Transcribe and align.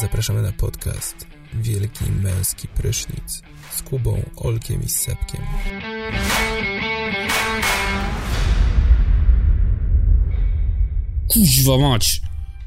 Zapraszamy 0.00 0.42
na 0.42 0.52
podcast 0.52 1.14
Wielki 1.54 2.04
Męski 2.22 2.68
Prysznic 2.68 3.42
z 3.76 3.82
Kubą, 3.82 4.22
Olkiem 4.36 4.82
i 4.82 4.88
Sepkiem. 4.88 5.40
Kuźwa 11.28 11.78
mać! 11.78 12.22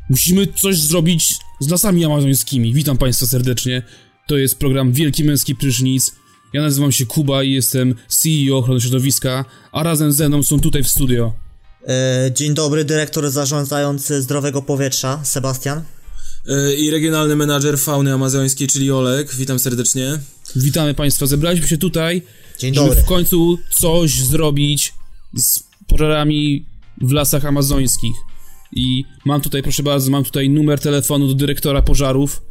Musimy 0.10 0.48
coś 0.48 0.78
zrobić 0.78 1.36
z 1.60 1.70
lasami 1.70 2.06
amazońskimi. 2.06 2.74
Witam 2.74 2.98
Państwa 2.98 3.26
serdecznie. 3.26 3.84
To 4.28 4.38
jest 4.38 4.60
program 4.60 4.92
Wielki 4.92 5.24
Męski 5.24 5.56
Prysznic. 5.56 6.16
Ja 6.54 6.62
nazywam 6.62 6.92
się 6.92 7.06
Kuba 7.06 7.44
i 7.44 7.52
jestem 7.52 7.96
CEO 8.08 8.58
ochrony 8.58 8.82
środowiska, 8.82 9.46
a 9.72 9.84
razem 9.84 10.12
ze 10.12 10.30
mną 10.30 10.44
są 10.44 10.60
tutaj 10.60 10.84
w 10.84 10.88
studio. 10.88 11.34
E, 11.88 12.32
Dzień 12.34 12.54
dobry, 12.54 12.86
dyrektor 12.86 13.32
zarządzający 13.32 14.22
zdrowego 14.22 14.62
powietrza, 14.62 15.20
Sebastian. 15.24 15.84
E, 16.48 16.74
I 16.74 16.92
regionalny 16.92 17.36
menadżer 17.36 17.80
fauny 17.80 18.14
amazońskiej, 18.14 18.68
czyli 18.68 18.92
Olek. 18.92 19.36
Witam 19.36 19.60
serdecznie. 19.60 20.20
Witamy 20.56 20.94
Państwa. 20.94 21.26
Zebraliśmy 21.26 21.68
się 21.68 21.78
tutaj, 21.78 22.22
Dzień 22.60 22.74
żeby 22.74 22.88
dobry. 22.88 23.02
w 23.02 23.06
końcu 23.06 23.58
coś 23.80 24.24
zrobić 24.24 24.94
z 25.38 25.60
pożarami 25.88 26.66
w 27.02 27.12
lasach 27.12 27.46
amazońskich. 27.46 28.14
I 28.76 29.04
mam 29.26 29.42
tutaj, 29.42 29.64
proszę 29.64 29.84
bardzo, 29.84 30.12
mam 30.12 30.24
tutaj 30.24 30.50
numer 30.50 30.80
telefonu 30.80 31.28
do 31.28 31.34
dyrektora 31.34 31.82
pożarów. 31.82 32.42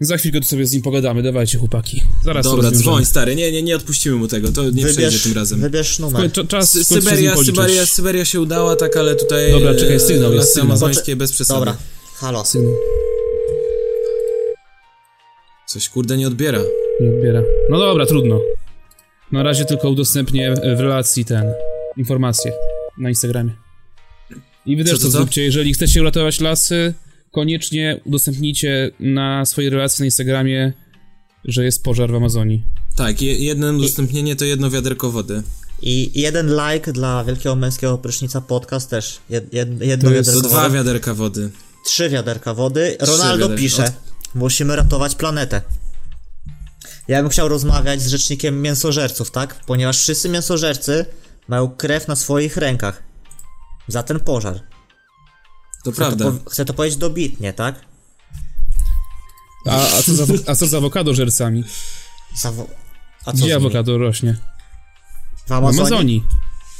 Za 0.00 0.16
chwilkę 0.16 0.40
tu 0.40 0.46
sobie 0.46 0.66
z 0.66 0.72
nim 0.72 0.82
pogadamy. 0.82 1.22
Dawajcie, 1.22 1.58
chłopaki. 1.58 2.02
Zaraz 2.24 2.44
to 2.44 2.50
Dobra, 2.56 2.70
dzwoń 2.70 3.04
stary, 3.04 3.36
nie, 3.36 3.52
nie, 3.52 3.62
nie 3.62 3.76
odpuścimy 3.76 4.16
mu 4.16 4.28
tego, 4.28 4.52
to 4.52 4.70
nie 4.70 4.86
przejdzie 4.86 5.18
tym 5.18 5.32
razem. 5.32 5.60
wybierz 5.60 5.98
numer. 5.98 6.32
Cza- 6.32 6.46
Czas 6.46 6.74
Sy- 6.74 6.84
Syberia. 6.84 7.36
Syberia, 7.36 7.86
Syberia 7.86 8.24
się 8.24 8.40
udała, 8.40 8.76
tak, 8.76 8.96
ale 8.96 9.16
tutaj 9.16 9.52
Dobra, 9.52 9.74
czekaj, 9.74 9.96
e, 9.96 10.00
sygnał 10.00 10.32
jest, 10.32 10.36
lasy 10.38 10.52
sygnał. 10.52 10.66
amazońskie 10.66 11.16
bez 11.16 11.32
przesady. 11.32 11.58
Dobra, 11.60 11.76
halo. 12.16 12.44
Coś 15.68 15.88
kurde 15.88 16.16
nie 16.16 16.26
odbiera. 16.26 16.60
Nie 17.00 17.10
odbiera. 17.10 17.42
No 17.70 17.78
dobra, 17.78 18.06
trudno. 18.06 18.40
Na 19.32 19.42
razie 19.42 19.64
tylko 19.64 19.90
udostępnię 19.90 20.54
w 20.76 20.80
relacji 20.80 21.24
ten 21.24 21.44
informacje 21.96 22.52
na 22.98 23.08
Instagramie. 23.08 23.52
I 24.66 24.76
wy 24.76 24.84
Co, 24.84 24.90
też 24.90 24.98
co, 24.98 25.06
to 25.06 25.12
co? 25.12 25.18
zróbcie. 25.18 25.42
Jeżeli 25.44 25.72
chcecie 25.74 26.00
uratować 26.00 26.40
lasy, 26.40 26.94
koniecznie 27.32 28.00
udostępnijcie 28.04 28.90
na 29.00 29.44
swojej 29.44 29.70
relacji 29.70 30.02
na 30.02 30.04
Instagramie, 30.04 30.72
że 31.44 31.64
jest 31.64 31.82
pożar 31.82 32.10
w 32.10 32.14
Amazonii. 32.14 32.64
Tak, 32.96 33.22
je, 33.22 33.34
jedno 33.38 33.72
udostępnienie 33.72 34.36
to 34.36 34.44
jedno 34.44 34.70
wiaderko 34.70 35.10
wody. 35.10 35.42
I 35.82 36.20
jeden 36.20 36.50
like 36.70 36.92
dla 36.92 37.24
Wielkiego 37.24 37.56
Męskiego 37.56 37.98
Prysznica 37.98 38.40
Podcast 38.40 38.90
też. 38.90 39.18
Jed, 39.30 39.54
jed, 39.54 39.80
jedno 39.80 40.10
To 40.10 40.14
jest- 40.16 40.30
To 40.30 40.34
wiaderko 40.36 40.48
dwa 40.48 40.62
wody. 40.62 40.74
wiaderka 40.74 41.14
wody. 41.14 41.50
Trzy 41.86 42.08
wiaderka 42.08 42.54
wody. 42.54 42.96
Ronaldo 43.00 43.38
wiaderka. 43.48 43.62
pisze, 43.62 43.92
musimy 44.34 44.76
ratować 44.76 45.14
planetę. 45.14 45.62
Ja 47.08 47.22
bym 47.22 47.30
chciał 47.30 47.48
rozmawiać 47.48 48.02
z 48.02 48.06
rzecznikiem 48.08 48.62
mięsożerców, 48.62 49.30
tak? 49.30 49.54
Ponieważ 49.66 49.98
wszyscy 49.98 50.28
mięsożercy 50.28 51.06
mają 51.48 51.68
krew 51.68 52.08
na 52.08 52.16
swoich 52.16 52.56
rękach. 52.56 53.02
Za 53.88 54.02
ten 54.02 54.20
pożar. 54.20 54.60
To 55.84 55.92
Chcę 55.92 55.98
prawda. 55.98 56.24
to, 56.24 56.32
po, 56.32 56.50
chcę 56.50 56.64
to 56.64 56.74
powiedzieć 56.74 56.98
dobitnie, 56.98 57.52
tak? 57.52 57.74
A, 59.66 59.76
a, 59.98 60.02
co, 60.02 60.14
z 60.14 60.20
awo- 60.20 60.42
a 60.50 60.54
co 60.54 60.66
z 60.66 60.74
awokadożercami? 60.74 61.64
Zawo- 62.42 62.66
A 63.24 63.32
co 63.32 63.38
Gdzie 63.38 63.56
awokado 63.56 63.98
rośnie? 63.98 64.36
W 65.46 65.48
W 65.48 65.52
Amazonii? 65.52 66.24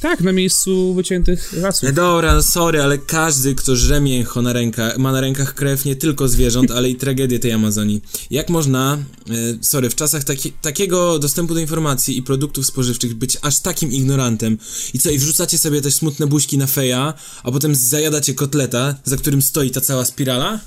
Tak, 0.00 0.20
na 0.20 0.32
miejscu 0.32 0.94
wyciętych 0.94 1.52
lasów. 1.52 1.82
No 1.82 1.92
dobra, 1.92 2.34
no 2.34 2.42
sorry, 2.42 2.82
ale 2.82 2.98
każdy, 2.98 3.54
kto 3.54 3.76
żre 3.76 4.00
mięcho 4.00 4.42
na 4.42 4.52
rękach, 4.52 4.98
ma 4.98 5.12
na 5.12 5.20
rękach 5.20 5.54
krew 5.54 5.84
nie 5.84 5.96
tylko 5.96 6.28
zwierząt, 6.28 6.70
ale 6.70 6.90
i 6.90 6.96
tragedię 6.96 7.38
tej 7.38 7.52
Amazonii. 7.52 8.02
Jak 8.30 8.48
można, 8.48 8.98
e, 9.30 9.32
sorry, 9.60 9.90
w 9.90 9.94
czasach 9.94 10.24
taki, 10.24 10.52
takiego 10.52 11.18
dostępu 11.18 11.54
do 11.54 11.60
informacji 11.60 12.18
i 12.18 12.22
produktów 12.22 12.66
spożywczych 12.66 13.14
być 13.14 13.36
aż 13.42 13.60
takim 13.60 13.92
ignorantem? 13.92 14.58
I 14.94 14.98
co, 14.98 15.10
i 15.10 15.18
wrzucacie 15.18 15.58
sobie 15.58 15.80
też 15.80 15.94
smutne 15.94 16.26
buźki 16.26 16.58
na 16.58 16.66
feja, 16.66 17.14
a 17.42 17.52
potem 17.52 17.74
zajadacie 17.74 18.34
kotleta, 18.34 18.94
za 19.04 19.16
którym 19.16 19.42
stoi 19.42 19.70
ta 19.70 19.80
cała 19.80 20.04
spirala? 20.04 20.60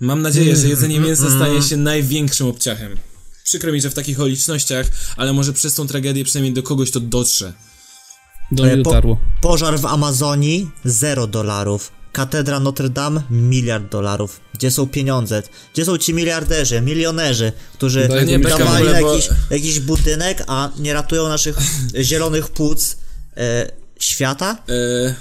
Mam 0.00 0.22
nadzieję, 0.22 0.56
że 0.56 0.68
jedzenie 0.68 1.00
mięsa 1.00 1.30
stanie 1.30 1.62
się 1.62 1.76
największym 1.76 2.46
obciachem. 2.46 2.96
Przykro 3.44 3.72
mi, 3.72 3.80
że 3.80 3.90
w 3.90 3.94
takich 3.94 4.20
okolicznościach, 4.20 4.86
ale 5.16 5.32
może 5.32 5.52
przez 5.52 5.74
tą 5.74 5.86
tragedię 5.86 6.24
przynajmniej 6.24 6.54
do 6.54 6.62
kogoś 6.62 6.90
to 6.90 7.00
dotrze. 7.00 7.52
Do 8.52 8.62
mnie 8.64 8.72
E, 8.72 8.76
po- 8.76 8.82
dotarło. 8.82 9.18
Pożar 9.40 9.78
w 9.80 9.86
Amazonii 9.86 10.70
0 10.84 11.26
dolarów. 11.26 11.92
Katedra 12.12 12.60
Notre 12.60 12.88
Dame 12.88 13.22
miliard 13.30 13.90
dolarów. 13.92 14.40
Gdzie 14.54 14.70
są 14.70 14.86
pieniądze? 14.86 15.42
Gdzie 15.72 15.84
są 15.84 15.98
ci 15.98 16.14
miliarderzy, 16.14 16.80
milionerzy, 16.80 17.52
którzy 17.72 18.08
nie, 18.26 18.38
dawali 18.38 18.64
na 18.64 18.76
ogóle, 18.76 19.00
bo- 19.00 19.10
jakiś, 19.14 19.28
jakiś 19.50 19.80
budynek, 19.80 20.44
a 20.46 20.70
nie 20.78 20.92
ratują 20.94 21.28
naszych 21.28 21.56
zielonych 22.08 22.48
płuc 22.50 22.96
e, 23.36 23.70
świata? 24.00 24.58
E, 24.68 25.14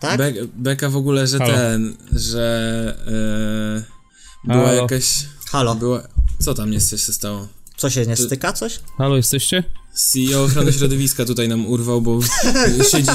Tak? 0.00 0.18
Be 0.18 0.32
Beka 0.54 0.90
w 0.90 0.96
ogóle, 0.96 1.26
że 1.26 1.38
Halo. 1.38 1.54
ten, 1.54 1.96
że 2.12 2.96
e, 3.06 4.48
była 4.52 4.66
Halo. 4.66 4.82
jakaś. 4.82 5.24
Halo, 5.50 5.74
Była. 5.74 6.02
Co 6.38 6.54
tam 6.54 6.72
jest, 6.72 6.90
coś 6.90 7.02
się 7.04 7.12
stało? 7.12 7.48
Co 7.76 7.90
się 7.90 8.06
nie 8.06 8.16
styka 8.16 8.52
coś? 8.52 8.80
Halo, 8.98 9.16
jesteście? 9.16 9.64
CEO 9.94 10.44
ochrony 10.44 10.72
środowiska 10.78 11.24
tutaj 11.24 11.48
nam 11.48 11.66
urwał, 11.66 12.02
bo 12.02 12.18
siedzi, 12.90 13.10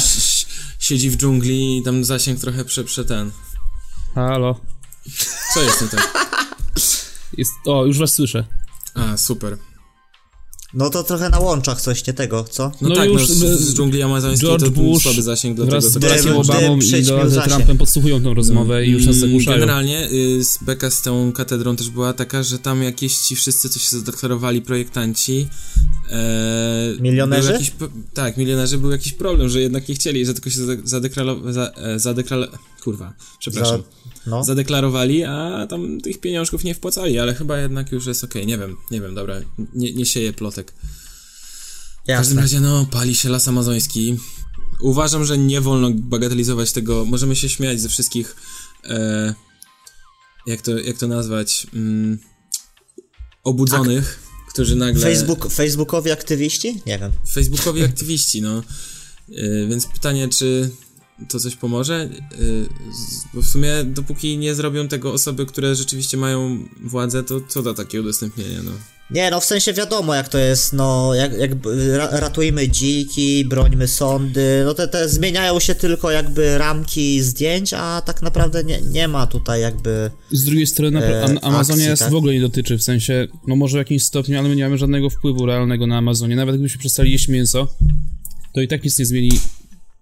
siedzi 0.80 1.10
w 1.10 1.18
dżungli 1.18 1.78
i 1.78 1.84
tam 1.84 2.06
zasięg 2.06 2.40
trochę 2.40 2.66
prze, 2.66 2.84
prze 2.84 3.06
ten. 3.06 3.32
Halo. 4.16 4.60
Co 5.54 5.62
jest 5.62 5.82
nie 5.82 5.88
tak? 5.88 6.30
Jest... 7.38 7.52
O, 7.66 7.86
już 7.86 7.98
was 7.98 8.14
słyszę. 8.14 8.46
A, 8.96 9.18
super. 9.18 9.58
No 10.74 10.90
to 10.90 11.04
trochę 11.04 11.30
na 11.30 11.40
łączach 11.40 11.82
coś 11.82 12.08
nie 12.08 12.14
tego, 12.14 12.44
co? 12.44 12.72
No, 12.82 12.90
No 12.90 12.96
tak, 12.96 13.10
już, 13.10 13.30
no, 13.30 13.36
z, 13.36 13.40
z 13.62 13.76
dżungli 13.76 14.02
amazońskiej 14.02 14.50
George 14.50 14.64
to 14.66 14.72
był 14.72 14.84
Bush 14.84 15.04
słaby 15.04 15.22
zasięg, 15.22 15.60
Wraz 15.60 15.92
dlatego 15.92 16.44
z 16.44 16.50
Obamą 16.50 16.78
i 16.78 17.04
Donaldem. 17.04 17.44
Trumpem 17.50 17.78
podsłuchują 17.78 18.24
tą 18.24 18.34
rozmowę 18.34 18.86
i 18.86 18.92
już 18.92 19.06
nas 19.06 19.16
zagłuszają. 19.16 19.60
Generalnie 19.60 20.10
y, 20.12 20.44
z 20.44 20.58
beka 20.64 20.90
z 20.90 21.02
tą 21.02 21.32
katedrą 21.32 21.76
też 21.76 21.90
była 21.90 22.14
taka, 22.14 22.44
że 22.44 22.60
tam 22.60 22.84
jakieś 22.84 23.18
ci 23.18 23.36
wszyscy, 23.36 23.70
co 23.70 23.80
się 23.80 23.90
zadeklarowali 23.98 24.62
projektanci. 24.62 25.48
E, 26.12 26.94
Milionerzy? 27.00 27.48
był 27.48 27.54
Jakiś, 27.54 27.72
tak, 28.14 28.38
milionerzy 28.38 28.78
był 28.78 28.92
jakiś 28.92 29.14
problem, 29.14 29.50
że 29.50 29.62
jednak 29.62 29.90
nie 29.90 29.96
chcieli, 29.96 30.26
że 30.26 30.34
tylko 30.34 30.50
się 30.50 30.60
zade- 30.60 30.84
zadeklaro- 30.84 31.52
za, 31.54 31.72
e, 31.72 32.00
zadeklar... 32.00 32.50
Kurwa, 32.80 33.14
przepraszam. 33.40 33.84
No. 34.28 34.44
Zadeklarowali, 34.44 35.24
a 35.24 35.68
tam 35.70 36.02
tych 36.02 36.20
pieniążków 36.20 36.64
nie 36.64 36.76
wpłacali, 36.76 37.20
ale 37.20 37.36
chyba 37.36 37.58
jednak 37.58 37.92
już 37.92 38.06
jest 38.06 38.24
okej, 38.24 38.48
nie 38.48 38.58
wiem, 38.58 38.78
nie 38.92 39.02
wiem, 39.02 39.16
dobra, 39.16 39.36
nie, 39.74 39.94
nie 39.94 40.06
sieję 40.06 40.34
plotek. 40.34 40.72
W 42.04 42.08
każdym 42.08 42.38
Jasne. 42.38 42.42
razie, 42.42 42.60
no, 42.60 42.86
pali 42.92 43.16
się 43.16 43.30
las 43.30 43.48
amazoński. 43.48 44.18
Uważam, 44.82 45.26
że 45.26 45.38
nie 45.38 45.62
wolno 45.62 45.92
bagatelizować 45.94 46.72
tego. 46.72 47.06
Możemy 47.06 47.36
się 47.36 47.50
śmiać 47.50 47.82
ze 47.82 47.90
wszystkich. 47.90 48.36
E, 48.84 49.34
jak, 50.46 50.62
to, 50.62 50.80
jak 50.80 50.98
to 50.98 51.08
nazwać? 51.08 51.68
Mm, 51.74 52.20
obudzonych, 53.44 54.20
którzy 54.50 54.76
nagle. 54.76 55.02
Facebook, 55.02 55.52
Facebookowi 55.52 56.12
aktywiści? 56.12 56.82
Nie 56.86 57.00
wiem. 57.00 57.12
Facebookowi 57.32 57.84
aktywiści, 57.84 58.42
no. 58.42 58.64
E, 59.36 59.68
więc 59.68 59.86
pytanie, 59.86 60.28
czy 60.28 60.72
to 61.28 61.40
coś 61.40 61.56
pomoże? 61.56 62.10
Z- 62.94 63.24
bo 63.34 63.42
w 63.42 63.46
sumie, 63.48 63.70
dopóki 63.86 64.38
nie 64.38 64.56
zrobią 64.56 64.88
tego 64.88 65.14
osoby, 65.14 65.46
które 65.46 65.76
rzeczywiście 65.76 66.18
mają 66.18 66.66
władzę, 66.84 67.24
to 67.24 67.42
co 67.48 67.64
da 67.64 67.74
takie 67.74 68.02
udostępnienie, 68.02 68.60
no. 68.64 68.72
Nie, 69.12 69.32
no 69.32 69.40
w 69.40 69.46
sensie 69.46 69.74
wiadomo 69.74 70.16
jak 70.16 70.30
to 70.30 70.38
jest, 70.38 70.74
no 70.74 71.14
jak, 71.14 71.38
jak 71.38 71.52
ra, 71.98 72.10
ratujmy 72.12 72.70
dziki, 72.70 73.46
brońmy 73.46 73.88
sądy, 73.88 74.62
no 74.66 74.74
te, 74.74 74.88
te 74.88 75.10
zmieniają 75.10 75.60
się 75.60 75.76
tylko 75.76 76.12
jakby 76.12 76.58
ramki 76.58 77.22
zdjęć, 77.22 77.74
a 77.74 78.02
tak 78.06 78.22
naprawdę 78.22 78.64
nie, 78.64 78.82
nie 78.82 79.08
ma 79.08 79.28
tutaj 79.28 79.62
jakby... 79.62 80.12
Z 80.32 80.44
drugiej 80.44 80.68
strony 80.68 81.06
E, 81.06 81.24
Am- 81.24 81.40
Amazonia 81.42 81.92
akcji, 81.92 82.04
tak? 82.06 82.14
w 82.14 82.16
ogóle 82.16 82.34
nie 82.34 82.42
dotyczy, 82.42 82.78
w 82.78 82.84
sensie, 82.84 83.28
no 83.48 83.56
może 83.56 83.78
w 83.78 83.82
jakimś 83.82 84.04
stopniu, 84.04 84.40
ale 84.40 84.50
my 84.50 84.56
nie 84.56 84.64
mamy 84.64 84.78
żadnego 84.78 85.10
wpływu 85.10 85.46
realnego 85.46 85.88
na 85.88 85.98
Amazonię. 85.98 86.36
Nawet 86.36 86.56
gdybyśmy 86.56 86.80
przestali 86.80 87.12
jeść 87.12 87.28
mięso, 87.28 87.68
to 88.54 88.62
i 88.62 88.68
tak 88.68 88.84
nic 88.84 89.00
nie 89.00 89.06
zmieni, 89.06 89.32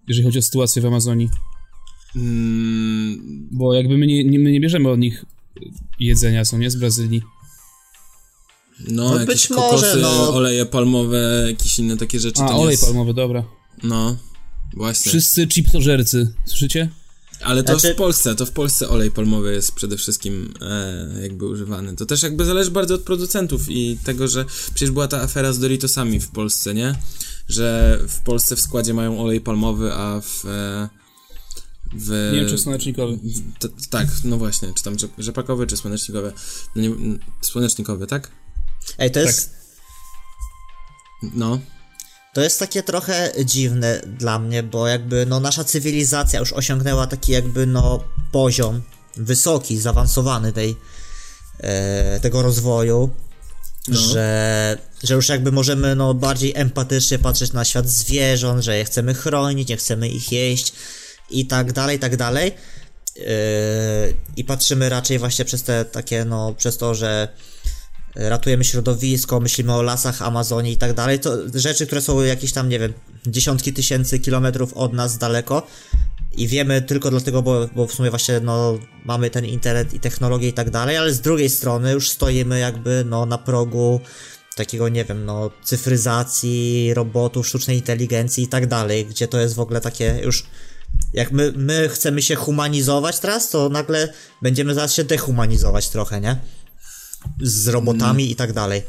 jeżeli 0.08 0.24
chodzi 0.26 0.38
o 0.38 0.42
sytuację 0.42 0.82
w 0.82 0.86
Amazonii. 0.86 1.30
Mm, 2.16 3.48
Bo 3.50 3.74
jakby 3.74 3.98
my 3.98 4.06
nie, 4.06 4.24
nie, 4.24 4.38
my 4.38 4.52
nie 4.52 4.60
bierzemy 4.60 4.88
od 4.90 4.98
nich 4.98 5.24
jedzenia, 6.00 6.44
co 6.44 6.58
nie, 6.58 6.70
z 6.70 6.76
Brazylii. 6.76 7.22
No, 8.88 9.04
No 9.04 9.20
jakieś 9.20 9.26
być 9.26 9.50
może, 9.50 9.70
kokosy, 9.86 9.96
no. 10.00 10.34
oleje 10.34 10.66
palmowe, 10.66 11.44
jakieś 11.48 11.78
inne 11.78 11.96
takie 11.96 12.20
rzeczy. 12.20 12.42
A, 12.42 12.56
olej 12.56 12.70
jest... 12.70 12.84
palmowy, 12.84 13.14
dobra. 13.14 13.44
No, 13.82 14.16
właśnie. 14.76 15.08
Wszyscy 15.10 15.46
chiptożercy, 15.46 16.32
słyszycie? 16.46 16.88
Ale 17.42 17.62
to 17.62 17.78
Znaczy- 17.78 17.94
w 17.94 17.96
Polsce, 17.96 18.34
to 18.34 18.46
w 18.46 18.50
Polsce 18.50 18.88
olej 18.88 19.10
palmowy 19.10 19.52
jest 19.52 19.72
przede 19.72 19.96
wszystkim 19.96 20.54
e, 20.60 21.22
jakby 21.22 21.46
używany. 21.46 21.96
To 21.96 22.06
też 22.06 22.22
jakby 22.22 22.44
zależy 22.44 22.70
bardzo 22.70 22.94
od 22.94 23.02
producentów 23.02 23.68
i 23.68 23.98
tego, 24.04 24.28
że 24.28 24.44
przecież 24.74 24.90
była 24.90 25.08
ta 25.08 25.20
afera 25.22 25.52
z 25.52 25.58
Doritosami 25.58 26.20
w 26.20 26.28
Polsce, 26.28 26.74
nie? 26.74 26.94
Że 27.48 27.98
w 28.08 28.20
Polsce 28.20 28.56
w 28.56 28.60
składzie 28.60 28.94
mają 28.94 29.20
olej 29.20 29.40
palmowy, 29.40 29.92
a 29.94 30.20
w, 30.20 30.44
e, 30.44 30.88
w... 31.92 32.30
Nie 32.32 32.40
wiem, 32.40 32.48
czy 32.48 32.58
słonecznikowy. 32.58 33.18
t- 33.58 33.68
tak, 33.90 34.06
no 34.24 34.36
właśnie, 34.36 34.72
czy 34.76 34.84
tam 34.84 34.96
rzep- 34.96 35.08
rzepakowy, 35.18 35.66
czy 35.66 35.76
słonecznikowy. 35.76 36.32
No 36.76 36.82
nie, 36.82 36.90
słonecznikowy, 37.40 38.06
tak? 38.06 38.30
Ej, 38.98 39.10
to 39.10 39.20
jest, 39.20 39.50
No. 41.34 41.58
to 42.34 42.40
jest 42.40 42.58
takie 42.58 42.82
trochę 42.82 43.32
dziwne 43.44 44.00
dla 44.06 44.38
mnie, 44.38 44.62
bo 44.62 44.86
jakby 44.88 45.26
no 45.26 45.40
nasza 45.40 45.64
cywilizacja 45.64 46.40
już 46.40 46.52
osiągnęła 46.52 47.06
taki 47.06 47.32
jakby 47.32 47.66
no 47.66 48.04
poziom 48.32 48.82
wysoki, 49.16 49.78
zaawansowany 49.78 50.52
tej, 50.52 50.76
e, 51.60 52.20
tego 52.20 52.42
rozwoju, 52.42 53.10
No. 53.88 54.00
że, 54.00 54.78
że 55.02 55.14
już 55.14 55.28
jakby 55.28 55.52
możemy 55.52 55.94
no 55.94 56.14
bardziej 56.14 56.52
empatycznie 56.56 57.18
patrzeć 57.18 57.52
na 57.52 57.64
świat 57.64 57.88
zwierząt, 57.88 58.64
że 58.64 58.78
je 58.78 58.84
chcemy 58.84 59.14
chronić, 59.14 59.68
nie 59.68 59.76
chcemy 59.76 60.08
ich 60.08 60.32
jeść 60.32 60.72
i 61.30 61.46
tak 61.46 61.72
dalej, 61.72 61.96
i 61.96 62.00
tak 62.00 62.16
dalej. 62.16 62.52
Yy, 63.16 63.24
I 64.36 64.44
patrzymy 64.44 64.88
raczej 64.88 65.18
właśnie 65.18 65.44
przez 65.44 65.62
te 65.62 65.84
takie, 65.84 66.24
no, 66.24 66.54
przez 66.54 66.76
to, 66.76 66.94
że 66.94 67.28
ratujemy 68.14 68.64
środowisko, 68.64 69.40
myślimy 69.40 69.74
o 69.74 69.82
lasach 69.82 70.22
Amazonii 70.22 70.72
i 70.72 70.76
tak 70.76 70.94
dalej, 70.94 71.20
to 71.20 71.36
rzeczy, 71.54 71.86
które 71.86 72.00
są 72.00 72.22
jakieś 72.22 72.52
tam, 72.52 72.68
nie 72.68 72.78
wiem, 72.78 72.92
dziesiątki 73.26 73.72
tysięcy 73.72 74.18
kilometrów 74.18 74.74
od 74.74 74.92
nas 74.92 75.18
daleko 75.18 75.66
i 76.36 76.48
wiemy 76.48 76.82
tylko 76.82 77.10
dlatego, 77.10 77.42
bo, 77.42 77.68
bo 77.76 77.86
w 77.86 77.92
sumie 77.92 78.10
właśnie, 78.10 78.40
no, 78.40 78.78
mamy 79.04 79.30
ten 79.30 79.44
internet 79.44 79.94
i 79.94 80.00
technologię 80.00 80.48
i 80.48 80.52
tak 80.52 80.70
dalej, 80.70 80.96
ale 80.96 81.12
z 81.12 81.20
drugiej 81.20 81.50
strony 81.50 81.92
już 81.92 82.10
stoimy 82.10 82.58
jakby, 82.58 83.04
no, 83.06 83.26
na 83.26 83.38
progu 83.38 84.00
takiego, 84.56 84.88
nie 84.88 85.04
wiem, 85.04 85.24
no, 85.24 85.50
cyfryzacji, 85.64 86.94
robotów, 86.94 87.48
sztucznej 87.48 87.76
inteligencji 87.76 88.44
i 88.44 88.48
tak 88.48 88.66
dalej, 88.66 89.06
gdzie 89.06 89.28
to 89.28 89.40
jest 89.40 89.54
w 89.54 89.60
ogóle 89.60 89.80
takie 89.80 90.20
już 90.24 90.44
jak 91.12 91.32
my, 91.32 91.52
my 91.56 91.88
chcemy 91.88 92.22
się 92.22 92.34
humanizować 92.34 93.18
teraz, 93.18 93.50
to 93.50 93.68
nagle 93.68 94.12
będziemy 94.42 94.74
zaraz 94.74 94.94
się 94.94 95.04
dehumanizować 95.04 95.88
trochę, 95.88 96.20
nie? 96.20 96.36
Z 97.40 97.68
robotami 97.68 98.30
i 98.30 98.36
tak 98.36 98.52
dalej. 98.52 98.82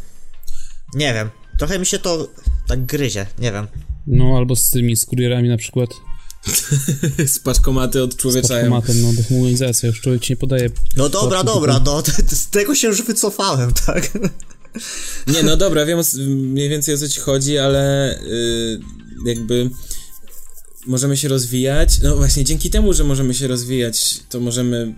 Nie 0.94 1.13
wiem. 1.13 1.30
Trochę 1.57 1.80
mi 1.80 1.86
się 1.86 2.00
to 2.00 2.27
tak 2.68 2.86
gryzie, 2.86 3.25
nie 3.39 3.51
wiem. 3.51 3.68
No, 4.07 4.38
albo 4.38 4.56
z 4.56 4.69
tymi 4.69 4.95
z 4.95 5.06
kurierami 5.06 5.50
na 5.50 5.57
przykład. 5.57 5.89
Z 7.27 7.39
paczkomaty 7.39 8.03
od 8.03 8.13
Z 8.13 8.18
człowieczają. 8.18 8.71
paczkomatem, 8.71 9.01
no, 9.01 9.13
dehumanizacja, 9.13 9.88
już 9.88 10.01
człowiek 10.01 10.21
ci 10.21 10.33
nie 10.33 10.38
podaje. 10.38 10.69
No 10.97 11.09
dobra, 11.09 11.44
dobra, 11.44 11.80
no 11.86 12.03
z 12.31 12.50
tego 12.50 12.75
się 12.75 12.88
już 12.88 13.01
wycofałem, 13.01 13.71
tak? 13.86 14.12
Nie, 15.33 15.44
no 15.44 15.57
dobra, 15.57 15.86
wiem 15.86 16.00
mniej 16.27 16.69
więcej 16.69 16.95
o 16.95 16.97
co 16.97 17.09
ci 17.09 17.19
chodzi, 17.19 17.57
ale 17.57 18.15
y, 18.21 18.80
jakby 19.25 19.69
możemy 20.88 21.18
się 21.18 21.27
rozwijać. 21.27 22.01
No 22.03 22.15
właśnie, 22.15 22.44
dzięki 22.44 22.69
temu, 22.69 22.94
że 22.94 23.03
możemy 23.03 23.33
się 23.33 23.47
rozwijać, 23.47 24.19
to 24.30 24.39
możemy 24.39 24.95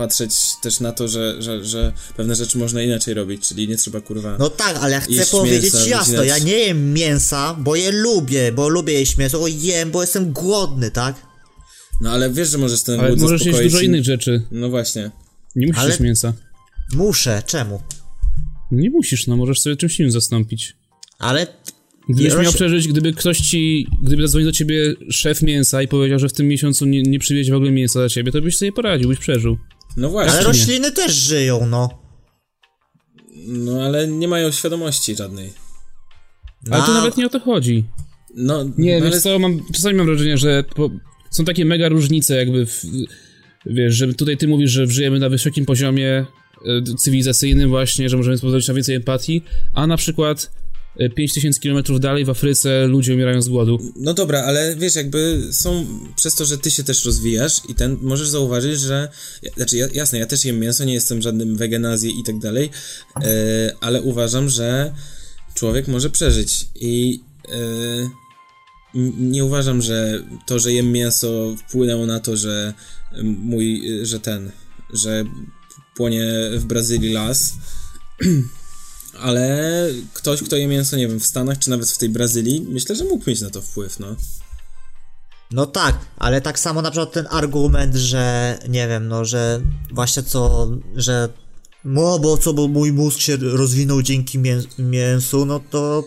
patrzeć 0.00 0.34
też 0.62 0.80
na 0.80 0.92
to, 0.92 1.08
że, 1.08 1.42
że, 1.42 1.64
że 1.64 1.92
pewne 2.16 2.34
rzeczy 2.34 2.58
można 2.58 2.82
inaczej 2.82 3.14
robić, 3.14 3.48
czyli 3.48 3.68
nie 3.68 3.76
trzeba 3.76 4.00
kurwa. 4.00 4.36
No 4.38 4.50
tak, 4.50 4.76
ale 4.80 4.92
ja 4.92 5.00
chcę 5.00 5.26
powiedzieć 5.26 5.74
mięsa, 5.74 5.88
jasno, 5.88 6.14
wycinać- 6.22 6.26
ja 6.28 6.38
nie 6.38 6.52
jem 6.58 6.92
mięsa, 6.92 7.54
bo 7.54 7.76
je 7.76 7.92
lubię, 7.92 8.52
bo 8.52 8.68
lubię 8.68 8.92
jeść 8.92 9.16
mięso, 9.16 9.42
o 9.42 9.46
jem, 9.46 9.90
bo 9.90 10.00
jestem 10.00 10.32
głodny, 10.32 10.90
tak? 10.90 11.14
No 12.00 12.10
ale 12.10 12.30
wiesz, 12.30 12.48
że 12.50 12.58
możesz 12.58 12.82
ten 12.82 13.00
Ale 13.00 13.08
głód 13.08 13.20
możesz 13.20 13.44
jeść 13.46 13.58
dużo 13.62 13.80
i- 13.80 13.84
innych 13.84 14.04
rzeczy. 14.04 14.42
No 14.50 14.68
właśnie. 14.68 15.10
Nie 15.56 15.66
musisz 15.66 15.80
Ale- 15.80 15.88
jeść 15.90 16.00
mięsa. 16.00 16.32
Muszę, 16.94 17.42
czemu? 17.46 17.80
Nie 18.70 18.90
musisz, 18.90 19.26
no, 19.26 19.36
możesz 19.36 19.60
sobie 19.60 19.76
czymś 19.76 19.98
innym 20.00 20.12
zastąpić. 20.12 20.76
Ale 21.18 21.46
Gdybyś 22.08 22.34
miał 22.42 22.52
przeżyć, 22.52 22.88
gdyby 22.88 23.12
ktoś 23.12 23.38
ci, 23.38 23.86
gdyby 24.02 24.22
zadzwonił 24.22 24.48
do 24.48 24.52
ciebie 24.52 24.94
szef 25.10 25.42
mięsa 25.42 25.82
i 25.82 25.88
powiedział, 25.88 26.18
że 26.18 26.28
w 26.28 26.32
tym 26.32 26.48
miesiącu 26.48 26.86
nie, 26.86 27.02
nie 27.02 27.18
przywiezie 27.18 27.52
w 27.52 27.56
ogóle 27.56 27.70
mięsa 27.70 27.98
dla 27.98 28.08
ciebie, 28.08 28.32
to 28.32 28.42
byś 28.42 28.56
sobie 28.58 28.72
poradził, 28.72 29.08
byś 29.08 29.18
przeżył. 29.18 29.58
No 29.96 30.08
właśnie. 30.08 30.32
Ale 30.32 30.42
rośliny 30.42 30.92
też 30.92 31.12
żyją, 31.12 31.66
no. 31.66 31.88
No 33.46 33.82
ale 33.82 34.08
nie 34.08 34.28
mają 34.28 34.50
świadomości 34.50 35.16
żadnej. 35.16 35.52
Ale 36.70 36.82
to 36.82 36.94
nawet 36.94 37.16
nie 37.16 37.26
o 37.26 37.28
to 37.28 37.40
chodzi. 37.40 37.84
No, 38.34 38.64
Nie, 38.78 38.98
no, 38.98 39.04
wiesz 39.04 39.12
ale... 39.12 39.20
co, 39.20 39.38
mam, 39.38 39.60
czasami 39.74 39.94
mam 39.94 40.06
wrażenie, 40.06 40.38
że 40.38 40.64
po, 40.74 40.90
są 41.30 41.44
takie 41.44 41.64
mega 41.64 41.88
różnice 41.88 42.36
jakby 42.36 42.66
w, 42.66 42.82
wiesz, 43.66 43.94
że 43.94 44.14
tutaj 44.14 44.36
ty 44.36 44.48
mówisz, 44.48 44.70
że 44.70 44.86
żyjemy 44.86 45.18
na 45.18 45.28
wysokim 45.28 45.66
poziomie 45.66 46.26
e, 46.66 46.82
cywilizacyjnym 46.98 47.70
właśnie, 47.70 48.08
że 48.08 48.16
możemy 48.16 48.38
pozwolić 48.38 48.68
na 48.68 48.74
więcej 48.74 48.94
empatii, 48.94 49.42
a 49.74 49.86
na 49.86 49.96
przykład 49.96 50.50
5000 51.16 51.60
km 51.60 52.00
dalej 52.00 52.24
w 52.24 52.30
Afryce 52.30 52.86
ludzie 52.86 53.14
umierają 53.14 53.42
z 53.42 53.48
głodu. 53.48 53.92
No 53.96 54.14
dobra, 54.14 54.42
ale 54.42 54.76
wiesz, 54.76 54.94
jakby 54.94 55.42
są 55.50 55.86
przez 56.16 56.34
to, 56.34 56.44
że 56.44 56.58
ty 56.58 56.70
się 56.70 56.84
też 56.84 57.04
rozwijasz 57.04 57.62
i 57.68 57.74
ten 57.74 57.98
możesz 58.02 58.28
zauważyć, 58.28 58.80
że. 58.80 59.08
Znaczy, 59.56 59.76
ja, 59.76 59.88
jasne, 59.92 60.18
ja 60.18 60.26
też 60.26 60.44
jem 60.44 60.60
mięso, 60.60 60.84
nie 60.84 60.94
jestem 60.94 61.22
żadnym 61.22 61.56
weganazji 61.56 62.20
i 62.20 62.24
tak 62.24 62.38
dalej, 62.38 62.70
e, 63.16 63.72
ale 63.80 64.02
uważam, 64.02 64.48
że 64.48 64.94
człowiek 65.54 65.88
może 65.88 66.10
przeżyć 66.10 66.66
i. 66.74 67.20
E, 67.48 68.20
nie 69.18 69.44
uważam, 69.44 69.82
że 69.82 70.24
to, 70.46 70.58
że 70.58 70.72
jem 70.72 70.92
mięso 70.92 71.56
wpłynęło 71.56 72.06
na 72.06 72.20
to, 72.20 72.36
że 72.36 72.74
mój, 73.22 73.82
że 74.02 74.20
ten, 74.20 74.50
że 74.92 75.24
płonie 75.96 76.26
w 76.56 76.64
Brazylii 76.64 77.12
las, 77.12 77.54
ale 79.18 79.86
ktoś, 80.14 80.42
kto 80.42 80.56
je 80.56 80.66
mięso, 80.66 80.96
nie 80.96 81.08
wiem, 81.08 81.20
w 81.20 81.26
Stanach 81.26 81.58
czy 81.58 81.70
nawet 81.70 81.90
w 81.90 81.98
tej 81.98 82.08
Brazylii, 82.08 82.66
myślę, 82.68 82.96
że 82.96 83.04
mógł 83.04 83.30
mieć 83.30 83.40
na 83.40 83.50
to 83.50 83.62
wpływ, 83.62 84.00
no. 84.00 84.16
No 85.50 85.66
tak, 85.66 85.98
ale 86.16 86.40
tak 86.40 86.58
samo 86.58 86.82
na 86.82 86.90
przykład 86.90 87.12
ten 87.12 87.26
argument, 87.30 87.94
że 87.94 88.58
nie 88.68 88.88
wiem, 88.88 89.08
no, 89.08 89.24
że 89.24 89.60
właśnie 89.92 90.22
co, 90.22 90.68
że 90.96 91.28
no 91.84 92.18
bo 92.18 92.36
co, 92.36 92.52
bo 92.54 92.68
mój 92.68 92.92
mózg 92.92 93.20
się 93.20 93.36
rozwinął 93.36 94.02
dzięki 94.02 94.38
mię 94.38 94.62
mięsu, 94.78 95.46
no 95.46 95.60
to 95.70 96.04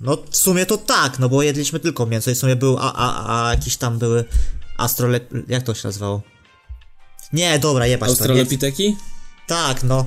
no 0.00 0.18
w 0.30 0.36
sumie 0.36 0.66
to 0.66 0.76
tak, 0.76 1.18
no 1.18 1.28
bo 1.28 1.42
jedliśmy 1.42 1.80
tylko 1.80 2.06
mięso 2.06 2.30
i 2.30 2.34
w 2.34 2.38
sumie 2.38 2.56
był, 2.56 2.78
a, 2.78 2.92
a, 2.92 3.46
a 3.46 3.50
jakieś 3.50 3.76
tam 3.76 3.98
były 3.98 4.24
astrolep... 4.78 5.30
jak 5.48 5.62
to 5.62 5.74
się 5.74 5.88
nazywało? 5.88 6.22
Nie, 7.32 7.58
dobra, 7.58 7.86
jebać 7.86 8.08
to, 8.08 8.14
nie, 8.14 8.18
Australopiteki? 8.20 8.96
tak, 9.46 9.84
no. 9.84 10.06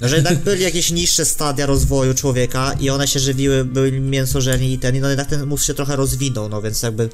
Że 0.00 0.16
jednak 0.16 0.38
byli 0.38 0.62
jakieś 0.62 0.90
niższe 0.90 1.24
stadia 1.24 1.66
rozwoju 1.66 2.14
człowieka 2.14 2.72
i 2.80 2.90
one 2.90 3.08
się 3.08 3.20
żywiły, 3.20 3.64
były 3.64 3.92
mięsożerni 3.92 4.72
i 4.72 4.78
ten, 4.78 4.96
i 4.96 5.00
no 5.00 5.08
jednak 5.08 5.28
ten 5.28 5.46
mózg 5.46 5.64
się 5.64 5.74
trochę 5.74 5.96
rozwinął, 5.96 6.48
no 6.48 6.62
więc 6.62 6.82
jakby 6.82 7.08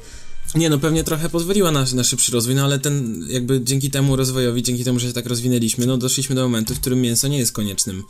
Nie, 0.55 0.69
no 0.69 0.79
pewnie 0.79 1.03
trochę 1.03 1.29
pozwoliła 1.29 1.71
na, 1.71 1.85
na 1.93 2.03
szybszy 2.03 2.31
rozwój, 2.31 2.55
no 2.55 2.63
ale 2.63 2.79
ten, 2.79 3.25
jakby 3.27 3.61
dzięki 3.63 3.91
temu 3.91 4.15
rozwojowi, 4.15 4.63
dzięki 4.63 4.83
temu, 4.83 4.99
że 4.99 5.07
się 5.07 5.13
tak 5.13 5.25
rozwinęliśmy, 5.25 5.85
no 5.85 5.97
doszliśmy 5.97 6.35
do 6.35 6.41
momentu, 6.41 6.75
w 6.75 6.79
którym 6.79 7.01
mięso 7.01 7.27
nie 7.27 7.37
jest 7.37 7.51
koniecznym 7.51 8.03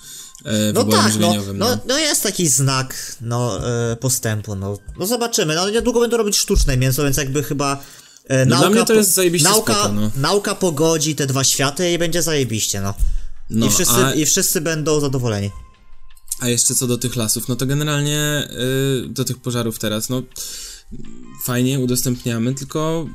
e, 0.45 0.73
No 0.73 0.83
tak, 0.83 1.03
no, 1.03 1.11
żywieniowym, 1.11 1.57
no, 1.57 1.77
no 1.87 1.97
jest 1.97 2.23
taki 2.23 2.47
znak, 2.47 3.15
no, 3.21 3.69
e, 3.91 3.95
postępu, 3.95 4.55
no. 4.55 4.77
No 4.99 5.07
zobaczymy, 5.07 5.55
no 5.55 5.69
niedługo 5.69 5.99
będą 5.99 6.17
robić 6.17 6.37
sztuczne 6.37 6.77
mięso, 6.77 7.03
więc 7.03 7.17
jakby 7.17 7.43
chyba 7.43 7.83
e, 8.25 8.45
No 8.45 8.55
nauka, 8.55 8.67
dla 8.67 8.75
mnie 8.75 8.85
to 8.85 8.93
jest 8.93 9.13
zajebiście 9.13 9.49
nauka, 9.49 9.73
spoko, 9.73 9.93
no. 9.93 10.11
nauka 10.15 10.55
pogodzi 10.55 11.15
te 11.15 11.27
dwa 11.27 11.43
światy 11.43 11.91
i 11.91 11.97
będzie 11.97 12.21
zajebiście, 12.21 12.81
no. 12.81 12.93
No, 13.49 13.65
I, 13.65 13.69
wszyscy, 13.69 14.05
a, 14.05 14.13
I 14.13 14.25
wszyscy 14.25 14.61
będą 14.61 14.99
zadowoleni. 14.99 15.51
a 16.39 16.47
jeszcze 16.49 16.75
co 16.75 16.87
do 16.87 16.97
tych 16.97 17.15
lasów, 17.15 17.47
no 17.47 17.55
to 17.55 17.65
generalnie 17.65 18.47
y, 19.05 19.09
do 19.09 19.25
tych 19.25 19.37
pożarów 19.37 19.79
teraz, 19.79 20.09
no 20.09 20.23
fajnie 21.43 21.79
udostępniamy, 21.79 22.53
tylko 22.55 23.07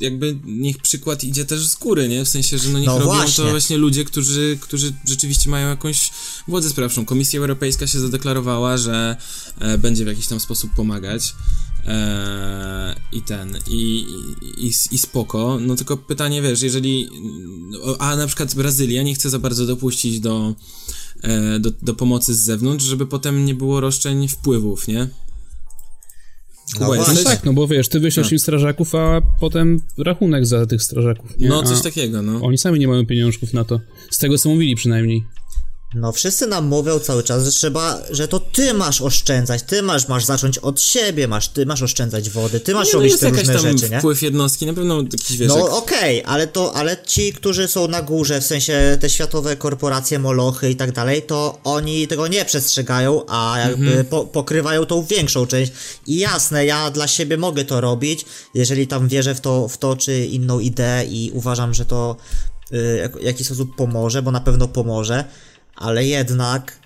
jakby 0.00 0.38
niech 0.44 0.78
przykład 0.78 1.24
idzie 1.24 1.44
też 1.44 1.66
z 1.66 1.74
góry, 1.74 2.08
nie? 2.08 2.24
W 2.24 2.28
sensie, 2.28 2.58
że 2.58 2.68
no 2.68 2.78
niech 2.78 2.86
No 2.88 2.98
robią 2.98 3.04
właśnie. 3.12 3.44
to 3.44 3.50
właśnie 3.50 3.76
ludzie, 3.76 4.04
którzy, 4.04 4.58
którzy 4.60 4.92
rzeczywiście 5.08 5.50
mają 5.50 5.68
jakąś 5.68 6.10
władzę 6.48 6.70
sprawczą. 6.70 7.04
Komisja 7.04 7.40
Europejska 7.40 7.86
się 7.86 8.00
zadeklarowała, 8.00 8.76
że 8.76 9.16
e, 9.58 9.78
będzie 9.78 10.04
w 10.04 10.08
jakiś 10.08 10.26
tam 10.26 10.40
sposób 10.40 10.70
pomagać. 10.74 11.34
E, 11.86 12.94
I 13.12 13.22
ten, 13.22 13.58
i, 13.68 14.06
i, 14.60 14.66
i, 14.66 14.72
i 14.92 14.98
spoko. 14.98 15.58
No 15.60 15.76
tylko 15.76 15.96
pytanie, 15.96 16.42
wiesz, 16.42 16.62
jeżeli. 16.62 17.08
no, 17.70 17.96
A 17.98 18.16
na 18.16 18.26
przykład 18.26 18.54
Brazylia 18.54 19.02
nie 19.02 19.14
chce 19.14 19.30
za 19.30 19.38
bardzo 19.38 19.66
dopuścić 19.66 20.20
do, 20.20 20.54
e, 21.22 21.58
do, 21.60 21.70
do 21.82 21.94
pomocy 21.94 22.34
z 22.34 22.38
zewnątrz, 22.38 22.84
żeby 22.84 23.06
potem 23.06 23.44
nie 23.44 23.54
było 23.54 23.80
roszczeń 23.80 24.28
wpływów, 24.28 24.88
nie? 24.88 25.08
Kuba, 26.74 26.86
No 26.88 26.94
jesteś? 26.94 27.14
właśnie. 27.14 27.30
Tak, 27.30 27.44
no 27.44 27.52
bo 27.52 27.66
wiesz, 27.66 27.88
ty 27.88 28.00
wyślesz 28.00 28.26
No. 28.26 28.32
im 28.32 28.38
strażaków, 28.38 28.94
a 28.94 29.20
potem 29.40 29.80
rachunek 29.98 30.46
za 30.46 30.66
tych 30.66 30.82
strażaków. 30.82 31.38
Nie? 31.38 31.48
No, 31.48 31.62
coś 31.62 31.78
a 31.78 31.82
takiego, 31.82 32.22
no. 32.22 32.40
Oni 32.42 32.58
sami 32.58 32.78
nie 32.80 32.88
mają 32.88 33.06
pieniążków 33.06 33.52
na 33.52 33.64
to. 33.64 33.80
Z 34.10 34.18
tego, 34.18 34.38
co 34.38 34.48
mówili 34.48 34.74
przynajmniej. 34.76 35.24
No 35.98 36.12
wszyscy 36.12 36.46
nam 36.46 36.66
mówią 36.66 36.98
cały 36.98 37.22
czas, 37.22 37.44
że 37.44 37.50
trzeba, 37.50 37.98
że 38.10 38.28
to 38.28 38.40
ty 38.40 38.74
masz 38.74 39.00
oszczędzać, 39.02 39.62
ty 39.62 39.82
masz, 39.82 40.08
masz 40.08 40.24
zacząć 40.24 40.58
od 40.58 40.80
siebie, 40.80 41.28
masz, 41.28 41.48
ty 41.48 41.66
masz 41.66 41.82
oszczędzać 41.82 42.30
wody, 42.30 42.60
ty 42.60 42.74
masz 42.74 42.86
Nie, 42.86 42.92
no 42.92 42.98
robić 42.98 43.10
jest 43.12 43.22
te 43.22 43.30
różne 43.30 43.54
tam 43.54 43.62
rzeczy, 43.62 43.90
nie? 43.90 43.98
wpływ 43.98 44.22
jednostki, 44.22 44.66
na 44.66 44.74
pewno 44.74 45.02
jakiś 45.02 45.36
wiesz, 45.36 45.48
No 45.48 45.76
okej, 45.78 46.22
ale 46.24 46.46
to, 46.46 46.74
ale 46.74 46.96
ci, 47.06 47.32
którzy 47.32 47.68
są 47.68 47.88
na 47.88 48.02
górze, 48.02 48.40
w 48.40 48.44
sensie 48.46 48.98
te 49.00 49.10
światowe 49.10 49.56
korporacje, 49.56 50.18
molochy 50.18 50.70
i 50.70 50.76
tak 50.76 50.92
dalej, 50.92 51.22
to 51.22 51.58
oni 51.64 52.08
tego 52.08 52.26
nie 52.28 52.44
przestrzegają, 52.44 53.22
a 53.28 53.58
jakby 53.58 53.86
Mhm. 53.88 54.06
po, 54.06 54.24
pokrywają 54.24 54.86
tą 54.86 55.04
większą 55.04 55.46
część. 55.46 55.72
I 56.06 56.18
jasne, 56.18 56.66
ja 56.66 56.90
dla 56.90 57.08
siebie 57.08 57.36
mogę 57.36 57.64
to 57.64 57.80
robić, 57.80 58.24
jeżeli 58.54 58.86
tam 58.86 59.08
wierzę 59.08 59.34
w 59.34 59.40
to, 59.40 59.68
w 59.68 59.78
to 59.78 59.96
czy 59.96 60.24
inną 60.26 60.60
ideę 60.60 61.04
i 61.04 61.30
uważam, 61.34 61.74
że 61.74 61.84
to 61.84 62.16
y, 62.72 62.96
jak- 63.02 63.18
w 63.18 63.22
jakiś 63.22 63.46
sposób 63.46 63.76
pomoże, 63.76 64.22
bo 64.22 64.30
na 64.30 64.40
pewno 64.40 64.68
pomoże, 64.68 65.24
ale 65.76 66.06
jednak 66.06 66.78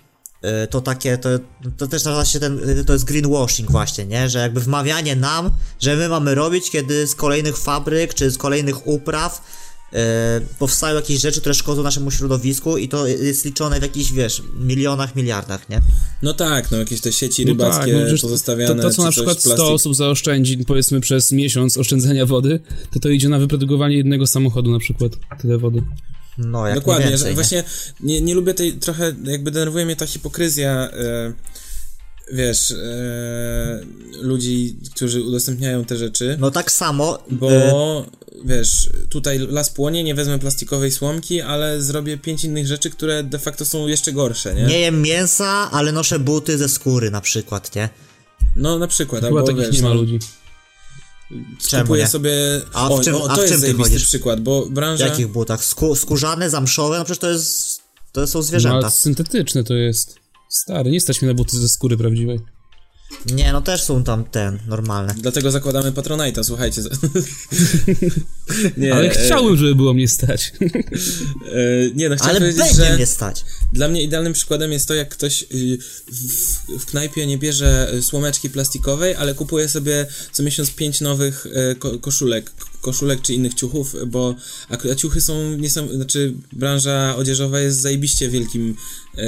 y, 0.63 0.67
to 0.67 0.81
takie, 0.81 1.17
to, 1.17 1.29
to 1.77 1.87
też 1.87 2.03
nazywa 2.03 2.25
się 2.25 2.39
ten, 2.39 2.69
y, 2.69 2.85
to 2.85 2.93
jest 2.93 3.05
greenwashing 3.05 3.71
właśnie, 3.71 4.05
nie? 4.05 4.29
Że 4.29 4.39
jakby 4.39 4.59
wmawianie 4.61 5.15
nam, 5.15 5.49
że 5.79 5.95
my 5.95 6.09
mamy 6.09 6.35
robić, 6.35 6.69
kiedy 6.71 7.07
z 7.07 7.15
kolejnych 7.15 7.57
fabryk, 7.57 8.13
czy 8.13 8.31
z 8.31 8.37
kolejnych 8.37 8.87
upraw 8.87 9.41
y, 9.93 9.97
powstają 10.59 10.95
jakieś 10.95 11.21
rzeczy, 11.21 11.39
które 11.39 11.55
szkodzą 11.55 11.83
naszemu 11.83 12.11
środowisku 12.11 12.77
i 12.77 12.87
to 12.89 13.07
jest 13.07 13.45
liczone 13.45 13.79
w 13.79 13.83
jakichś, 13.83 14.11
wiesz, 14.11 14.41
milionach, 14.59 15.15
miliardach, 15.15 15.69
nie? 15.69 15.81
No 16.21 16.33
tak, 16.33 16.71
no 16.71 16.77
jakieś 16.77 17.01
te 17.01 17.11
sieci 17.13 17.45
No 17.45 17.51
rybackie 17.51 17.93
tak, 17.93 18.11
no 18.11 18.17
pozostawiane, 18.21 18.75
To, 18.75 18.89
to 18.89 18.95
co 18.95 19.03
na 19.03 19.11
przykład 19.11 19.39
100 19.39 19.49
plastik. 19.49 19.69
osób 19.69 19.95
zaoszczędzi, 19.95 20.57
powiedzmy 20.57 21.01
przez 21.01 21.31
miesiąc 21.31 21.77
oszczędzania 21.77 22.25
wody, 22.25 22.59
to 22.93 22.99
to 22.99 23.09
idzie 23.09 23.29
na 23.29 23.39
wyprodukowanie 23.39 23.97
jednego 23.97 24.27
samochodu 24.27 24.71
na 24.71 24.79
przykład, 24.79 25.11
tyle 25.41 25.57
wody. 25.57 25.83
No, 26.37 26.67
jak 26.67 26.75
Dokładnie, 26.75 27.05
nie 27.05 27.11
więcej, 27.11 27.29
nie? 27.29 27.35
właśnie 27.35 27.63
nie, 27.99 28.21
nie 28.21 28.35
lubię 28.35 28.53
tej, 28.53 28.73
trochę 28.73 29.13
jakby 29.23 29.51
denerwuje 29.51 29.85
mnie 29.85 29.95
ta 29.95 30.07
hipokryzja, 30.07 30.89
e, 30.93 31.33
wiesz, 32.33 32.71
e, 32.71 33.79
ludzi, 34.21 34.75
którzy 34.95 35.23
udostępniają 35.23 35.85
te 35.85 35.97
rzeczy, 35.97 36.37
No 36.39 36.51
tak 36.51 36.71
samo, 36.71 37.19
bo 37.29 37.49
y, 37.51 38.45
wiesz, 38.45 38.89
tutaj 39.09 39.39
las 39.39 39.69
płonie, 39.69 40.03
nie 40.03 40.15
wezmę 40.15 40.39
plastikowej 40.39 40.91
słomki, 40.91 41.41
ale 41.41 41.81
zrobię 41.81 42.17
pięć 42.17 42.43
innych 42.43 42.67
rzeczy, 42.67 42.89
które 42.89 43.23
de 43.23 43.39
facto 43.39 43.65
są 43.65 43.87
jeszcze 43.87 44.11
gorsze, 44.11 44.55
nie? 44.55 44.63
nie 44.63 44.79
jem 44.79 45.01
mięsa, 45.01 45.71
ale 45.71 45.91
noszę 45.91 46.19
buty 46.19 46.57
ze 46.57 46.69
skóry 46.69 47.11
na 47.11 47.21
przykład, 47.21 47.75
nie? 47.75 47.89
No 48.55 48.79
na 48.79 48.87
przykład, 48.87 49.23
Chyba 49.23 49.39
albo 49.39 49.47
takich 49.47 49.65
wiesz, 49.65 49.75
nie 49.75 49.81
ma 49.81 49.89
no, 49.89 49.95
ludzi. 49.95 50.19
Czemu 51.67 51.83
kupuję 51.83 52.03
nie? 52.03 52.09
sobie, 52.09 52.31
A 52.73 52.89
w 52.89 52.91
o, 52.91 53.03
czym- 53.03 53.15
o, 53.15 53.23
a 53.23 53.27
to 53.27 53.33
w 53.33 53.35
czym 53.35 53.41
jest 53.41 53.53
ty 53.53 53.59
zajebisty 53.59 53.93
chodzisz? 53.93 54.07
przykład, 54.07 54.41
bo 54.41 54.65
W 54.65 54.69
branża... 54.71 55.07
jakich 55.07 55.27
butach? 55.27 55.63
Skó 55.65 55.95
zamszowe? 55.95 56.49
zamszowe? 56.49 56.97
No 56.97 57.05
przecież 57.05 57.19
to 57.19 57.29
jest, 57.29 57.79
to 58.11 58.27
są 58.27 58.39
No, 58.39 58.43
zwierzęta. 58.43 58.77
ale 58.77 58.91
syntetyczne 58.91 59.63
to 59.63 59.73
jest. 59.73 60.15
Stary, 60.49 60.91
nie 60.91 61.01
stać 61.01 61.21
mnie 61.21 61.27
na 61.31 61.35
buty 61.35 61.57
ze 61.57 61.69
skóry 61.69 61.97
prawdziwej. 61.97 62.39
Nie, 63.25 63.51
no 63.53 63.61
też 63.61 63.83
są 63.83 64.03
tam 64.03 64.23
ten, 64.23 64.59
normalne. 64.67 65.15
Dlatego 65.17 65.51
zakładamy 65.51 65.91
Patronite'a, 65.91 66.43
słuchajcie. 66.43 66.81
nie, 68.77 68.93
Ale 68.93 69.05
e, 69.05 69.09
chciałbym, 69.09 69.57
żeby 69.57 69.75
było 69.75 69.93
mnie 69.93 70.07
stać. 70.07 70.53
E, 70.61 71.91
nie, 71.95 72.09
no 72.09 72.15
chciałem 72.15 72.35
Ale 72.35 72.39
powiedzieć, 72.39 72.61
będzie 72.63 72.85
że 72.85 72.95
mnie 72.95 73.05
stać. 73.05 73.45
dla 73.73 73.87
mnie 73.87 74.03
idealnym 74.03 74.33
przykładem 74.33 74.71
jest 74.71 74.87
to, 74.87 74.93
jak 74.93 75.09
ktoś 75.09 75.43
y, 75.43 75.77
w, 76.11 76.79
w 76.79 76.85
knajpie 76.85 77.27
nie 77.27 77.37
bierze 77.37 77.91
słomeczki 78.01 78.49
plastikowej, 78.49 79.15
ale 79.15 79.33
kupuje 79.33 79.69
sobie 79.69 80.07
co 80.31 80.43
miesiąc 80.43 80.71
pięć 80.71 81.01
nowych 81.01 81.47
e, 81.53 81.75
ko 81.75 81.99
koszulek, 81.99 82.51
koszulek 82.81 83.21
czy 83.21 83.33
innych 83.33 83.53
ciuchów, 83.53 83.95
bo 84.07 84.35
a, 84.69 84.77
a 84.91 84.95
ciuchy 84.95 85.21
są, 85.21 85.57
nie 85.57 85.69
są, 85.69 85.87
znaczy 85.87 86.33
branża 86.53 87.15
odzieżowa 87.15 87.59
jest 87.59 87.81
zajebiście 87.81 88.29
wielkim 88.29 88.75
e, 89.17 89.21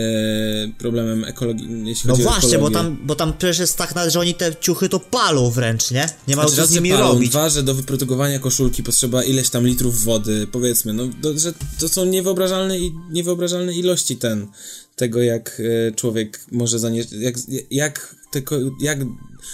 problemem 0.77 1.23
ekologii, 1.23 1.67
jeśli 1.85 2.07
No 2.07 2.13
chodzi 2.13 2.27
o 2.27 2.29
właśnie, 2.29 2.49
bo 2.49 2.67
ekologię. 2.67 2.75
tam, 2.75 3.07
bo 3.07 3.15
tam 3.15 3.33
przecież 3.37 3.59
jest 3.59 3.77
tak 3.77 3.93
że 4.07 4.19
oni 4.19 4.33
te 4.35 4.55
ciuchy 4.55 4.89
to 4.89 4.99
palą 4.99 5.51
wręcz, 5.51 5.91
nie? 5.91 6.09
Nie 6.27 6.35
ma 6.35 6.41
Znaczy, 6.47 6.55
co 6.55 6.67
z 6.67 6.75
nimi 6.75 6.89
palą, 6.89 7.07
robić. 7.13 7.29
Dwa, 7.29 7.49
że 7.49 7.63
do 7.63 7.73
wyprodukowania 7.75 8.39
koszulki 8.39 8.83
potrzeba 8.83 9.23
ileś 9.23 9.49
tam 9.49 9.67
litrów 9.67 10.03
wody, 10.03 10.47
powiedzmy, 10.51 10.93
no, 10.93 11.07
do, 11.07 11.39
że 11.39 11.53
to 11.79 11.89
są 11.89 12.05
niewyobrażalne, 12.05 12.79
i, 12.79 12.91
niewyobrażalne 13.11 13.73
ilości 13.73 14.17
ten, 14.17 14.47
tego, 14.95 15.21
jak 15.21 15.61
e, 15.87 15.91
człowiek 15.91 16.45
może 16.51 16.79
zanieść, 16.79 17.11
jak, 17.11 17.35
jak, 17.71 18.15
tylko, 18.31 18.55
jak 18.81 18.99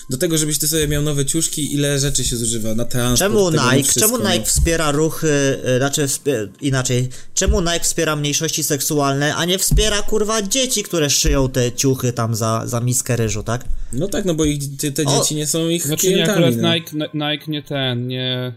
do 0.10 0.18
tego, 0.18 0.38
żebyś 0.38 0.58
ty 0.58 0.68
sobie 0.68 0.88
miał 0.88 1.04
nowe 1.04 1.26
ciuszki, 1.26 1.74
ile 1.74 2.00
rzeczy 2.00 2.24
się 2.24 2.38
zużywa 2.38 2.76
na 2.76 2.86
transport, 2.86 3.20
Czemu 3.20 3.52
Nike, 3.52 3.84
wszystko, 3.84 4.00
czemu 4.00 4.18
no. 4.24 4.30
Nike 4.34 4.46
wspiera 4.46 4.92
ruchy, 4.92 5.28
y, 5.76 5.78
znaczy 5.78 6.08
wspie- 6.08 6.48
inaczej, 6.62 7.10
czemu 7.34 7.62
Nike 7.62 7.80
wspiera 7.80 8.16
mniejszości 8.16 8.64
seksualne, 8.64 9.36
a 9.36 9.46
nie 9.46 9.58
wspiera 9.58 10.02
kurwa 10.02 10.42
dzieci, 10.42 10.84
które 10.84 11.10
szyją 11.10 11.50
te 11.50 11.72
ciuchy 11.72 12.14
tam 12.14 12.36
za, 12.36 12.62
za 12.66 12.80
miskę 12.80 13.16
ryżu, 13.16 13.44
tak? 13.44 13.66
No 13.94 14.08
tak, 14.08 14.26
no 14.26 14.36
bo 14.36 14.46
ich, 14.46 14.78
te, 14.78 14.92
te 14.92 15.04
O! 15.04 15.20
dzieci 15.20 15.36
nie 15.36 15.48
są 15.48 15.70
ich 15.70 15.86
Znaczy 15.86 16.08
nie, 16.08 16.14
klientami, 16.14 16.44
akurat 16.46 16.62
no. 16.62 16.74
Nike, 16.74 16.92
Ni- 16.94 17.20
Nike 17.32 17.46
nie 17.48 17.64
ten, 17.64 18.08
nie, 18.08 18.54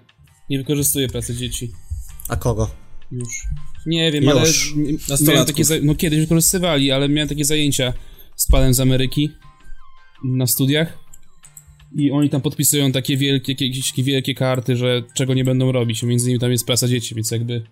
nie 0.50 0.58
wykorzystuje 0.58 1.08
pracy 1.08 1.34
dzieci. 1.34 1.72
A 2.28 2.36
kogo? 2.36 2.70
Już. 3.12 3.28
Nie 3.86 4.12
wiem, 4.12 4.24
Już. 4.24 4.74
ale 5.10 5.18
miałem 5.20 5.46
takie, 5.46 5.64
no 5.82 5.94
kiedyś 5.94 6.20
wykorzystywali, 6.20 6.92
ale 6.92 7.08
miałem 7.08 7.28
takie 7.28 7.44
zajęcia 7.44 7.92
z 8.36 8.46
panem 8.46 8.74
z 8.74 8.80
Ameryki 8.80 9.30
na 10.24 10.46
studiach 10.46 11.01
i 11.96 12.10
oni 12.10 12.30
tam 12.30 12.40
podpisują 12.40 12.92
takie 12.92 13.16
wielkie, 13.16 13.52
jakieś 13.52 13.90
takie 13.90 14.02
wielkie 14.02 14.34
karty, 14.34 14.76
że 14.76 15.02
czego 15.14 15.34
nie 15.34 15.44
będą 15.44 15.72
robić, 15.72 16.02
między 16.02 16.24
innymi 16.24 16.40
tam 16.40 16.50
jest 16.52 16.66
praca 16.66 16.88
dzieci, 16.88 17.14
więc 17.14 17.30
jakby 17.30 17.62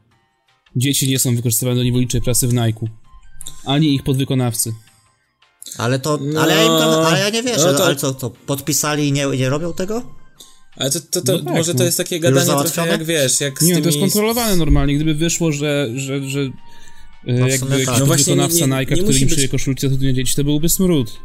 dzieci 0.77 1.09
nie 1.09 1.19
są 1.19 1.37
wykorzystywane 1.37 1.77
do 1.77 1.85
niewolniczej 1.85 2.21
pracy 2.21 2.49
w 2.49 2.53
Nike'u. 2.53 2.87
Ani 3.65 3.95
ich 3.95 4.03
podwykonawcy. 4.03 4.73
Ale 5.79 5.99
to, 5.99 6.19
No, 6.23 6.41
ale, 6.41 6.55
ja 6.55 6.63
im 6.63 6.69
to, 6.69 7.07
ale 7.09 7.19
ja 7.21 7.31
nie 7.31 7.43
wierzę, 7.43 7.73
no 7.73 7.79
to- 7.79 7.85
ale 7.85 7.97
co, 7.97 8.15
to 8.15 8.31
podpisali 8.31 9.09
i 9.09 9.13
nie, 9.13 9.27
nie 9.27 9.49
robią 9.49 9.73
tego? 9.73 10.03
Ale 10.77 10.91
to, 10.91 11.01
to, 11.01 11.21
to 11.23 11.33
No 11.33 11.39
tak, 11.39 11.55
może 11.55 11.73
to 11.73 11.79
no. 11.79 11.85
jest 11.85 11.99
takie 11.99 12.21
gadanie 12.21 12.47
trochę 12.73 12.91
jak, 12.91 13.05
wiesz, 13.05 13.41
jak 13.41 13.63
z 13.63 13.67
Nie, 13.67 13.69
no 13.69 13.75
tymi... 13.81 13.83
to 13.83 13.89
jest 13.89 14.01
kontrolowane 14.01 14.57
normalnie. 14.57 14.95
Gdyby 14.95 15.15
wyszło, 15.15 15.53
że, 15.53 15.89
że, 15.95 16.29
że 16.29 16.41
e, 16.41 17.45
w 17.47 17.49
jakby 17.51 17.71
jakiś 17.73 17.87
tak. 17.87 17.99
No 17.99 18.05
nie- 18.05 18.07
podwykonawca 18.07 18.67
nie- 18.67 18.87
który 18.87 19.19
im 19.19 19.29
być- 19.29 19.49
koszulki 19.49 19.81
zatrudnia 19.81 20.13
dzieci, 20.13 20.35
to 20.37 20.45
byłby 20.45 20.69
smród. 20.69 21.21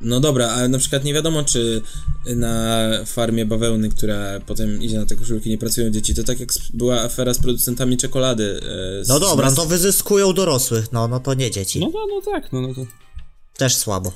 No 0.00 0.20
dobra, 0.20 0.48
ale 0.48 0.68
na 0.68 0.78
przykład 0.78 1.04
nie 1.04 1.14
wiadomo, 1.14 1.44
czy 1.44 1.82
na 2.36 2.88
farmie 3.06 3.46
bawełny, 3.46 3.88
która 3.88 4.40
potem 4.46 4.82
idzie 4.82 4.98
na 4.98 5.06
te 5.06 5.16
koszulki, 5.16 5.50
nie 5.50 5.58
pracują 5.58 5.90
dzieci. 5.90 6.14
To 6.14 6.24
tak 6.24 6.40
jak 6.40 6.48
była 6.74 7.00
afera 7.02 7.34
z 7.34 7.38
producentami 7.38 7.96
czekolady. 7.96 8.60
e, 9.00 9.04
z- 9.04 9.08
No 9.08 9.20
dobra, 9.20 9.50
z- 9.50 9.54
to 9.54 9.66
wyzyskują 9.66 10.32
dorosłych, 10.32 10.92
no, 10.92 11.08
no 11.08 11.20
to 11.20 11.34
nie 11.34 11.50
dzieci. 11.50 11.80
No, 11.80 11.90
no, 11.94 12.00
no 12.14 12.32
tak, 12.32 12.52
no, 12.52 12.60
no 12.60 12.74
to 12.74 12.86
Też 13.56 13.74
słabo. 13.74 14.12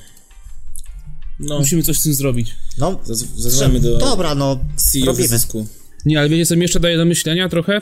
No, 1.41 1.59
musimy 1.59 1.83
coś 1.83 1.99
z 1.99 2.03
tym 2.03 2.15
zrobić. 2.15 2.55
No, 2.79 3.01
zadzwonimy 3.37 3.81
do 3.81 3.97
dobra, 3.99 4.35
no, 4.35 4.59
CEO 4.77 5.07
robimy. 5.07 5.29
wyzysku. 5.29 5.67
Nie, 6.05 6.19
ale 6.21 6.29
wiecie 6.29 6.47
co 6.47 6.57
mi 6.57 6.63
jeszcze 6.63 6.81
daje 6.81 6.97
do 6.97 7.05
myślenia 7.05 7.49
trochę? 7.49 7.81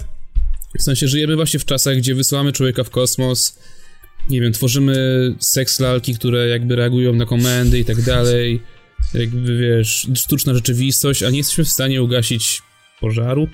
W 0.79 0.83
sensie 0.83 1.09
żyjemy 1.09 1.37
właśnie 1.37 1.61
w 1.61 1.65
czasach, 1.65 1.97
gdzie 1.97 2.15
wysyłamy 2.15 2.53
człowieka 2.53 2.85
w 2.85 2.91
kosmos, 2.91 3.59
nie 4.31 4.41
wiem, 4.41 4.53
tworzymy 4.53 4.97
seks 5.39 5.81
lalki, 5.81 6.15
które 6.15 6.49
jakby 6.49 6.77
reagują 6.77 7.13
na 7.13 7.27
komendy 7.27 7.79
i 7.79 7.85
tak 7.85 8.03
dalej, 8.03 8.63
jakby 9.15 9.59
wiesz, 9.59 10.09
sztuczna 10.15 10.55
rzeczywistość, 10.55 11.23
a 11.23 11.31
nie 11.31 11.39
jesteśmy 11.39 11.65
w 11.65 11.69
stanie 11.69 12.03
ugasić 12.03 12.63
pożaru? 13.01 13.49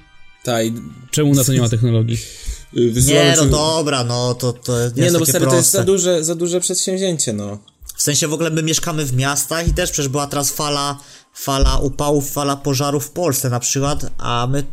Tak, 0.45 0.67
i 0.67 0.73
Czemu 1.11 1.35
na 1.35 1.45
to 1.45 1.53
nie 1.53 1.61
ma 1.61 1.69
technologii? 1.69 2.19
wysyłamy 2.93 3.31
Nie, 3.31 3.37
no 3.37 3.47
dobra, 3.47 4.05
no 4.05 4.35
to, 4.35 4.53
to 4.53 4.73
nie, 4.97 5.11
no 5.11 5.19
bo 5.19 5.27
takie 5.27 5.31
stary, 5.31 5.47
to 5.47 5.57
jest 5.57 5.73
proste. 5.73 5.79
za 5.79 5.85
duże, 5.85 6.25
za 6.25 6.35
duże 6.35 6.61
przedsięwzięcie, 6.61 7.33
no. 7.33 7.59
W 7.97 8.03
sensie 8.03 8.29
w 8.29 8.33
ogóle 8.33 8.51
my 8.51 8.63
mieszkamy 8.63 9.05
w 9.05 9.13
miastach 9.13 9.69
i 9.69 9.75
też 9.75 9.91
przecież 9.91 10.09
była 10.09 10.27
teraz 10.27 10.51
fala, 10.51 10.99
fala 11.35 11.77
upałów, 11.77 12.31
fala 12.31 12.57
pożarów 12.57 13.07
w 13.07 13.11
Polsce 13.11 13.51
na 13.51 13.61
przykład, 13.61 14.11
a 14.19 14.49
my 14.51 14.65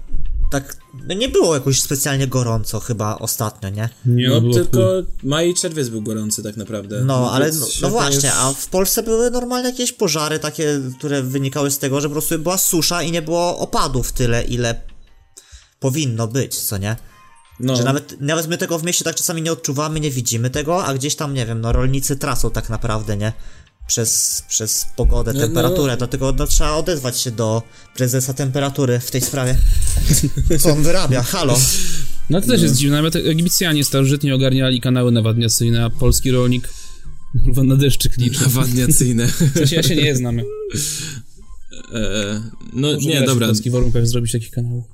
tak, 0.51 0.77
no 1.07 1.13
nie 1.15 1.29
było 1.29 1.53
jakoś 1.53 1.81
specjalnie 1.81 2.27
gorąco 2.27 2.79
chyba 2.79 3.17
ostatnio, 3.19 3.69
nie? 3.69 3.89
Nie, 4.05 4.29
No 4.29 4.53
tylko 4.53 4.89
maj 5.23 5.49
i 5.49 5.53
czerwiec 5.53 5.89
był 5.89 6.01
gorący 6.01 6.43
tak 6.43 6.57
naprawdę. 6.57 7.01
No, 7.05 7.31
ale 7.31 7.45
więc 7.45 7.59
no, 7.59 7.67
no 7.81 7.89
właśnie, 7.89 8.29
już- 8.29 8.37
a 8.39 8.53
w 8.53 8.67
Polsce 8.67 9.03
były 9.03 9.31
normalnie 9.31 9.69
jakieś 9.69 9.91
pożary 9.91 10.39
takie, 10.39 10.81
które 10.97 11.21
wynikały 11.23 11.71
z 11.71 11.79
tego, 11.79 12.01
że 12.01 12.07
po 12.07 12.11
prostu 12.11 12.39
była 12.39 12.57
susza 12.57 13.03
i 13.03 13.11
nie 13.11 13.21
było 13.21 13.57
opadów 13.59 14.11
tyle, 14.11 14.43
ile 14.43 14.81
powinno 15.79 16.27
być, 16.27 16.55
co 16.55 16.77
nie? 16.77 16.95
No, 17.59 17.75
Że 17.75 17.83
nawet, 17.83 18.21
nawet 18.21 18.47
my 18.47 18.57
tego 18.57 18.79
w 18.79 18.83
mieście 18.83 19.03
tak 19.03 19.15
czasami 19.15 19.41
nie 19.41 19.51
odczuwamy, 19.51 19.99
nie 19.99 20.11
widzimy 20.11 20.49
tego, 20.49 20.85
a 20.85 20.93
gdzieś 20.93 21.15
tam, 21.15 21.33
nie 21.33 21.45
wiem, 21.45 21.61
no 21.61 21.71
rolnicy 21.71 22.15
tracą 22.17 22.51
tak 22.51 22.69
naprawdę, 22.69 23.17
nie? 23.17 23.33
Przez, 23.87 24.43
przez 24.47 24.87
pogodę, 24.95 25.33
No, 25.33 25.39
temperaturę, 25.39 25.93
no. 25.93 25.97
dlatego 25.97 26.33
no, 26.37 26.47
trzeba 26.47 26.71
odezwać 26.71 27.21
się 27.21 27.31
do 27.31 27.63
prezesa 27.95 28.33
temperatury 28.33 28.99
w 28.99 29.11
tej 29.11 29.21
sprawie. 29.21 29.57
Co 30.59 30.69
on 30.71 30.83
wyrabia? 30.83 31.23
Halo? 31.23 31.59
No 32.29 32.41
to 32.41 32.47
też 32.47 32.61
jest 32.61 32.75
dziwne, 32.75 32.95
nawet 32.97 33.15
Egipcjanie 33.15 33.83
starożytni 33.83 34.31
ogarniali 34.31 34.81
kanały 34.81 35.11
nawadniacyjne, 35.11 35.85
a 35.85 35.89
polski 35.89 36.31
rolnik 36.31 36.69
kurwa 37.45 37.63
na 37.63 37.75
deszczyk 37.75 38.17
liczy. 38.17 38.41
Nawadniacyjne. 38.41 39.27
Sensie 39.55 39.75
ja 39.75 39.83
się 39.83 39.95
nie 39.95 40.15
znam. 40.15 40.39
E, 40.39 40.43
no 42.73 42.93
Może 42.93 43.09
nie, 43.09 43.21
dobra. 43.21 43.47
w 43.47 43.49
polskich 43.49 43.71
warunkach 43.71 44.07
zrobić 44.07 44.31
takich 44.31 44.51
kanałów. 44.51 44.85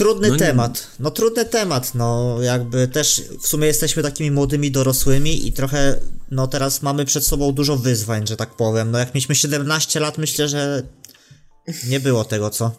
Trudny 0.00 0.28
No 0.28 0.36
temat. 0.36 0.86
No 1.00 1.10
trudny 1.10 1.44
temat, 1.44 1.94
no 1.94 2.36
jakby 2.42 2.88
też 2.88 3.22
w 3.42 3.48
sumie 3.48 3.66
jesteśmy 3.66 4.02
takimi 4.02 4.30
młodymi 4.30 4.70
dorosłymi 4.70 5.46
i 5.46 5.52
trochę, 5.52 6.00
no 6.30 6.46
teraz 6.46 6.82
mamy 6.82 7.04
przed 7.04 7.26
sobą 7.26 7.52
dużo 7.52 7.76
wyzwań, 7.76 8.26
że 8.26 8.36
tak 8.36 8.56
powiem. 8.56 8.90
No 8.90 8.98
jak 8.98 9.14
mieliśmy 9.14 9.34
17 9.34 10.00
lat, 10.00 10.18
myślę, 10.18 10.48
że 10.48 10.82
nie 11.86 12.00
było 12.00 12.24
tego, 12.24 12.50
co? 12.50 12.72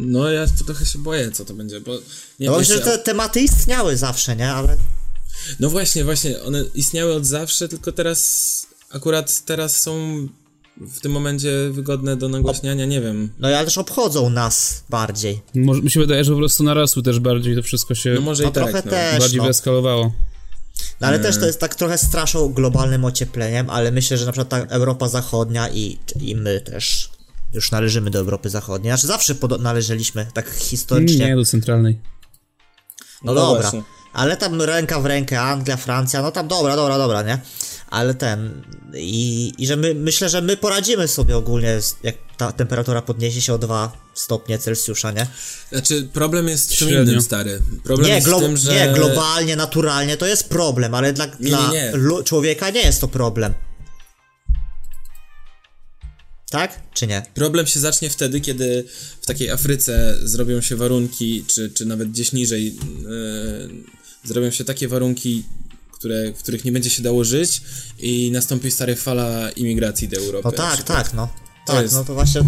No 0.00 0.30
ja 0.30 0.46
trochę 0.66 0.86
się 0.86 0.98
boję, 0.98 1.30
co 1.30 1.44
to 1.44 1.54
będzie, 1.54 1.80
bo... 1.80 1.98
Nie, 2.40 2.50
No 2.50 2.64
że 2.64 2.80
te 2.80 2.98
tematy 2.98 3.40
istniały 3.40 3.96
zawsze, 3.96 4.36
nie? 4.36 4.52
Ale 4.52 4.76
No 5.60 5.70
właśnie, 5.70 6.04
właśnie, 6.04 6.42
one 6.42 6.64
istniały 6.74 7.14
od 7.14 7.26
zawsze, 7.26 7.68
tylko 7.68 7.92
teraz, 7.92 8.66
akurat 8.90 9.44
teraz 9.44 9.80
są 9.80 10.28
w 10.80 11.00
tym 11.00 11.12
momencie 11.12 11.50
wygodne 11.70 12.16
do 12.16 12.28
nagłaśniania, 12.28 12.84
nie 12.86 13.00
wiem. 13.00 13.30
no 13.38 13.48
ale 13.48 13.64
też 13.64 13.78
obchodzą 13.78 14.30
nas 14.30 14.84
bardziej. 14.90 15.42
Może, 15.54 15.82
mi 15.82 15.90
się 15.90 16.00
wydaje, 16.00 16.24
że 16.24 16.32
po 16.32 16.38
prostu 16.38 16.64
narosły 16.64 17.02
też 17.02 17.20
bardziej, 17.20 17.56
to 17.56 17.62
wszystko 17.62 17.94
się 17.94 18.14
No 18.14 18.20
może 18.20 18.42
No 18.42 18.48
i 18.48 18.52
tak, 18.52 18.64
trochę 18.64 18.82
no. 18.84 18.90
też, 18.90 19.20
bardziej 19.20 19.38
no. 19.38 19.46
wyeskalowało. 19.46 20.12
No 21.00 21.06
ale 21.06 21.18
też 21.18 21.38
to 21.38 21.46
jest 21.46 21.60
tak 21.60 21.74
trochę 21.74 21.98
straszą 21.98 22.52
globalnym 22.52 23.04
ociepleniem, 23.04 23.70
ale 23.70 23.90
myślę, 23.92 24.16
że 24.18 24.26
na 24.26 24.32
przykład 24.32 24.48
ta 24.48 24.74
Europa 24.74 25.08
Zachodnia 25.08 25.68
i, 25.68 25.98
i 26.20 26.36
my 26.36 26.60
też 26.60 27.10
już 27.54 27.70
należymy 27.70 28.10
do 28.10 28.18
Europy 28.18 28.50
Zachodniej. 28.50 28.90
Znaczy 28.90 29.06
zawsze 29.06 29.34
należeliśmy, 29.60 30.26
tak 30.34 30.50
historycznie. 30.50 31.26
Nie, 31.26 31.36
do 31.36 31.44
centralnej. 31.44 31.98
No, 33.24 33.34
No 33.34 33.34
dobra, 33.34 33.60
właśnie. 33.62 33.82
Ale 34.16 34.36
tam 34.36 34.62
ręka 34.62 35.00
w 35.00 35.06
rękę, 35.06 35.40
Anglia, 35.40 35.76
Francja, 35.76 36.22
no 36.22 36.32
tam 36.32 36.48
dobra, 36.48 36.76
dobra, 36.76 36.98
dobra, 36.98 37.22
nie? 37.22 37.38
Ale 37.90 38.14
ten, 38.14 38.62
i, 38.94 39.52
i 39.58 39.66
że 39.66 39.76
my, 39.76 39.94
myślę, 39.94 40.28
że 40.28 40.42
my 40.42 40.56
poradzimy 40.56 41.08
sobie 41.08 41.36
ogólnie, 41.36 41.78
jak 42.02 42.14
ta 42.36 42.52
temperatura 42.52 43.02
podniesie 43.02 43.40
się 43.40 43.54
o 43.54 43.58
2 43.58 43.92
stopnie 44.14 44.58
Celsjusza, 44.58 45.10
nie? 45.10 45.26
Znaczy, 45.72 46.08
problem 46.12 46.48
jest 46.48 46.72
w 46.74 46.76
czym 46.76 46.88
Średnio. 46.88 47.10
innym, 47.12 47.22
stary. 47.22 47.62
Problem 47.84 48.08
Nie, 48.08 48.14
jest 48.14 48.26
glo- 48.28 48.38
w 48.38 48.42
tym, 48.42 48.56
że... 48.56 48.74
nie, 48.74 48.92
globalnie, 48.94 49.56
naturalnie 49.56 50.16
to 50.16 50.26
jest 50.26 50.48
problem, 50.48 50.94
ale 50.94 51.12
dla, 51.12 51.26
nie, 51.26 51.32
dla 51.40 51.72
nie. 51.72 51.90
lu- 51.94 52.22
człowieka 52.22 52.70
nie 52.70 52.80
jest 52.82 53.00
to 53.00 53.08
problem. 53.08 53.54
Tak? 56.50 56.80
Czy 56.94 57.06
nie? 57.06 57.22
Problem 57.34 57.66
się 57.66 57.80
zacznie 57.80 58.10
wtedy, 58.10 58.40
kiedy 58.40 58.84
w 59.22 59.26
takiej 59.26 59.50
Afryce 59.50 60.16
zrobią 60.22 60.60
się 60.60 60.76
warunki, 60.76 61.44
czy, 61.54 61.70
czy 61.70 61.84
nawet 61.86 62.10
gdzieś 62.10 62.32
niżej, 62.32 62.68
e, 62.68 63.96
zrobią 64.26 64.50
się 64.50 64.64
takie 64.64 64.88
warunki, 64.88 65.44
które, 65.92 66.32
w 66.32 66.38
których 66.38 66.64
nie 66.64 66.72
będzie 66.72 66.90
się 66.90 67.02
dało 67.02 67.24
żyć 67.24 67.62
i 67.98 68.30
nastąpi 68.30 68.70
stara 68.70 68.94
fala 68.94 69.50
imigracji 69.50 70.08
do 70.08 70.16
Europy. 70.16 70.40
No 70.44 70.50
na 70.50 70.56
tak, 70.56 70.82
tak, 70.82 71.14
no. 71.14 71.28
To 71.66 71.72
Tak, 71.72 71.82
jest- 71.82 71.94
no 71.94 72.04
to 72.04 72.14
właśnie 72.14 72.40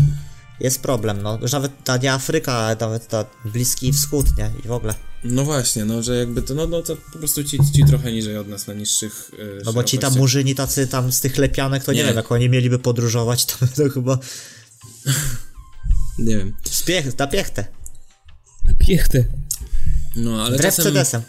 jest 0.61 0.80
problem, 0.82 1.23
no. 1.23 1.38
Że 1.42 1.56
nawet 1.56 1.85
ta 1.85 1.97
nie 1.97 2.12
Afryka, 2.12 2.52
ale 2.52 2.76
nawet 2.80 3.08
ta 3.08 3.25
Bliski 3.44 3.92
Wschód, 3.92 4.26
nie? 4.38 4.50
I 4.64 4.68
w 4.68 4.73
ogóle. 4.73 4.94
No 5.25 5.44
właśnie, 5.44 5.85
no, 5.85 6.02
że 6.02 6.16
jakby 6.16 6.42
to, 6.42 6.54
no, 6.54 6.66
no 6.66 6.82
to 6.82 6.97
po 7.12 7.18
prostu 7.18 7.44
ci, 7.44 7.58
ci 7.75 7.85
trochę 7.85 8.12
niżej 8.12 8.37
od 8.37 8.49
nas, 8.49 8.66
na 8.66 8.75
niższych 8.75 9.30
e, 9.61 9.64
No 9.64 9.73
bo 9.73 9.85
ci 9.85 9.99
tam 9.99 10.16
murzyni 10.16 10.54
tacy 10.54 10.87
tam 10.87 11.12
z 11.12 11.20
tych 11.20 11.37
lepianek, 11.38 11.85
to 11.85 11.92
nie, 11.92 11.99
Nie. 11.99 12.04
wiem, 12.06 12.16
jak 12.16 12.32
oni 12.32 12.49
mieliby 12.49 12.78
podróżować, 12.78 13.44
to, 13.47 13.54
to 13.76 13.90
chyba 13.90 14.18
Nie 16.18 16.37
wiem. 16.37 16.54
spiech, 16.70 17.18
na 17.18 17.26
piechtę. 17.26 17.64
Piechtę. 18.78 19.25
No, 20.16 20.42
ale 20.44 20.56
Wbrew 20.56 20.76
czasem. 20.76 21.23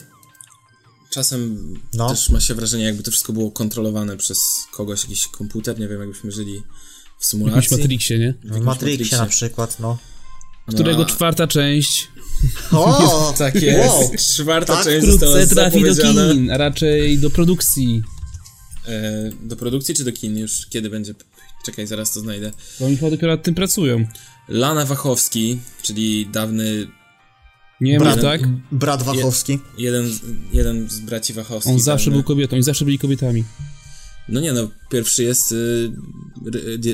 Czasem 1.10 1.74
No. 1.94 2.10
też 2.10 2.30
ma 2.30 2.40
się 2.40 2.54
wrażenie, 2.56 2.84
jakby 2.84 3.04
to 3.04 3.12
wszystko 3.12 3.34
było 3.34 3.52
kontrolowane 3.52 4.18
przez 4.18 4.40
kogoś, 4.72 5.04
jakiś 5.04 5.28
komputer, 5.28 5.80
nie 5.80 5.88
wiem, 5.88 6.00
jakbyśmy 6.00 6.32
żyli 6.32 6.62
w 7.20 7.24
W 7.24 7.26
symulacji. 7.26 7.58
jakimś 7.62 7.72
Matrixie, 7.82 8.20
nie? 8.20 8.34
W 8.44 8.60
Matrixie 8.62 8.66
Matrixie. 8.66 9.18
na 9.18 9.26
przykład, 9.26 9.80
no. 9.80 9.98
Którego 10.68 11.02
a- 11.02 11.06
czwarta 11.06 11.48
część 11.48 12.08
O! 12.72 13.34
Tak 13.38 13.56
jest. 13.56 13.90
Wow. 13.90 14.12
Czwarta 14.36 14.76
Tak, 14.76 14.84
część 14.86 15.08
została 15.08 15.46
trafi 15.46 15.84
do 15.84 15.96
kin, 15.96 16.52
a 16.52 16.58
raczej 16.58 17.18
do 17.20 17.30
produkcji. 17.30 18.02
E, 18.88 19.30
do 19.44 19.56
produkcji 19.56 19.96
czy 19.96 20.04
do 20.04 20.12
kin 20.12 20.38
już? 20.38 20.66
Kiedy 20.70 20.90
będzie? 20.90 21.14
Czekaj, 21.66 21.88
zaraz 21.88 22.14
to 22.14 22.20
znajdę. 22.20 22.52
Bo 22.80 22.86
oni 22.86 22.98
chyba 22.98 23.12
dopiero 23.12 23.34
nad 23.34 23.44
tym 23.44 23.56
pracują. 23.56 24.06
Lana 24.48 24.86
Wachowski, 24.86 25.60
czyli 25.82 26.28
dawny 26.32 26.88
Nie 27.82 28.00
Brat, 28.00 28.16
ma 28.16 28.22
tak? 28.22 28.42
brat 28.72 29.04
Wachowski. 29.04 29.60
jeden, 29.78 30.10
z- 30.14 30.22
jeden 30.54 30.90
z 30.90 31.00
braci 31.00 31.34
Wachowskich. 31.34 31.74
On 31.74 31.80
zawsze 31.80 32.06
dawny. 32.06 32.24
był 32.24 32.28
kobietą, 32.28 32.54
oni 32.56 32.64
zawsze 32.64 32.86
byli 32.86 33.00
kobietami. 33.00 33.44
No 34.30 34.40
nie 34.40 34.54
no, 34.54 34.70
pierwszy 34.92 35.24
jest 35.24 35.52
y, 35.52 35.92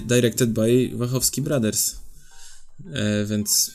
directed 0.08 0.52
by 0.52 0.90
Wachowski 0.94 1.42
Brothers. 1.42 1.96
E, 2.94 3.26
więc 3.26 3.72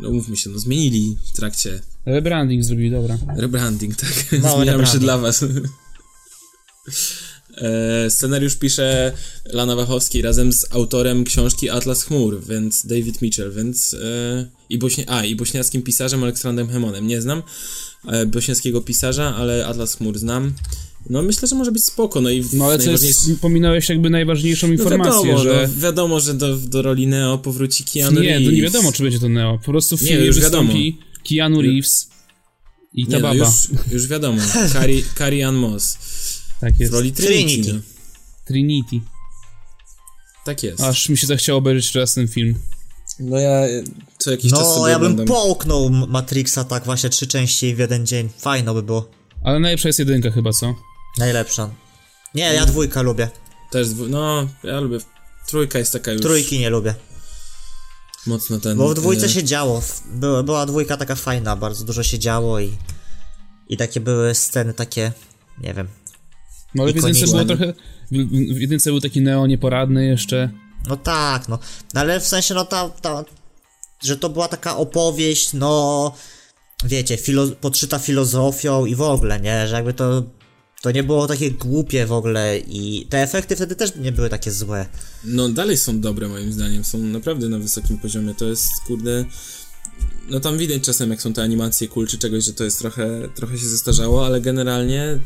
no 0.00 0.08
umówmy 0.08 0.36
się, 0.36 0.50
no 0.50 0.58
zmienili 0.58 1.16
w 1.32 1.36
trakcie 1.36 1.80
Rebranding 2.06 2.64
zrobili, 2.64 2.90
dobra. 2.90 3.18
rebranding, 3.36 3.96
tak? 3.96 4.10
Mały 4.32 4.40
Zmieniamy 4.40 4.64
rebranding. 4.64 4.88
się 4.92 4.98
dla 4.98 5.18
was. 5.18 5.44
E, 7.56 8.10
scenariusz 8.10 8.56
pisze 8.56 9.12
Lana 9.52 9.76
Wachowski 9.76 10.22
razem 10.22 10.52
z 10.52 10.66
autorem 10.70 11.24
książki 11.24 11.70
Atlas 11.70 12.02
Chmur, 12.04 12.44
więc 12.48 12.86
David 12.86 13.22
Mitchell, 13.22 13.52
więc 13.52 13.94
e, 13.94 14.46
i 14.70 14.78
bośnie, 14.78 15.10
a 15.10 15.24
i 15.24 15.36
bośniackim 15.36 15.82
pisarzem 15.82 16.22
Aleksandrem 16.22 16.68
Hemonem. 16.68 17.06
Nie 17.06 17.22
znam 17.22 17.42
e, 18.08 18.26
bośniackiego 18.26 18.80
pisarza, 18.80 19.36
ale 19.36 19.66
Atlas 19.66 19.94
Chmur 19.96 20.18
znam. 20.18 20.52
No 21.10 21.22
myślę, 21.22 21.48
że 21.48 21.56
może 21.56 21.72
być 21.72 21.84
spoko, 21.84 22.20
no 22.20 22.30
i 22.30 22.44
No 22.52 22.64
ale 22.64 22.78
coś 22.78 22.86
najważniejsze- 22.86 23.36
pominąłeś 23.40 23.88
jakby 23.88 24.10
najważniejszą 24.10 24.66
no 24.66 24.72
informację, 24.72 25.12
wiadomo, 25.30 25.38
że... 25.44 25.68
no, 25.76 25.82
wiadomo, 25.82 26.20
że 26.20 26.34
do, 26.34 26.56
do 26.56 26.82
roli 26.82 27.06
Neo 27.06 27.38
powróci 27.38 27.84
Keanu 27.84 28.20
nie, 28.20 28.28
Reeves. 28.28 28.46
to 28.48 28.52
nie 28.52 28.62
wiadomo, 28.62 28.92
czy 28.92 29.02
będzie 29.02 29.18
to 29.18 29.28
Neo. 29.28 29.58
Po 29.58 29.70
prostu 29.72 29.96
w 29.96 30.02
Nie, 30.02 30.08
filmie 30.08 30.26
już 30.26 30.40
wystąpi 30.40 30.98
Keanu 31.28 31.62
Reeves 31.62 32.08
i 32.94 33.06
ta 33.06 33.12
Nie, 33.16 33.22
no, 33.22 33.28
baba. 33.28 33.34
już, 33.34 33.92
już 33.92 34.06
wiadomo. 34.06 34.38
Carrie 35.18 35.46
Ann 35.48 35.56
Moss 35.56 35.98
Tak 36.60 36.74
w 36.74 36.80
jest. 36.80 36.92
roli 36.92 37.12
Trinity. 37.12 37.62
Trinity. 37.62 37.72
No. 37.74 37.80
Trinity. 38.44 39.00
Tak 40.44 40.62
jest. 40.62 40.80
Aż 40.80 41.08
mi 41.08 41.16
się 41.18 41.26
zachciało 41.26 41.58
obejrzeć 41.58 41.94
raz 41.94 42.14
ten 42.14 42.28
film. 42.28 42.54
No 43.20 43.38
ja 43.38 43.50
e, 43.50 43.82
co 44.18 44.30
jakiś 44.30 44.50
czas 44.52 44.60
No, 44.76 44.88
ja 44.88 44.98
bym 44.98 45.12
oglądam. 45.12 45.36
połknął 45.36 45.90
Matrixa 45.90 46.64
tak 46.68 46.84
właśnie 46.84 47.10
trzy 47.10 47.26
części 47.26 47.74
w 47.74 47.78
jeden 47.78 48.06
dzień. 48.06 48.28
Fajno 48.38 48.74
by 48.74 48.82
było. 48.82 49.10
Ale 49.44 49.60
najlepsza 49.60 49.88
jest 49.88 49.98
jedynka 49.98 50.30
chyba, 50.30 50.52
co? 50.52 50.74
Najlepsza. 51.18 51.70
Nie, 52.34 52.42
ja 52.54 52.66
dwójkę 52.66 53.02
lubię. 53.02 53.28
Też, 53.70 53.88
dwu... 53.88 54.08
no, 54.08 54.48
ja 54.64 54.80
lubię. 54.80 54.98
Trójka 55.46 55.78
jest 55.78 55.92
taka 55.92 56.12
już 56.12 56.22
Trójki 56.22 56.58
nie 56.58 56.70
lubię. 56.70 56.94
mocno 58.26 58.60
ten... 58.60 58.76
Bo 58.76 58.88
w 58.88 58.94
dwójce 58.94 59.26
e, 59.26 59.28
się 59.28 59.44
działo. 59.44 59.82
Była, 60.06 60.42
była 60.42 60.66
dwójka 60.66 60.96
taka 60.96 61.14
fajna, 61.14 61.56
bardzo 61.56 61.84
dużo 61.84 62.02
się 62.02 62.18
działo 62.18 62.60
i. 62.60 62.72
I 63.68 63.76
takie 63.76 64.00
były 64.00 64.34
sceny 64.34 64.74
takie. 64.74 65.12
Nie 65.58 65.74
wiem. 65.74 65.88
No 66.74 66.82
ale 66.82 66.92
w 66.92 66.96
jedynce 66.96 67.26
było 67.26 67.44
trochę... 67.44 67.72
W 68.10 68.54
w 68.54 68.60
jedynce 68.60 68.90
był 68.90 69.00
taki 69.00 69.20
Neo 69.20 69.46
nieporadny 69.46 70.06
jeszcze. 70.06 70.50
No 70.88 70.96
tak, 70.96 71.48
no. 71.48 71.58
no 71.94 72.00
ale 72.00 72.20
w 72.20 72.26
sensie, 72.26 72.54
no 72.54 72.64
ta, 72.64 72.88
ta. 72.88 73.24
Że 74.02 74.16
to 74.16 74.28
była 74.28 74.48
taka 74.48 74.76
opowieść, 74.76 75.52
no. 75.52 76.14
Wiecie, 76.84 77.16
filo 77.16 77.46
podszyta 77.60 77.98
filozofią 77.98 78.86
i 78.86 78.94
w 78.94 79.02
ogóle, 79.02 79.40
nie? 79.40 79.68
Że 79.68 79.74
jakby 79.74 79.94
to. 79.94 80.22
To 80.82 80.90
nie 80.90 81.02
było 81.02 81.26
takie 81.26 81.50
głupie 81.50 82.06
w 82.06 82.12
ogóle 82.12 82.58
i 82.58 83.06
te 83.10 83.22
efekty 83.22 83.56
wtedy 83.56 83.76
też 83.76 83.96
nie 83.96 84.12
były 84.12 84.28
takie 84.28 84.50
złe. 84.50 84.86
No 85.24 85.48
dalej 85.48 85.76
są 85.76 86.00
dobre 86.00 86.28
moim 86.28 86.52
zdaniem, 86.52 86.84
są 86.84 86.98
naprawdę 86.98 87.48
na 87.48 87.58
wysokim 87.58 87.98
poziomie, 87.98 88.34
to 88.34 88.44
jest 88.44 88.66
kurde... 88.86 89.24
No 90.28 90.40
tam 90.40 90.58
widać 90.58 90.82
czasem 90.82 91.10
jak 91.10 91.22
są 91.22 91.32
te 91.32 91.42
animacje 91.42 91.88
kul 91.88 92.06
czy 92.06 92.18
czegoś, 92.18 92.44
że 92.44 92.52
to 92.52 92.64
jest 92.64 92.78
trochę, 92.78 93.28
trochę 93.34 93.58
się 93.58 93.66
zestarzało, 93.66 94.26
ale 94.26 94.40
generalnie 94.40 95.18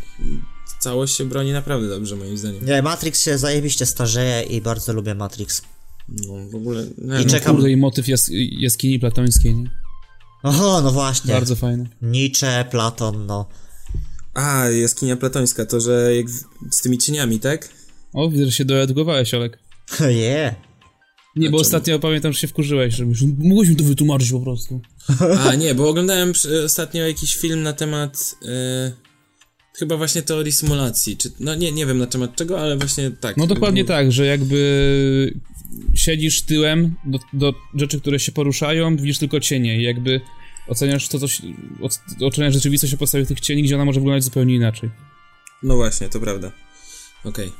całość 0.78 1.16
się 1.16 1.24
broni 1.24 1.52
naprawdę 1.52 1.88
dobrze 1.88 2.16
moim 2.16 2.38
zdaniem. 2.38 2.66
Nie, 2.66 2.82
Matrix 2.82 3.22
się 3.22 3.38
zajebiście 3.38 3.86
starzeje 3.86 4.42
i 4.42 4.60
bardzo 4.60 4.92
lubię 4.92 5.14
Matrix. 5.14 5.62
No 6.08 6.48
w 6.50 6.54
ogóle... 6.54 6.82
Nie, 6.98 7.22
I 7.22 7.26
no, 7.26 7.30
czekam- 7.30 7.54
Kurde, 7.54 7.70
i 7.70 7.76
motyw 7.76 8.08
jas 8.08 8.30
jaskini 8.50 8.98
platońskiej, 8.98 9.54
nie? 9.54 9.70
Oho, 10.42 10.80
no 10.82 10.92
właśnie. 10.92 11.34
Bardzo 11.34 11.56
fajny. 11.56 11.88
Nietzsche, 12.02 12.64
Platon, 12.70 13.26
no. 13.26 13.48
A, 14.34 14.68
jaskinia 14.68 15.16
platońska, 15.16 15.66
to 15.66 15.80
że 15.80 16.16
jak 16.16 16.30
z 16.70 16.82
tymi 16.82 16.98
cieniami, 16.98 17.40
tak? 17.40 17.68
O, 18.12 18.28
widzę, 18.30 18.44
że 18.44 18.52
się 18.52 18.64
doedukowałeś, 18.64 19.34
Olek. 19.34 19.58
Je. 20.08 20.54
Nie, 21.36 21.50
bo 21.50 21.56
czemu? 21.56 21.60
ostatnio 21.60 21.98
pamiętam, 21.98 22.32
że 22.32 22.38
się 22.38 22.48
wkurzyłeś, 22.48 22.94
że 22.94 23.04
mogłeś 23.38 23.68
mi 23.68 23.76
to 23.76 23.84
wytłumaczyć 23.84 24.30
po 24.32 24.40
prostu. 24.40 24.80
A, 25.48 25.54
nie, 25.54 25.74
bo 25.74 25.88
oglądałem 25.88 26.32
przy- 26.32 26.64
ostatnio 26.64 27.06
jakiś 27.06 27.36
film 27.36 27.62
na 27.62 27.72
temat 27.72 28.34
e, 28.48 28.92
chyba 29.78 29.96
właśnie 29.96 30.22
teorii 30.22 30.52
symulacji, 30.52 31.16
czy, 31.16 31.30
no 31.40 31.54
nie, 31.54 31.72
nie 31.72 31.86
wiem 31.86 31.98
na 31.98 32.06
temat 32.06 32.36
czego, 32.36 32.60
ale 32.60 32.76
właśnie 32.76 33.10
tak. 33.10 33.36
No 33.36 33.46
dokładnie 33.46 33.84
Był- 33.84 33.88
tak, 33.88 34.12
że 34.12 34.26
jakby 34.26 35.34
siedzisz 35.94 36.42
tyłem 36.42 36.94
do, 37.04 37.18
do 37.32 37.54
rzeczy, 37.74 38.00
które 38.00 38.18
się 38.20 38.32
poruszają, 38.32 38.96
widzisz 38.96 39.18
tylko 39.18 39.40
cienie 39.40 39.80
i 39.80 39.82
jakby 39.82 40.20
oceniasz 40.68 41.08
to, 41.08 41.18
co 41.18 41.28
się, 41.28 41.42
oceniasz 42.20 42.54
rzeczywistość 42.54 42.94
o 42.94 42.96
podstawie 42.96 43.26
tych 43.26 43.40
cieni, 43.40 43.62
gdzie 43.62 43.74
ona 43.74 43.84
może 43.84 44.00
wyglądać 44.00 44.24
zupełnie 44.24 44.54
inaczej. 44.54 44.90
No 45.62 45.76
właśnie, 45.76 46.08
to 46.08 46.20
prawda. 46.20 46.52
Okej. 47.24 47.52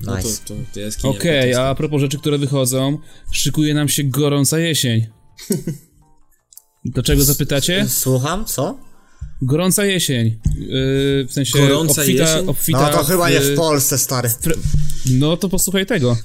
No 0.00 0.16
Nice. 0.16 0.28
to, 0.44 0.54
to, 0.54 0.60
to 0.74 0.80
jaskinia 0.80 1.10
Okej, 1.18 1.32
platońska. 1.32 1.68
a 1.68 1.74
propos 1.74 2.00
rzeczy, 2.00 2.18
które 2.18 2.38
wychodzą, 2.38 2.98
szykuje 3.32 3.74
nam 3.74 3.88
się 3.88 4.04
gorąca 4.04 4.58
jesień. 4.58 5.06
Do 6.84 7.02
czego 7.02 7.24
zapytacie? 7.24 7.86
Słucham, 7.88 8.44
co? 8.44 8.78
Gorąca 9.42 9.84
jesień. 9.84 10.26
Yy, 10.26 10.38
w 11.28 11.32
sensie 11.32 11.58
Gorąca 11.58 12.02
obfita, 12.02 12.22
jesień? 12.34 12.48
obfita 12.48 12.80
No 12.80 12.98
to 12.98 13.04
chyba 13.04 13.30
nie 13.30 13.40
w- 13.40 13.44
w 13.44 13.56
Polsce, 13.56 13.98
stary. 13.98 14.30
No 15.10 15.36
to 15.36 15.48
posłuchaj 15.48 15.86
tego. 15.86 16.16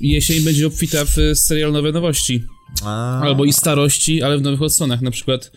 Jesień 0.00 0.44
będzie 0.44 0.66
obfita 0.66 1.04
w 1.04 1.16
serial 1.34 1.72
Nowe 1.72 1.92
Nowości. 1.92 2.44
A, 2.84 3.20
Albo 3.20 3.44
i 3.44 3.52
starości, 3.52 4.22
ale 4.22 4.38
w 4.38 4.42
nowych 4.42 4.62
odsłonach. 4.62 5.00
Na 5.00 5.10
przykład 5.10 5.52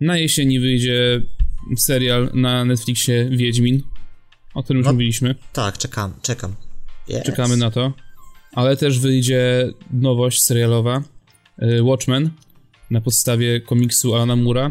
na 0.00 0.18
jesieni 0.18 0.60
wyjdzie 0.60 1.22
serial 1.78 2.30
na 2.34 2.64
Netflixie 2.64 3.28
Wiedźmin, 3.32 3.82
o 4.54 4.62
którym 4.62 4.78
już 4.78 4.86
No. 4.86 4.92
mówiliśmy. 4.92 5.34
Tak, 5.52 5.78
czekam, 5.78 6.12
czekam. 6.22 6.54
Yes. 7.08 7.22
Czekamy 7.26 7.56
na 7.56 7.70
to. 7.70 7.92
Ale 8.52 8.76
też 8.76 8.98
wyjdzie 8.98 9.68
nowość 9.92 10.42
serialowa 10.42 11.02
y, 11.62 11.82
Watchmen 11.82 12.30
na 12.90 13.00
podstawie 13.00 13.60
komiksu 13.60 14.14
Alana 14.14 14.36
Mura. 14.36 14.70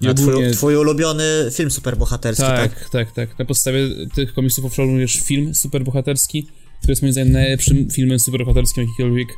I 0.00 0.08
A 0.08 0.14
twój, 0.14 0.32
ogólnie- 0.34 0.50
twój 0.50 0.76
ulubiony 0.76 1.24
film 1.52 1.70
superbohaterski, 1.70 2.42
tak? 2.42 2.74
tak, 2.80 2.90
tak, 2.90 3.12
tak. 3.12 3.38
Na 3.38 3.44
podstawie 3.44 3.88
tych 4.14 4.34
komiksów 4.34 4.64
powstał 4.64 4.86
również 4.86 5.12
film 5.14 5.54
superbohaterski, 5.54 6.46
który 6.78 6.92
jest 6.92 7.02
moim 7.02 7.12
zdaniem 7.12 7.32
najlepszym 7.32 7.90
filmem 7.90 8.18
superbohaterskim 8.18 8.84
jakikolwiek 8.84 9.28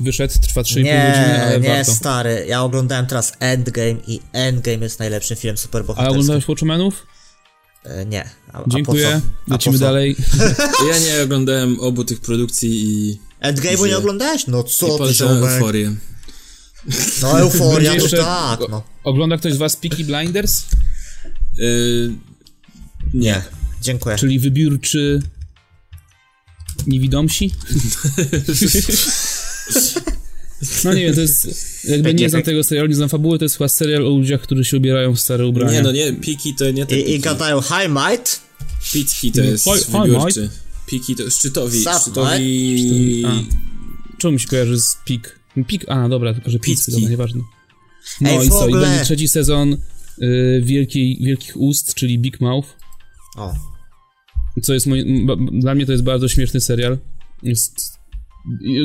wyszedł. 0.00 0.34
Trwa 0.42 0.62
3,5 0.62 0.74
godziny, 0.74 1.42
ale 1.42 1.60
Nie, 1.60 1.68
nie, 1.68 1.74
warto. 1.74 1.92
stary. 1.92 2.44
Ja 2.48 2.62
oglądałem 2.62 3.06
teraz 3.06 3.32
Endgame 3.40 3.96
i 4.06 4.20
Endgame 4.32 4.78
jest 4.84 4.98
najlepszym 4.98 5.36
filmem 5.36 5.54
A 5.54 5.58
superbohaterskim. 5.58 6.10
oglądałeś 6.20 6.48
Watchmenów? 6.48 7.06
E, 7.84 8.06
Nie. 8.06 8.28
A, 8.52 8.62
Dziękuję. 8.66 9.20
A 9.50 9.52
Lecimy 9.52 9.78
dalej. 9.78 10.16
Ja 10.90 10.98
nie 10.98 11.22
oglądałem 11.22 11.80
obu 11.80 12.04
tych 12.04 12.20
produkcji 12.20 12.70
i, 12.84 13.18
Endgame'u 13.42 13.86
nie 13.86 13.96
oglądałeś? 13.96 14.46
No 14.46 14.60
i 14.62 14.70
co 14.70 14.98
ty, 15.06 15.14
ziomek? 15.14 15.52
euforię. 15.52 15.92
No 17.22 17.40
euforia 17.40 17.90
to 17.90 17.96
jeszcze- 17.96 18.16
tak, 18.16 18.60
no. 18.70 18.82
Ogląda 19.04 19.36
ktoś 19.36 19.52
z 19.54 19.56
was 19.56 19.76
Peaky 19.76 20.04
Blinders? 20.04 20.62
Yy, 21.58 22.14
Nie. 23.14 23.42
Dziękuję. 23.82 24.16
Czyli 24.16 24.38
wybiórczy 24.38 25.22
niewidomsi? 26.86 27.50
No 30.84 30.94
nie 30.94 31.00
wiem, 31.04 31.14
to 31.14 31.20
jest... 31.20 31.48
Jakby 31.88 32.14
nie 32.14 32.28
znam 32.30 32.42
tego 32.42 32.64
serialu, 32.64 32.88
nie 32.88 32.94
znam 32.94 33.08
fabuły, 33.08 33.38
to 33.38 33.44
jest 33.44 33.56
chyba 33.58 33.68
serial 33.68 34.06
o 34.06 34.10
ludziach, 34.10 34.40
którzy 34.40 34.64
się 34.64 34.76
ubierają 34.76 35.14
w 35.14 35.20
stare 35.20 35.46
ubrania. 35.46 35.72
nie, 35.72 35.82
no 35.82 35.92
nie, 35.92 36.12
Piki 36.12 36.54
to 36.54 36.70
nie 36.70 36.86
te 36.86 36.96
I, 36.96 37.00
I 37.00 37.04
Piki. 37.04 37.18
gadają 37.20 37.60
hi 37.62 37.88
mate. 37.88 38.30
Picki 38.92 39.32
to 39.32 39.40
Nie, 39.40 39.46
jest 39.48 39.64
hi- 39.64 39.70
hi, 39.92 39.92
wybiórczy. 40.02 40.50
Piki 40.86 41.16
to 41.16 41.30
szczytowi, 41.30 41.80
Sup, 41.80 41.92
szczytowi... 42.02 43.22
A. 43.26 43.42
Czemu 44.18 44.32
mi 44.32 44.40
się 44.40 44.48
kojarzy 44.48 44.80
z 44.80 44.96
Pik? 45.04 45.38
Pik, 45.66 45.84
a 45.88 46.08
dobra, 46.08 46.34
tylko 46.34 46.50
że 46.50 46.58
Pik, 46.58 46.76
Picki. 46.76 46.92
dobra, 46.92 47.08
nieważne. 47.10 47.40
No 48.20 48.30
Ej, 48.30 48.46
i 48.46 48.50
co, 48.50 48.68
i 48.68 48.72
będzie 48.72 49.04
trzeci 49.04 49.28
sezon 49.28 49.76
y, 50.22 50.62
wielkiej, 50.64 51.18
Wielkich 51.22 51.56
Ust, 51.56 51.94
czyli 51.94 52.18
Big 52.18 52.40
Mouth, 52.40 52.68
O. 53.36 53.54
co 54.62 54.74
jest 54.74 54.86
moim, 54.86 55.26
ba- 55.26 55.36
dla 55.52 55.74
mnie 55.74 55.86
to 55.86 55.92
jest 55.92 56.04
bardzo 56.04 56.28
śmieszny 56.28 56.60
serial. 56.60 56.98
Jest, 57.42 57.98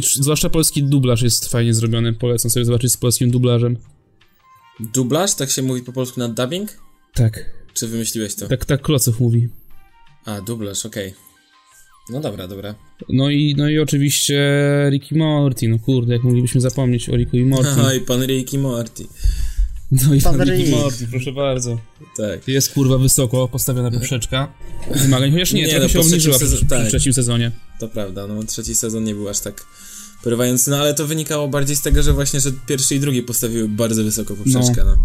zwłaszcza 0.02 0.50
polski 0.50 0.84
dublaż 0.84 1.22
jest 1.22 1.52
fajnie 1.52 1.74
zrobiony, 1.74 2.14
polecam 2.14 2.52
sobie 2.52 2.66
zobaczyć 2.66 2.92
z 2.92 2.98
polskim 2.98 3.32
dublażem. 3.32 3.78
Dublaż, 4.80 5.36
tak 5.36 5.50
się 5.50 5.62
mówi 5.62 5.82
po 5.82 5.92
polsku 5.92 6.20
na 6.20 6.30
dubbing? 6.30 6.78
Tak, 7.14 7.46
Czy 7.74 7.88
wymyśliłeś 7.88 8.36
to? 8.36 8.48
tak, 8.48 8.66
tak 8.66 8.82
Klocow 8.82 9.20
mówi. 9.20 9.50
A, 10.26 10.42
dublaż, 10.42 10.86
okej. 10.86 11.14
No 12.10 12.20
dobra, 12.20 12.48
dobra. 12.48 12.76
No 13.10 13.30
i, 13.30 13.56
no 13.58 13.70
i 13.70 13.80
oczywiście 13.80 14.40
Ricky 14.92 15.18
Morty, 15.18 15.68
no 15.68 15.80
kurde, 15.80 16.14
jak 16.14 16.24
moglibyśmy 16.24 16.62
zapomnieć 16.62 17.10
o 17.10 17.16
Ricku 17.16 17.38
i 17.38 17.46
Morty. 17.46 17.70
Aha, 17.78 17.94
i 17.94 18.02
pan 18.02 18.26
Ricky 18.26 18.58
Morty. 18.58 19.08
No 19.92 20.16
i 20.16 20.20
Rick. 20.20 20.72
Morty, 20.72 21.08
proszę 21.12 21.32
bardzo. 21.32 21.80
Tak. 22.18 22.48
Jest 22.48 22.74
kurwa 22.74 22.98
wysoko 22.98 23.48
postawiona 23.48 23.92
poprzeczka 23.92 24.54
wymagań, 24.96 25.32
chociaż 25.32 25.54
nie, 25.54 25.62
Nie, 25.62 25.70
trochę 25.70 25.84
no, 25.84 25.90
się 25.90 26.00
obniżyła 26.00 26.38
sezon- 26.38 26.58
przy 26.58 26.66
tak. 26.66 26.88
trzecim 26.88 27.14
sezonie. 27.14 27.52
To 27.80 27.88
prawda, 27.88 28.28
no 28.28 28.44
trzeci 28.44 28.76
sezon 28.76 29.04
nie 29.04 29.16
był 29.16 29.30
aż 29.30 29.40
tak 29.40 29.66
porywający, 30.24 30.72
no 30.72 30.78
ale 30.78 30.94
to 30.94 31.08
wynikało 31.08 31.48
bardziej 31.48 31.76
z 31.76 31.82
tego, 31.82 32.04
że 32.04 32.14
właśnie, 32.14 32.40
że 32.40 32.52
pierwszy 32.68 32.96
i 32.96 33.00
drugi 33.00 33.24
postawiły 33.24 33.70
bardzo 33.70 34.04
wysoko 34.04 34.36
poprzeczkę, 34.36 34.84
no. 34.86 34.98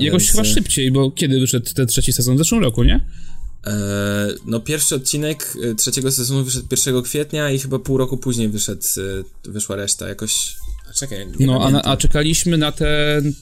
Jakoś 0.00 0.22
Więc, 0.22 0.32
chyba 0.32 0.42
e, 0.42 0.46
szybciej, 0.54 0.92
bo 0.92 1.10
kiedy 1.10 1.40
wyszedł 1.40 1.74
ten 1.74 1.86
trzeci 1.86 2.12
sezon? 2.12 2.34
W 2.34 2.38
zeszłym 2.38 2.62
roku, 2.62 2.84
nie? 2.84 3.06
E, 3.66 4.28
no 4.46 4.60
pierwszy 4.60 4.94
odcinek 4.94 5.54
e, 5.62 5.74
trzeciego 5.74 6.12
sezonu 6.12 6.44
wyszedł 6.44 6.66
1 6.70 7.02
kwietnia 7.02 7.50
i 7.50 7.58
chyba 7.58 7.78
pół 7.78 7.98
roku 7.98 8.16
później 8.16 8.48
wyszedł, 8.48 8.82
wyszła 9.44 9.76
reszta, 9.76 10.08
jakoś... 10.08 10.56
A 10.90 10.92
czekaj, 10.92 11.26
nie 11.38 11.46
No, 11.46 11.80
a, 11.82 11.82
a 11.82 11.96
czekaliśmy 11.96 12.58
na 12.58 12.72
ten 12.72 13.34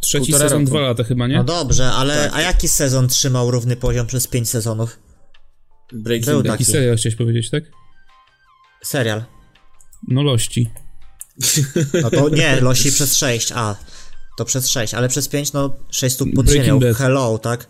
trzeci 0.00 0.26
Półtora 0.26 0.48
sezon 0.48 0.60
roku. 0.62 0.70
dwa 0.70 0.80
lata 0.80 1.04
chyba, 1.04 1.26
nie? 1.26 1.36
No 1.36 1.44
dobrze, 1.44 1.90
ale 1.92 2.14
Tak. 2.24 2.34
a 2.34 2.40
jaki 2.40 2.68
sezon 2.68 3.08
trzymał 3.08 3.50
równy 3.50 3.76
poziom 3.76 4.06
przez 4.06 4.26
5 4.26 4.48
sezonów? 4.50 4.98
Breaking 5.92 6.26
był 6.26 6.36
Bad. 6.42 6.46
Taki 6.52 6.64
taki. 6.64 6.72
serial 6.72 6.96
chciałeś 6.96 7.16
powiedzieć, 7.16 7.50
tak? 7.50 7.64
Serial. 8.84 9.24
No 10.08 10.22
lości. 10.22 10.70
No 12.02 12.10
to 12.10 12.28
nie, 12.28 12.60
losi 12.60 12.92
przez 12.92 13.16
6, 13.16 13.52
a. 13.54 13.76
To 14.38 14.44
przez 14.44 14.68
6, 14.68 14.94
ale 14.94 15.08
przez 15.08 15.28
5, 15.28 15.52
no 15.52 15.74
6 15.90 16.14
stóp 16.14 16.28
pod 16.34 16.46
Breaking 16.46 16.66
ziemią. 16.66 16.80
Bad. 16.80 16.96
Hello, 16.96 17.38
tak? 17.38 17.66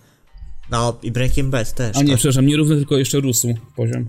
No 0.70 0.98
i 1.02 1.10
Breaking 1.12 1.50
Bad 1.50 1.74
też. 1.74 1.96
A 1.96 2.02
nie, 2.02 2.08
tak. 2.08 2.18
przepraszam, 2.18 2.46
nie 2.46 2.56
równy, 2.56 2.76
tylko 2.76 2.96
jeszcze 2.98 3.20
rósł 3.20 3.54
poziom. 3.76 4.08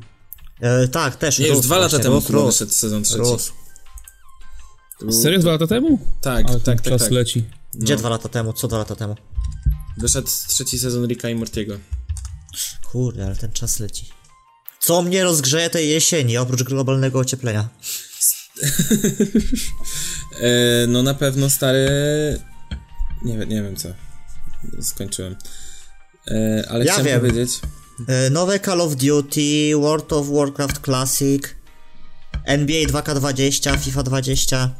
E, 0.62 0.88
tak, 0.88 1.16
też. 1.16 1.40
Nie, 1.40 1.48
już 1.48 1.56
rósł 1.56 1.68
dwa 1.68 1.78
lata 1.78 1.90
właśnie, 1.90 2.04
temu 2.04 2.16
rósł, 2.30 2.46
wyszedł 2.46 2.72
sezon 2.72 3.04
trzeci. 3.04 3.20
rósł. 3.20 3.54
Serio, 5.12 5.40
dwa 5.40 5.52
lata 5.52 5.68
temu? 5.68 6.00
Tak, 6.22 6.46
Ale 6.50 6.60
tak, 6.60 6.82
tak, 6.82 6.92
czas 6.92 7.02
tak. 7.02 7.12
leci. 7.12 7.44
Gdzie 7.76 7.94
No. 7.94 8.00
dwa 8.00 8.10
lata 8.10 8.30
temu? 8.30 8.54
Co 8.54 8.68
dwa 8.68 8.78
lata 8.78 8.96
temu? 8.96 9.16
Wyszedł 9.98 10.28
trzeci 10.48 10.80
sezon 10.80 11.08
Ricka 11.08 11.30
i 11.30 11.36
Mortiego. 11.36 11.78
Kurde, 12.92 13.26
ale 13.26 13.36
ten 13.36 13.52
czas 13.52 13.80
leci. 13.80 14.10
Co 14.80 15.02
mnie 15.02 15.24
rozgrzeje 15.24 15.70
tej 15.70 15.90
jesieni, 15.90 16.38
oprócz 16.38 16.64
globalnego 16.64 17.20
ocieplenia? 17.20 17.70
E, 20.42 20.88
no 20.88 21.04
na 21.04 21.14
pewno 21.14 21.50
stary... 21.50 21.90
Nie, 23.26 23.38
wiem- 23.38 23.50
nie 23.50 23.64
wiem 23.64 23.76
co. 23.76 23.90
Skończyłem. 24.82 25.36
E, 26.28 26.66
ale 26.70 26.86
Ja 26.86 26.94
chciałem 26.94 27.06
wiem. 27.12 27.20
powiedzieć... 27.20 27.60
E, 28.08 28.30
nowe 28.30 28.60
Call 28.60 28.82
of 28.82 28.96
Duty, 28.96 29.72
World 29.76 30.14
of 30.14 30.28
Warcraft 30.30 30.80
Classic, 30.86 31.56
NBA 32.46 32.84
2K20, 32.86 33.78
FIFA 33.80 34.04
20. 34.04 34.76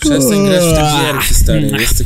Przestań 0.00 0.46
grać 0.46 0.64
w 0.64 0.74
te 0.74 1.12
gierki, 1.12 1.34
stary. 1.34 1.60
Jest, 1.80 2.04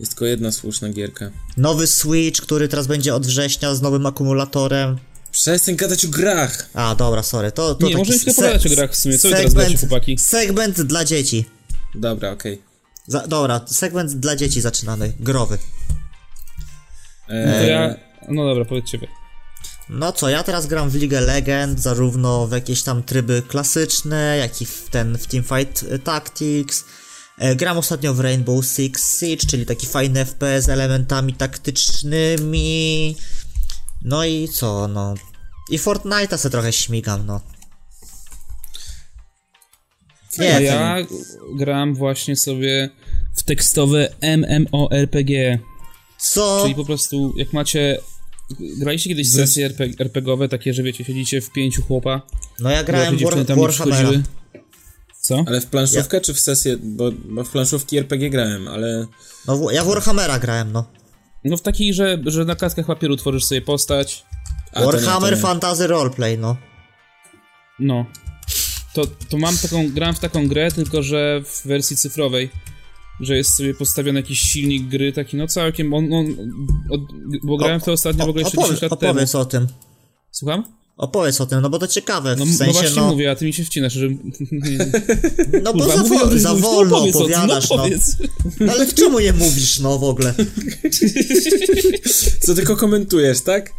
jest 0.00 0.12
tylko 0.12 0.26
jedna 0.26 0.52
słuszna 0.52 0.88
gierka. 0.88 1.30
Nowy 1.56 1.86
Switch, 1.86 2.40
który 2.40 2.68
teraz 2.68 2.86
będzie 2.86 3.14
od 3.14 3.26
września 3.26 3.74
z 3.74 3.82
nowym 3.82 4.06
akumulatorem. 4.06 4.98
Przestań 5.32 5.76
gadać 5.76 6.04
o 6.04 6.08
grach! 6.08 6.70
A, 6.74 6.94
dobra, 6.94 7.22
sorry. 7.22 7.52
To, 7.52 7.74
to 7.74 7.86
Nie, 7.86 7.92
taki 7.92 7.98
możemy 7.98 8.18
chwilę 8.18 8.34
pogadać 8.34 8.66
o 8.66 8.70
grach 8.70 8.92
w 8.92 8.96
sumie. 8.96 9.18
Co 9.18 9.28
teraz 9.30 9.44
segment- 9.52 9.54
gracie, 9.54 9.78
chłopaki? 9.78 10.18
Segment 10.18 10.80
dla 10.82 11.04
dzieci. 11.04 11.44
Dobra, 11.94 12.30
okej. 12.30 12.62
Za, 13.06 13.26
dobra, 13.26 13.60
segment 13.66 14.12
dla 14.12 14.36
dzieci 14.36 14.60
zaczynamy. 14.60 15.12
Growy. 15.20 15.58
To 17.28 17.34
E, 17.34 17.68
ja... 17.70 17.94
No 18.28 18.46
dobra, 18.46 18.64
powiedzcie 18.64 18.98
wy. 18.98 19.06
No 19.90 20.12
co, 20.12 20.28
ja 20.28 20.42
teraz 20.42 20.66
gram 20.66 20.90
w 20.90 20.94
League 20.94 21.26
Legend, 21.26 21.80
zarówno 21.80 22.46
w 22.46 22.52
jakieś 22.52 22.82
tam 22.82 23.02
tryby 23.02 23.42
klasyczne, 23.48 24.36
jak 24.36 24.62
i 24.62 24.66
w 24.66 24.88
ten 24.90 25.18
w 25.18 25.26
Teamfight 25.26 25.84
e, 25.90 25.98
Tactics. 25.98 26.84
E, 27.38 27.56
gram 27.56 27.78
ostatnio 27.78 28.14
w 28.14 28.20
Rainbow 28.20 28.66
Six 28.66 29.20
Siege, 29.20 29.46
czyli 29.46 29.66
taki 29.66 29.86
fajny 29.86 30.24
FPS 30.24 30.64
z 30.64 30.68
elementami 30.68 31.34
taktycznymi. 31.34 33.16
No 34.02 34.24
i 34.24 34.48
co, 34.48 34.88
no. 34.88 35.14
I 35.70 35.78
Fortnite'a 35.78 36.36
se 36.36 36.50
trochę 36.50 36.72
śmigam, 36.72 37.26
no. 37.26 37.40
Nie, 40.38 40.62
ja 40.62 40.96
gram 41.54 41.94
właśnie 41.94 42.36
sobie 42.36 42.90
w 43.36 43.42
tekstowe 43.42 44.08
MMORPG. 44.20 45.58
co? 46.18 46.60
Czyli 46.62 46.74
po 46.74 46.84
prostu, 46.84 47.34
jak 47.36 47.52
macie... 47.52 47.98
Graliście 48.60 49.10
kiedyś 49.10 49.30
sesje 49.32 49.66
RP, 49.66 49.84
RPGowe, 49.98 50.48
takie, 50.48 50.74
że 50.74 50.82
wiecie, 50.82 51.04
siedzicie 51.04 51.40
w 51.40 51.50
pięciu 51.50 51.82
chłopa, 51.82 52.22
No 52.58 52.70
ja 52.70 52.84
Grałem 52.84 53.16
w 53.16 53.22
War, 53.22 53.44
tam 53.46 53.60
Warhammera. 53.60 54.10
Co? 55.20 55.44
Ale 55.46 55.60
w 55.60 55.66
planszówkę 55.66 56.20
czy 56.20 56.34
w 56.34 56.40
sesję? 56.40 56.76
Bo, 56.82 57.10
bo 57.12 57.44
w 57.44 57.50
planszówki 57.50 57.98
RPG 57.98 58.30
grałem, 58.30 58.68
ale... 58.68 59.06
No 59.46 59.56
w- 59.56 59.72
ja 59.72 59.84
w 59.84 59.86
Warhammera 59.86 60.38
grałem, 60.38 60.72
no. 60.72 60.84
No 61.44 61.56
w 61.56 61.62
takiej, 61.62 61.94
że, 61.94 62.18
że 62.26 62.44
na 62.44 62.56
kartkach 62.56 62.86
papieru 62.86 63.16
tworzysz 63.16 63.44
sobie 63.44 63.62
postać. 63.62 64.24
A, 64.72 64.80
to 64.80 64.86
nie, 64.86 64.92
to 64.92 64.98
Warhammer 64.98 65.34
nie. 65.34 65.40
Fantasy 65.40 65.86
Roleplay, 65.86 66.38
no. 66.38 66.56
No. 67.78 68.06
To, 68.94 69.06
to 69.28 69.38
mam 69.38 69.56
taką, 69.58 69.92
gram 69.92 70.14
w 70.14 70.18
taką 70.18 70.48
grę, 70.48 70.72
tylko 70.72 71.02
że 71.02 71.42
w 71.44 71.66
wersji 71.66 71.96
cyfrowej. 71.96 72.50
Że 73.20 73.36
jest 73.36 73.56
sobie 73.56 73.74
postawiony 73.74 74.20
jakiś 74.20 74.40
silnik 74.40 74.88
gry, 74.88 75.12
taki 75.12 75.36
no 75.36 75.46
całkiem, 75.46 75.94
on, 75.94 76.12
on 76.12 76.26
od, 76.90 77.00
bo 77.44 77.56
grałem 77.56 77.80
w 77.80 77.84
to 77.84 77.92
ostatnio 77.92 78.26
w 78.26 78.28
ogóle 78.28 78.42
jeszcze 78.44 78.58
10 78.58 78.78
opowie- 78.78 78.82
lat 78.90 79.00
temu. 79.00 79.10
opowiedz 79.12 79.34
o 79.34 79.44
tym. 79.44 79.66
Słucham? 80.30 80.64
Opowiedz 80.96 81.40
o 81.40 81.46
tym, 81.46 81.60
no 81.60 81.70
bo 81.70 81.78
to 81.78 81.86
ciekawe, 81.88 82.36
w 82.36 82.38
No, 82.38 82.44
no 82.44 82.52
sensie, 82.52 82.72
właśnie 82.72 82.96
no, 82.96 83.08
mówię, 83.10 83.30
a 83.30 83.36
ty 83.36 83.44
mi 83.44 83.52
się 83.52 83.64
wcinasz, 83.64 83.92
że... 83.92 84.08
no 85.64 85.72
bo 85.74 85.84
Kurwa, 85.84 85.96
za, 85.96 86.02
wo- 86.02 86.38
za 86.38 86.48
no 86.48 86.56
wolno 86.56 86.96
powiedz 86.98 87.16
o 87.16 87.18
tym, 87.24 87.32
opowiadasz, 87.34 87.70
no. 87.70 87.76
no. 87.76 87.82
Powiedz. 87.82 88.16
no. 88.60 88.72
Ale 88.72 88.92
czemu 88.92 89.20
nie 89.20 89.32
mówisz, 89.32 89.78
no 89.80 89.98
w 89.98 90.04
ogóle? 90.04 90.34
Co 92.40 92.54
tylko 92.54 92.76
komentujesz, 92.76 93.40
tak? 93.40 93.72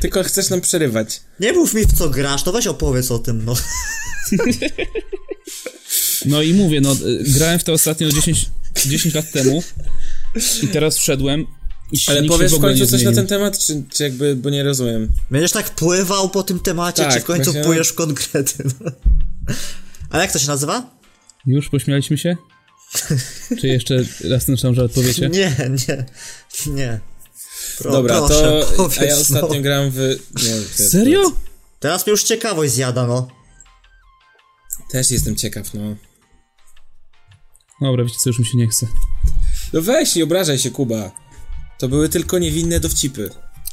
Tylko 0.00 0.22
chcesz 0.22 0.50
nam 0.50 0.60
przerywać. 0.60 1.20
Nie 1.40 1.52
mów 1.52 1.74
mi 1.74 1.84
w 1.84 1.98
co 1.98 2.10
grasz, 2.10 2.42
to 2.42 2.52
weź 2.52 2.66
opowiedz 2.66 3.10
o 3.10 3.18
tym, 3.18 3.44
no. 3.44 3.54
No 6.24 6.42
i 6.42 6.54
mówię, 6.54 6.80
no 6.80 6.92
y, 6.92 7.24
grałem 7.26 7.58
w 7.58 7.64
to 7.64 7.72
ostatnio 7.72 8.08
10, 8.10 8.50
10 8.86 9.14
lat 9.14 9.30
temu 9.32 9.62
i 10.62 10.68
teraz 10.68 10.98
wszedłem 10.98 11.46
i 11.92 11.98
Ale 12.06 12.22
powiesz 12.22 12.52
w 12.52 12.58
w 12.58 12.60
końcu 12.60 12.86
coś 12.86 13.02
na 13.02 13.12
ten 13.12 13.26
temat, 13.26 13.58
czy, 13.58 13.82
czy 13.90 14.02
jakby, 14.02 14.36
bo 14.36 14.50
nie 14.50 14.62
rozumiem. 14.62 15.08
Będziesz 15.30 15.52
tak 15.52 15.70
pływał 15.70 16.28
po 16.28 16.42
tym 16.42 16.60
temacie, 16.60 17.02
Tak, 17.02 17.14
czy 17.14 17.20
w 17.20 17.24
końcu 17.24 17.44
właśnie- 17.44 17.64
płyjesz 17.64 17.88
w 17.88 17.94
konkrety, 17.94 18.64
no. 18.64 18.90
A 20.10 20.18
jak 20.20 20.32
to 20.32 20.38
się 20.38 20.46
nazywa? 20.46 20.90
Już 21.46 21.68
pośmialiśmy 21.68 22.18
się? 22.18 22.36
Czy 23.60 23.68
jeszcze 23.68 24.04
raz 24.24 24.44
ten 24.44 24.56
sam 24.56 24.74
żart 24.74 24.92
powiecie? 24.92 25.28
Nie, 25.28 25.56
nie, 25.88 26.04
nie. 26.66 27.00
Pro, 27.78 27.92
Dobra, 27.92 28.18
proszę, 28.18 28.34
to 28.34 28.72
powiedz, 28.76 28.98
a 28.98 29.04
ja 29.04 29.16
ostatnio 29.16 29.54
no. 29.54 29.60
grałem 29.60 29.90
w... 29.90 30.18
Nie, 30.42 30.86
Serio? 30.86 31.32
Teraz 31.80 32.06
mnie 32.06 32.10
już 32.10 32.22
ciekawość 32.22 32.72
zjada, 32.72 33.06
no. 33.06 33.28
Też 34.90 35.10
jestem 35.10 35.36
ciekaw, 35.36 35.74
no. 35.74 35.96
Dobra, 37.82 38.04
wiecie 38.04 38.16
co, 38.18 38.30
już 38.30 38.38
mi 38.38 38.46
się 38.46 38.58
nie 38.58 38.66
chce. 38.68 38.86
No 39.72 39.82
weź, 39.82 40.14
nie 40.16 40.24
obrażaj 40.24 40.58
się, 40.58 40.70
Kuba. 40.70 41.10
To 41.78 41.88
były 41.88 42.08
tylko 42.08 42.38
niewinne 42.38 42.80
dowcipy. 42.80 43.30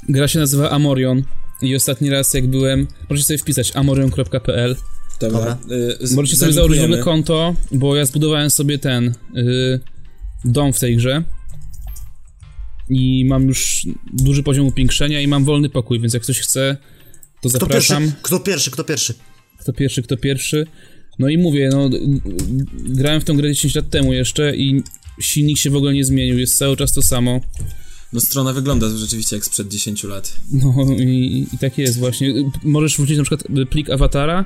Gra 0.09 0.27
się 0.27 0.39
nazywa 0.39 0.69
Amorion 0.69 1.23
i 1.61 1.75
ostatni 1.75 2.09
raz 2.09 2.33
jak 2.33 2.47
byłem, 2.47 2.87
możecie 3.09 3.25
sobie 3.27 3.37
wpisać 3.37 3.71
amorion.pl 3.75 4.75
Dobra. 5.19 5.57
Y, 6.01 6.07
z- 6.07 6.13
Możecie 6.13 6.35
sobie 6.37 6.53
założyć 6.53 6.81
konto, 7.03 7.55
bo 7.71 7.95
ja 7.95 8.05
zbudowałem 8.05 8.49
sobie 8.49 8.79
ten 8.79 9.07
y, 9.37 9.79
dom 10.45 10.73
w 10.73 10.79
tej 10.79 10.95
grze 10.97 11.23
i 12.89 13.25
mam 13.25 13.43
już 13.47 13.87
duży 14.13 14.43
poziom 14.43 14.65
upiększenia 14.67 15.21
i 15.21 15.27
mam 15.27 15.45
wolny 15.45 15.69
pokój, 15.69 15.99
więc 15.99 16.13
jak 16.13 16.23
ktoś 16.23 16.39
chce, 16.39 16.77
to 17.41 17.49
Kto 17.49 17.67
pierwszy, 17.67 17.87
zapraszam. 17.93 18.11
kto 18.21 18.39
pierwszy, 18.39 18.71
kto 18.71 18.83
pierwszy? 18.83 19.13
Kto 19.59 19.73
pierwszy, 19.73 20.03
kto 20.03 20.17
pierwszy. 20.17 20.67
No 21.19 21.29
i 21.29 21.37
mówię, 21.37 21.69
no 21.73 21.89
grałem 22.73 23.21
w 23.21 23.25
tą 23.25 23.37
grę 23.37 23.49
10 23.49 23.75
lat 23.75 23.89
temu 23.89 24.13
jeszcze 24.13 24.55
i 24.57 24.83
silnik 25.21 25.57
się 25.57 25.69
w 25.69 25.75
ogóle 25.75 25.93
nie 25.93 26.05
zmienił, 26.05 26.39
jest 26.39 26.57
cały 26.57 26.77
czas 26.77 26.93
to 26.93 27.01
samo. 27.01 27.39
No 28.13 28.19
strona 28.19 28.53
wygląda 28.53 28.89
rzeczywiście 28.97 29.35
jak 29.35 29.45
sprzed 29.45 29.67
10 29.67 30.03
lat. 30.03 30.37
No 30.51 30.73
i, 30.99 31.47
i 31.53 31.57
tak 31.57 31.77
jest 31.77 31.99
właśnie. 31.99 32.33
Możesz 32.63 32.93
wrzucić 32.93 33.17
na 33.17 33.23
przykład 33.23 33.43
plik 33.69 33.89
awatara, 33.89 34.45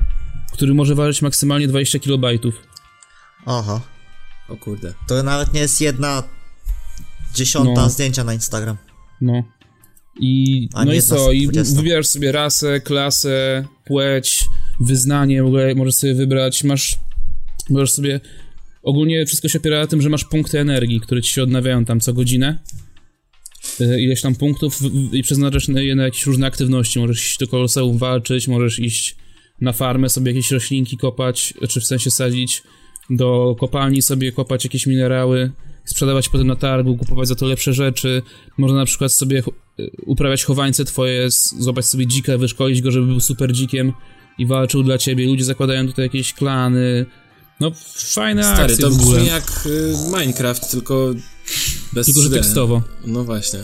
który 0.53 0.73
może 0.73 0.95
ważyć 0.95 1.21
maksymalnie 1.21 1.67
20 1.67 1.99
kilobajtów. 1.99 2.55
Aha. 3.45 3.81
O 4.49 4.57
kurde. 4.57 4.93
To 5.07 5.23
nawet 5.23 5.53
nie 5.53 5.59
jest 5.59 5.81
jedna 5.81 6.23
dziesiąta 7.36 7.81
No. 7.81 7.89
zdjęcia 7.89 8.23
na 8.23 8.33
Instagram. 8.33 8.77
No. 9.21 9.43
I, 10.19 10.69
A 10.73 10.86
no 10.86 10.93
i 10.93 11.01
co? 11.01 11.31
I 11.31 11.49
wybierasz 11.75 12.07
sobie 12.07 12.31
rasę, 12.31 12.81
klasę, 12.81 13.65
płeć, 13.86 14.45
wyznanie, 14.79 15.43
w 15.43 15.47
ogóle 15.47 15.75
możesz 15.75 15.95
sobie 15.95 16.13
wybrać, 16.13 16.63
masz, 16.63 16.97
możesz 17.69 17.91
sobie, 17.91 18.19
ogólnie 18.83 19.25
wszystko 19.25 19.47
się 19.47 19.59
opiera 19.59 19.79
na 19.79 19.88
tym, 19.88 20.01
że 20.01 20.09
masz 20.09 20.25
punkty 20.25 20.59
energii, 20.59 20.99
które 20.99 21.21
ci 21.21 21.33
się 21.33 21.43
odnawiają 21.43 21.86
tam 21.86 21.99
co 21.99 22.13
godzinę. 22.13 22.59
Y, 23.81 24.01
Ileś 24.01 24.21
tam 24.21 24.36
punktów 24.36 24.79
i 25.12 25.23
przeznaczasz 25.23 25.67
na 25.67 25.81
je 25.81 25.95
na 25.95 26.03
jakieś 26.03 26.25
różne 26.25 26.47
aktywności. 26.47 26.99
Możesz 26.99 27.25
iść 27.25 27.38
do 27.38 27.47
koloseum 27.47 27.97
walczyć, 27.97 28.47
możesz 28.47 28.79
iść 28.79 29.15
na 29.62 29.73
farmę 29.73 30.09
sobie 30.09 30.31
jakieś 30.31 30.51
roślinki 30.51 30.97
kopać, 30.97 31.53
czy 31.69 31.81
w 31.81 31.86
sensie 31.86 32.12
sadzić, 32.12 32.63
do 33.09 33.55
kopalni 33.59 34.01
sobie 34.01 34.31
kopać 34.31 34.63
jakieś 34.63 34.88
minerały, 34.88 35.51
sprzedawać 35.86 36.29
potem 36.29 36.47
na 36.47 36.55
targu, 36.55 36.97
kupować 36.97 37.27
za 37.27 37.36
to 37.36 37.45
lepsze 37.45 37.73
rzeczy. 37.73 38.21
Można 38.57 38.77
na 38.77 38.86
przykład 38.86 39.12
sobie 39.12 39.43
y, 39.79 39.91
uprawiać 40.05 40.43
chowańce 40.43 40.86
twoje, 40.86 41.29
złapać 41.59 41.86
sobie 41.86 42.07
dzika, 42.07 42.38
wyszkolić 42.38 42.81
go, 42.81 42.91
żeby 42.91 43.07
był 43.07 43.19
super 43.19 43.53
dzikiem 43.53 43.93
i 44.38 44.46
walczył 44.46 44.84
dla 44.84 44.98
ciebie. 44.98 45.26
Ludzie 45.26 45.43
zakładają 45.46 45.88
tutaj 45.88 46.06
jakieś 46.06 46.34
klany. 46.34 47.06
No, 47.60 47.72
fajne 47.96 48.43
Stary, 48.43 48.62
akcje 48.63 48.78
to 48.78 48.91
w 48.91 49.02
ogóle. 49.02 49.17
brzmi 49.19 49.30
jak 49.30 49.65
y, 49.65 49.93
Minecraft, 50.19 50.72
tylko 50.72 51.13
bez 51.93 52.06
Tylko, 52.06 52.22
że 52.22 52.30
3D. 52.30 52.34
tekstowo. 52.34 52.82
No 53.06 53.24
właśnie. 53.24 53.60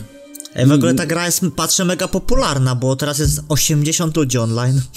Ej, 0.54 0.66
w 0.66 0.72
ogóle 0.72 0.94
ta 0.94 1.06
gra 1.06 1.26
jest, 1.26 1.42
patrzę, 1.56 1.84
mega 1.84 2.08
popularna, 2.08 2.74
bo 2.74 2.96
teraz 2.96 3.18
jest 3.18 3.40
80 3.48 4.16
ludzi 4.16 4.38
online. 4.38 4.80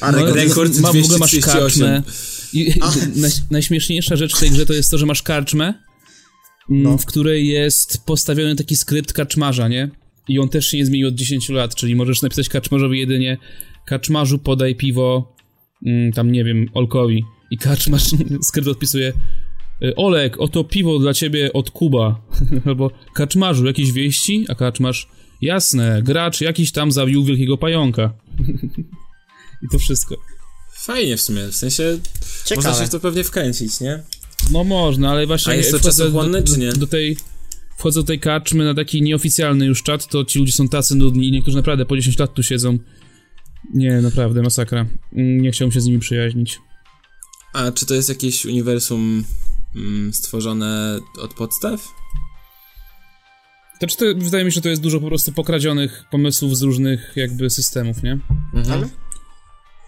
A 0.00 0.12
No, 0.12 0.18
rekord, 0.18 0.36
rekord 0.36 0.78
ma, 0.78 0.92
w 0.92 0.96
ogóle 0.96 1.18
masz 1.18 1.30
238. 1.30 1.52
karczmę. 1.62 2.02
I, 2.52 2.60
i, 2.70 2.80
naj, 3.20 3.30
najśmieszniejsza 3.50 4.16
rzecz 4.16 4.36
w 4.36 4.40
tej 4.40 4.50
grze 4.50 4.66
to 4.66 4.72
jest 4.72 4.90
to, 4.90 4.98
że 4.98 5.06
masz 5.06 5.22
karczmę, 5.22 5.66
m, 5.66 5.74
No. 6.82 6.98
w 6.98 7.06
której 7.06 7.48
jest 7.48 7.98
postawiony 8.06 8.56
taki 8.56 8.76
skrypt 8.76 9.12
kaczmarza, 9.12 9.68
nie? 9.68 9.90
I 10.28 10.38
on 10.38 10.48
też 10.48 10.66
się 10.66 10.76
nie 10.76 10.86
zmienił 10.86 11.08
od 11.08 11.14
10 11.14 11.48
lat, 11.48 11.74
czyli 11.74 11.94
możesz 11.94 12.22
napisać 12.22 12.48
kaczmarzowi 12.48 12.98
jedynie 12.98 13.38
kaczmarzu 13.84 14.38
podaj 14.38 14.74
piwo, 14.74 15.34
mm, 15.86 16.12
tam 16.12 16.32
nie 16.32 16.44
wiem, 16.44 16.68
Olkowi. 16.74 17.24
I 17.50 17.58
kaczmarz 17.58 18.04
skrypt 18.48 18.68
odpisuje 18.68 19.12
y, 19.82 19.94
Olek, 19.96 20.40
oto 20.40 20.64
piwo 20.64 20.98
dla 20.98 21.14
ciebie 21.14 21.52
od 21.52 21.70
Kuba. 21.70 22.20
Albo 22.66 22.90
kaczmarzu, 23.14 23.66
jakieś 23.66 23.92
wieści? 23.92 24.46
A 24.48 24.54
kaczmarz, 24.54 25.08
jasne, 25.40 26.02
gracz 26.02 26.40
jakiś 26.40 26.72
tam 26.72 26.92
zabił 26.92 27.24
wielkiego 27.24 27.58
pająka. 27.58 28.12
I 29.64 29.68
to 29.72 29.78
wszystko. 29.78 30.16
Fajnie 30.72 31.16
w 31.16 31.20
sumie, 31.20 31.46
w 31.46 31.56
sensie 31.56 31.82
można 31.82 32.44
ciekawe. 32.44 32.80
się 32.80 32.86
w 32.86 32.90
to 32.90 33.00
pewnie 33.00 33.24
wkręcić, 33.24 33.80
nie? 33.80 34.02
No 34.50 34.64
można, 34.64 35.10
ale 35.10 35.26
właśnie... 35.26 35.52
A 35.52 35.56
jest 35.56 35.70
to 35.70 35.80
czasochłonne, 35.80 36.42
czy 36.42 36.58
nie? 36.58 36.72
Do 36.72 36.86
tej... 36.86 37.16
Wchodzę 37.82 38.00
do 38.00 38.06
tej 38.06 38.20
karczmy 38.20 38.64
na 38.64 38.74
taki 38.74 39.02
nieoficjalny 39.02 39.66
już 39.66 39.82
czat, 39.82 40.06
to 40.06 40.24
ci 40.24 40.38
ludzie 40.38 40.52
są 40.52 40.68
tacy 40.68 40.94
nudni 40.94 41.28
i 41.28 41.32
niektórzy 41.32 41.56
naprawdę 41.56 41.86
po 41.86 41.96
10 41.96 42.18
lat 42.18 42.34
tu 42.34 42.42
siedzą. 42.42 42.78
Nie, 43.74 43.92
naprawdę, 44.00 44.42
masakra. 44.42 44.86
Mm, 45.12 45.40
Nie 45.42 45.50
chciałbym 45.50 45.72
się 45.72 45.80
z 45.80 45.86
nimi 45.86 45.98
przyjaźnić. 45.98 46.58
A 47.52 47.72
czy 47.72 47.86
to 47.86 47.94
jest 47.94 48.08
jakieś 48.08 48.44
uniwersum 48.44 49.24
mm, 49.76 50.12
stworzone 50.14 50.98
od 51.18 51.34
podstaw? 51.34 51.88
Znaczy, 53.78 53.96
to, 53.96 54.04
wydaje 54.16 54.44
mi 54.44 54.52
się, 54.52 54.54
że 54.54 54.60
to 54.60 54.68
jest 54.68 54.82
dużo 54.82 55.00
po 55.00 55.06
prostu 55.08 55.32
pokradzionych 55.32 56.04
pomysłów 56.10 56.56
z 56.56 56.62
różnych 56.62 57.12
jakby 57.16 57.50
systemów, 57.50 58.02
nie? 58.02 58.18
Ale 58.72 58.88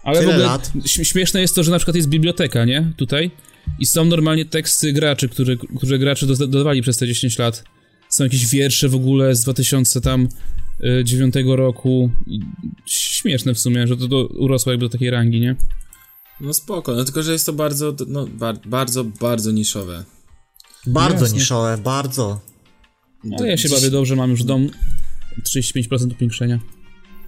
Ale 0.03 0.19
Tyle 0.19 0.31
w 0.31 0.35
ogóle 0.35 0.45
lat. 0.45 0.71
śm- 0.75 1.03
śmieszne 1.03 1.41
jest 1.41 1.55
to, 1.55 1.63
że 1.63 1.71
na 1.71 1.77
przykład 1.77 1.95
jest 1.95 2.09
biblioteka, 2.09 2.65
nie? 2.65 2.93
Tutaj. 2.97 3.31
I 3.79 3.85
są 3.85 4.05
normalnie 4.05 4.45
teksty 4.45 4.93
graczy, 4.93 5.29
które, 5.29 5.55
które 5.77 5.99
gracze 5.99 6.25
doda- 6.25 6.47
dodawali 6.47 6.81
przez 6.81 6.97
te 6.97 7.07
10 7.07 7.37
lat. 7.39 7.63
Są 8.15 8.23
jakieś 8.23 8.47
wiersze 8.47 8.89
w 8.89 8.95
ogóle 8.95 9.35
z 9.35 9.41
2009 9.41 11.35
roku. 11.47 12.09
I 12.27 12.39
śmieszne 12.85 13.53
w 13.53 13.59
sumie, 13.59 13.87
że 13.87 13.97
to, 13.97 14.07
to 14.07 14.25
urosło 14.27 14.71
jakby 14.71 14.85
do 14.85 14.89
takiej 14.91 15.09
rangi, 15.09 15.39
nie? 15.41 15.55
No 16.41 16.53
spoko, 16.53 16.95
no 16.95 17.03
tylko, 17.05 17.23
że 17.23 17.31
jest 17.31 17.45
to 17.45 17.53
bardzo, 17.53 17.95
no, 18.07 18.27
bar, 18.27 18.57
bardzo, 18.65 19.03
bardzo 19.03 19.51
niszowe. 19.51 20.03
bardzo 20.87 21.25
Jasne. 21.25 21.39
niszowe, 21.39 21.77
bardzo. 21.77 22.39
Ale 23.39 23.47
ja 23.49 23.57
się 23.57 23.69
Dziś- 23.69 23.77
bawię 23.77 23.89
dobrze, 23.91 24.15
mam 24.15 24.29
już 24.31 24.43
dom 24.43 24.69
35% 25.55 26.11
upiększenia. 26.11 26.59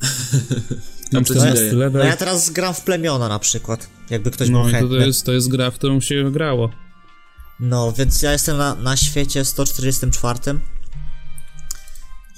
Mam 1.13 1.23
to 1.25 1.33
ci 1.33 1.39
14 1.39 1.55
daje. 1.63 1.73
No 1.73 1.79
level. 1.79 2.05
ja 2.07 2.17
teraz 2.17 2.49
gram 2.49 2.73
w 2.73 2.81
plemiona 2.81 3.27
na 3.29 3.39
przykład, 3.39 3.89
jakby 4.09 4.31
ktoś 4.31 4.49
No 4.49 4.61
był 4.63 4.71
to, 4.71 4.77
chętny. 4.77 4.99
to, 4.99 5.05
jest, 5.05 5.25
to 5.25 5.33
jest 5.33 5.47
gra, 5.49 5.71
w 5.71 5.75
którą 5.75 6.01
się 6.01 6.31
grało. 6.31 6.69
No, 7.59 7.91
więc 7.91 8.21
ja 8.21 8.31
jestem 8.31 8.57
na, 8.57 8.75
na 8.75 8.97
świecie 8.97 9.45
144 9.45 10.39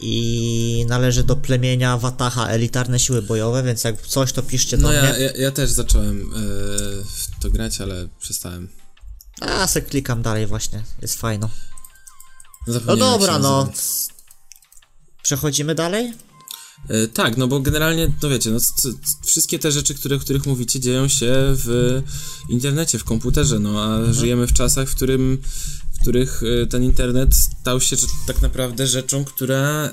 i 0.02 0.86
należy 0.88 1.24
do 1.24 1.36
plemienia 1.36 1.98
Wataha 1.98 2.48
Elitarne 2.48 3.00
Siły 3.00 3.22
Bojowe, 3.22 3.64
więc 3.64 3.84
jak 3.84 4.02
coś 4.02 4.34
to 4.34 4.44
piszcie 4.44 4.78
do 4.78 4.84
No 4.84 4.94
ja, 4.94 5.02
mnie. 5.02 5.20
ja, 5.24 5.32
ja 5.32 5.52
też 5.52 5.70
zacząłem 5.70 6.32
w 7.06 7.42
to 7.42 7.50
grać, 7.50 7.82
ale 7.82 8.08
przestałem. 8.20 8.68
A, 9.42 9.68
se 9.68 9.82
klikam 9.82 10.22
dalej 10.22 10.48
właśnie, 10.48 10.84
jest 11.02 11.20
fajno. 11.20 11.50
No 12.68 12.74
jak 12.74 12.84
dobra, 13.00 13.40
no. 13.40 13.72
Przechodzimy 15.24 15.76
dalej? 15.76 16.14
E, 16.90 17.08
tak, 17.08 17.38
no 17.38 17.48
bo 17.48 17.60
generalnie, 17.60 18.14
no 18.24 18.30
wiecie, 18.30 18.52
no, 18.52 18.60
wszystkie 19.26 19.60
te 19.60 19.72
rzeczy, 19.72 19.96
które, 19.96 20.16
o 20.16 20.20
których 20.20 20.46
mówicie, 20.46 20.80
dzieją 20.80 21.08
się 21.08 21.34
w 21.36 22.02
internecie, 22.50 23.00
w 23.00 23.04
komputerze, 23.04 23.60
no 23.60 23.84
a 23.84 23.96
Mhm. 23.96 24.14
żyjemy 24.14 24.48
w 24.48 24.54
czasach, 24.54 24.90
w, 24.90 24.96
którym, 24.96 25.42
w 26.00 26.02
których 26.02 26.42
e, 26.64 26.68
ten 26.68 26.84
internet 26.84 27.36
stał 27.36 27.82
się 27.82 27.96
tak 28.28 28.42
naprawdę 28.42 28.88
rzeczą, 28.88 29.26
która, 29.26 29.86
e, 29.86 29.90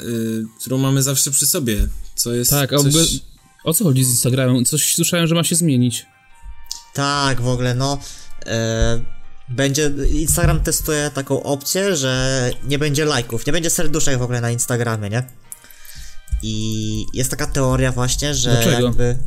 którą 0.61 0.79
mamy 0.79 1.03
zawsze 1.03 1.31
przy 1.31 1.47
sobie, 1.47 1.89
co 2.15 2.35
jest 2.35 2.51
Tak, 2.51 2.73
a 2.73 2.79
w 2.79 2.83
coś... 2.83 2.89
ogóle 2.89 3.05
o 3.65 3.75
co 3.75 3.85
chodzi 3.85 4.05
z 4.05 4.11
Instagramem? 4.11 4.65
Coś 4.65 4.95
słyszałem, 4.95 5.27
że 5.27 5.35
ma 5.35 5.45
się 5.45 5.57
zmienić. 5.57 6.07
Tak, 6.95 7.41
w 7.41 7.49
ogóle, 7.49 7.75
no. 7.75 7.99
E, 8.47 9.01
będzie. 9.49 9.93
Instagram 10.11 10.61
testuje 10.61 11.11
taką 11.15 11.43
opcję, 11.43 11.97
że 11.97 12.51
nie 12.65 12.79
będzie 12.79 13.05
lajków, 13.05 13.47
nie 13.47 13.53
będzie 13.53 13.71
serduszek 13.71 14.19
w 14.19 14.23
ogóle 14.23 14.41
na 14.41 14.51
Instagramie, 14.51 15.11
nie? 15.11 15.23
I 16.43 17.07
jest 17.15 17.31
taka 17.31 17.47
teoria 17.47 17.93
właśnie, 17.93 18.35
że 18.35 18.51
Dlaczego? 18.51 18.87
jakby... 18.87 19.19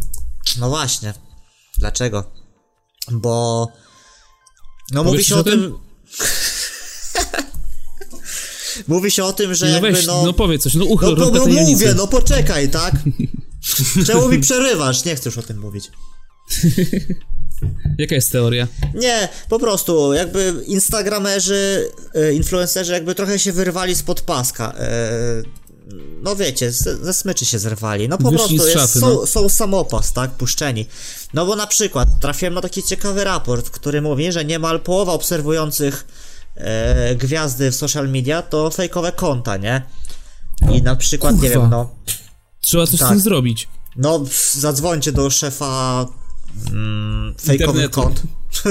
No 0.59 0.69
właśnie. 0.69 1.13
Dlaczego? 1.77 2.31
Bo... 3.11 3.67
No 4.91 5.03
mówi 5.03 5.15
Powiesz 5.15 5.27
się 5.27 5.35
o 5.35 5.43
tym? 5.43 5.61
tym... 5.61 5.88
mówi 8.87 9.11
się 9.11 9.23
o 9.23 9.33
tym, 9.33 9.55
że 9.55 9.65
No 9.65 9.71
jakby 9.71 9.91
weź, 9.91 10.05
no... 10.05 10.23
no 10.25 10.33
powiedz 10.33 10.63
coś, 10.63 10.73
no 10.73 10.85
ucho, 10.85 11.11
No, 11.11 11.15
no, 11.15 11.31
no 11.31 11.45
mówię, 11.45 11.93
no 11.97 12.07
poczekaj, 12.07 12.69
tak? 12.69 12.93
Czemu 14.07 14.29
mi 14.29 14.39
przerywasz? 14.39 15.05
Nie 15.05 15.15
chcesz 15.15 15.37
o 15.37 15.41
tym 15.41 15.59
mówić. 15.59 15.91
Jaka 17.97 18.15
jest 18.15 18.31
teoria? 18.31 18.67
Nie, 18.95 19.29
po 19.49 19.59
prostu 19.59 20.13
jakby 20.13 20.63
instagramerzy, 20.65 21.91
e, 22.13 22.33
influencerzy 22.33 22.93
jakby 22.93 23.15
trochę 23.15 23.39
się 23.39 23.51
wyrwali 23.51 23.95
spod 23.95 24.21
paska. 24.21 24.73
E, 24.77 25.43
no 26.21 26.35
wiecie, 26.35 26.71
ze, 26.71 27.13
smyczy 27.13 27.45
się 27.45 27.59
zerwali. 27.59 28.09
No 28.09 28.17
po 28.17 28.31
Wyszli 28.31 28.37
prostu 28.37 28.67
jest, 28.67 28.79
szafy, 28.79 28.99
są, 28.99 29.09
no. 29.09 29.27
są 29.27 29.49
samopas, 29.49 30.13
tak, 30.13 30.31
puszczeni. 30.31 30.85
No 31.33 31.45
bo 31.45 31.55
na 31.55 31.67
przykład 31.67 32.09
trafiłem 32.21 32.53
na 32.53 32.61
taki 32.61 32.83
ciekawy 32.83 33.23
raport, 33.23 33.69
który 33.69 34.01
mówi, 34.01 34.31
że 34.31 34.45
niemal 34.45 34.79
połowa 34.79 35.13
obserwujących 35.13 36.05
e, 36.59 37.15
gwiazdy 37.15 37.71
w 37.71 37.75
social 37.75 38.09
media 38.09 38.41
to 38.41 38.69
fejkowe 38.69 39.11
konta, 39.11 39.57
nie? 39.57 39.81
I 40.71 40.81
na 40.81 40.95
przykład, 40.95 41.35
nie 41.41 41.49
Kurwa. 41.49 41.61
wiem, 41.61 41.69
no... 41.69 41.89
Trzeba 42.61 42.87
coś 42.87 42.99
Tak. 42.99 43.07
z 43.07 43.11
tym 43.11 43.19
zrobić. 43.19 43.67
No, 43.95 44.23
zadzwońcie 44.53 45.11
do 45.11 45.29
szefa 45.29 46.05
mm, 46.71 47.35
fejkowych 47.41 47.89
kont. 47.89 48.21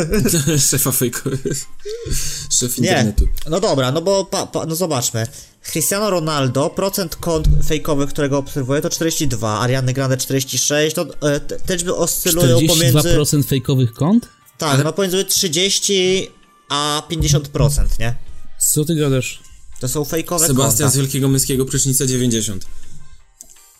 Szefa 0.70 0.92
fejkowy. 0.92 1.38
Szef 2.58 2.78
Nie, 2.78 2.88
internetu. 2.88 3.26
no 3.50 3.60
dobra, 3.60 3.92
no 3.92 4.02
bo 4.02 4.24
pa, 4.24 4.46
pa, 4.46 4.66
no 4.66 4.76
zobaczmy. 4.76 5.26
Cristiano 5.72 6.10
Ronaldo, 6.10 6.70
procent 6.70 7.16
kont 7.16 7.48
fejkowych, 7.66 8.10
którego 8.10 8.38
obserwuję 8.38 8.80
to 8.80 8.90
42, 8.90 9.60
Ariany 9.60 9.92
Grande 9.92 10.16
46, 10.16 10.94
to 10.96 11.02
e, 11.02 11.40
te, 11.40 11.60
te 11.60 11.74
liczby 11.74 11.94
oscylują 11.94 12.58
pomiędzy... 12.66 12.98
42% 12.98 13.42
fejkowych 13.44 13.92
kont? 13.92 14.28
Tak, 14.58 14.84
no 14.84 14.92
pomiędzy 14.92 15.24
30 15.24 16.28
a 16.68 17.02
50%, 17.10 17.98
nie? 17.98 18.14
Co 18.58 18.84
ty 18.84 18.94
gadasz? 18.94 19.42
To 19.80 19.88
są 19.88 20.04
fejkowe 20.04 20.46
Sebastian 20.46 20.90
z. 20.90 20.96
Wielkiego 20.96 21.28
Męskiego 21.28 21.64
Prysznica 21.64 22.06
90. 22.06 22.66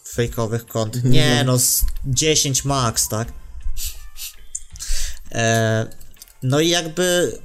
Fejkowych 0.09 0.67
kont. 0.67 1.05
Nie, 1.05 1.45
no 1.45 1.59
z 1.59 1.85
10 2.07 2.65
max, 2.65 3.09
tak? 3.09 3.33
E, 5.33 5.87
no 6.43 6.61
i 6.61 6.69
jakby 6.69 7.39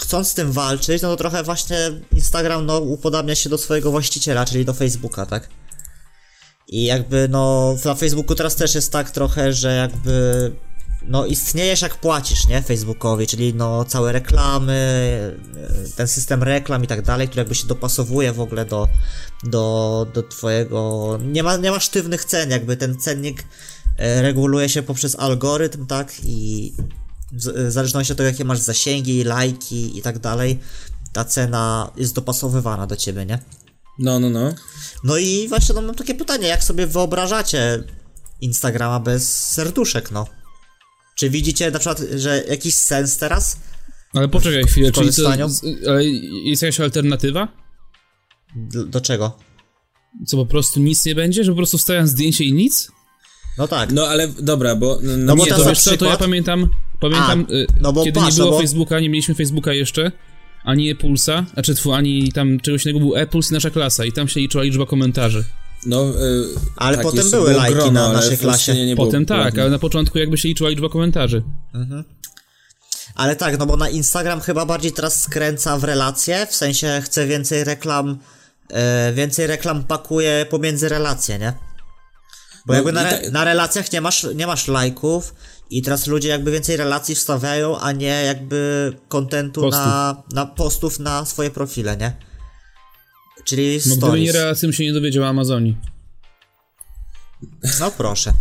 chcąc 0.00 0.28
z 0.28 0.34
tym 0.34 0.52
walczyć, 0.52 1.02
no 1.02 1.08
to 1.08 1.16
trochę 1.16 1.42
właśnie 1.42 1.76
Instagram 2.12 2.66
no 2.66 2.78
upodabnia 2.78 3.34
się 3.34 3.48
do 3.48 3.58
swojego 3.58 3.90
właściciela, 3.90 4.44
czyli 4.46 4.64
do 4.64 4.74
Facebooka, 4.74 5.26
tak? 5.26 5.48
I 6.68 6.84
jakby 6.84 7.28
no 7.30 7.76
na 7.84 7.94
Facebooku 7.94 8.34
teraz 8.34 8.56
też 8.56 8.74
jest 8.74 8.92
tak 8.92 9.10
trochę, 9.10 9.52
że 9.52 9.76
jakby 9.76 10.52
no 11.02 11.26
istniejesz 11.26 11.82
jak 11.82 11.96
płacisz, 11.96 12.46
nie? 12.46 12.62
Facebookowi, 12.62 13.26
czyli 13.26 13.54
no 13.54 13.84
całe 13.84 14.12
reklamy, 14.12 14.72
e, 15.56 15.96
ten 15.96 16.08
system 16.08 16.42
reklam 16.42 16.84
i 16.84 16.86
tak 16.86 17.02
dalej, 17.02 17.28
który 17.28 17.40
jakby 17.40 17.54
się 17.54 17.66
dopasowuje 17.66 18.32
w 18.32 18.40
ogóle 18.40 18.64
do, 18.64 18.88
do, 19.44 20.06
do 20.14 20.22
twojego... 20.22 21.18
Nie 21.22 21.42
ma, 21.42 21.56
nie 21.56 21.70
ma 21.70 21.80
sztywnych 21.80 22.24
cen, 22.24 22.50
jakby 22.50 22.76
ten 22.76 22.98
cennik 22.98 23.44
e, 23.98 24.22
reguluje 24.22 24.68
się 24.68 24.82
poprzez 24.82 25.16
algorytm, 25.18 25.86
tak? 25.86 26.12
I 26.24 26.72
w, 27.32 27.68
w 27.68 27.72
zależności 27.72 28.12
od 28.12 28.16
tego, 28.16 28.28
jakie 28.28 28.44
masz 28.44 28.58
zasięgi, 28.58 29.24
lajki 29.24 29.98
i 29.98 30.02
tak 30.02 30.18
dalej, 30.18 30.60
ta 31.12 31.24
cena 31.24 31.92
jest 31.96 32.14
dopasowywana 32.14 32.86
do 32.86 32.96
ciebie, 32.96 33.26
nie? 33.26 33.38
No, 33.98 34.20
no, 34.20 34.30
no. 34.30 34.54
No 35.04 35.16
i 35.16 35.48
właśnie 35.48 35.74
no, 35.74 35.82
mam 35.82 35.94
takie 35.94 36.14
pytanie, 36.14 36.48
jak 36.48 36.64
sobie 36.64 36.86
wyobrażacie 36.86 37.84
Instagrama 38.40 39.00
bez 39.00 39.46
serduszek, 39.52 40.10
no? 40.10 40.26
Czy 41.20 41.30
widzicie 41.30 41.70
na 41.70 41.78
przykład, 41.78 42.02
że 42.16 42.44
jakiś 42.48 42.74
sens 42.74 43.16
teraz? 43.16 43.60
Ale 44.14 44.28
poczekaj 44.28 44.64
chwilę, 44.64 44.92
czyli 44.92 45.10
to, 45.12 45.32
ale 45.88 46.04
jest 46.44 46.62
jakaś 46.62 46.80
alternatywa? 46.80 47.48
Do, 48.56 48.84
do 48.84 49.00
czego? 49.00 49.38
Co, 50.26 50.36
po 50.36 50.46
prostu 50.46 50.80
nic 50.80 51.04
nie 51.04 51.14
będzie? 51.14 51.44
Że 51.44 51.52
po 51.52 51.56
prostu 51.56 51.78
wstawiam 51.78 52.06
zdjęcie 52.06 52.44
i 52.44 52.52
nic? 52.52 52.90
No 53.58 53.68
tak. 53.68 53.92
No 53.92 54.06
ale 54.06 54.28
dobra, 54.28 54.76
bo... 54.76 54.98
No, 55.02 55.16
No 55.16 55.36
bo 55.36 55.44
nie, 55.44 55.50
to 55.50 55.64
wiesz 55.64 55.80
co, 55.80 55.90
to 55.90 55.90
ja 55.94 55.96
przykład- 55.96 56.18
pamiętam, 56.18 56.68
pamiętam, 57.00 57.46
A, 57.48 57.52
y, 57.52 57.66
no 57.80 57.92
bo 57.92 58.04
kiedy 58.04 58.20
patrz, 58.20 58.36
nie 58.36 58.36
było 58.36 58.50
no 58.50 58.56
bo- 58.56 58.62
Facebooka, 58.62 59.00
nie 59.00 59.08
mieliśmy 59.08 59.34
Facebooka 59.34 59.72
jeszcze, 59.72 60.12
ani 60.64 60.94
Pulsa, 60.94 61.46
znaczy 61.54 61.74
tfu, 61.74 61.92
ani 61.92 62.32
tam 62.32 62.60
czegoś 62.60 62.84
innego, 62.84 62.98
był 63.00 63.16
e-puls 63.16 63.50
i 63.50 63.54
nasza 63.54 63.70
klasa 63.70 64.04
i 64.04 64.12
tam 64.12 64.28
się 64.28 64.40
liczyła 64.40 64.64
liczba 64.64 64.86
komentarzy. 64.86 65.44
No, 65.86 66.04
y, 66.08 66.44
Ale 66.76 66.96
tak, 66.96 67.06
potem 67.06 67.30
były 67.30 67.52
lajki 67.52 67.74
grono, 67.74 67.92
na 67.92 68.12
naszej 68.12 68.38
klasie. 68.38 68.86
Nie 68.86 68.94
było 68.94 69.06
Potem 69.06 69.26
tak, 69.26 69.38
ładnie. 69.44 69.62
ale 69.62 69.70
na 69.70 69.78
początku 69.78 70.18
jakby 70.18 70.38
się 70.38 70.48
liczyła 70.48 70.70
liczba 70.70 70.88
komentarzy. 70.88 71.42
Ale 73.14 73.36
tak, 73.36 73.58
no 73.58 73.66
bo 73.66 73.76
na 73.76 73.88
Instagram 73.88 74.40
chyba 74.40 74.66
bardziej 74.66 74.92
teraz 74.92 75.22
skręca 75.22 75.78
w 75.78 75.84
relacje, 75.84 76.46
w 76.46 76.54
sensie 76.54 77.02
chce 77.04 77.26
więcej 77.26 77.64
reklam, 77.64 78.18
e, 78.70 79.12
więcej 79.12 79.46
reklam 79.46 79.84
pakuje 79.84 80.46
pomiędzy 80.50 80.88
relacje, 80.88 81.38
nie? 81.38 81.52
Bo 82.66 82.72
No 82.72 82.74
jakby 82.74 82.92
na, 82.92 83.02
re, 83.02 83.10
tak- 83.18 83.30
na 83.32 83.44
relacjach 83.44 83.92
nie 83.92 84.00
masz, 84.00 84.26
nie 84.34 84.46
masz 84.46 84.68
lajków 84.68 85.34
i 85.70 85.82
teraz 85.82 86.06
ludzie 86.06 86.28
jakby 86.28 86.50
więcej 86.50 86.76
relacji 86.76 87.14
wstawiają, 87.14 87.78
a 87.78 87.92
nie 87.92 88.22
jakby 88.24 88.92
kontentu 89.08 89.60
Postów. 89.60 89.86
na, 89.86 90.22
na 90.32 90.46
postów 90.46 90.98
na 90.98 91.24
swoje 91.24 91.50
profile, 91.50 91.96
nie? 91.96 92.12
Czyli 93.44 93.80
No 93.86 93.96
gdyby 93.96 94.20
nie 94.20 94.30
stories. 94.32 94.60
bym 94.60 94.72
się 94.72 94.84
nie 94.84 94.92
dowiedział 94.92 95.24
o 95.24 95.28
Amazonii. 95.28 95.76
No 97.80 97.90
proszę. 97.90 98.32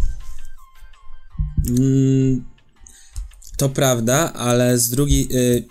Mm, 1.69 2.45
to 3.57 3.69
prawda, 3.69 4.33
ale 4.33 4.79
z 4.79 4.89
drugiej. 4.89 5.27
Y, 5.38 5.67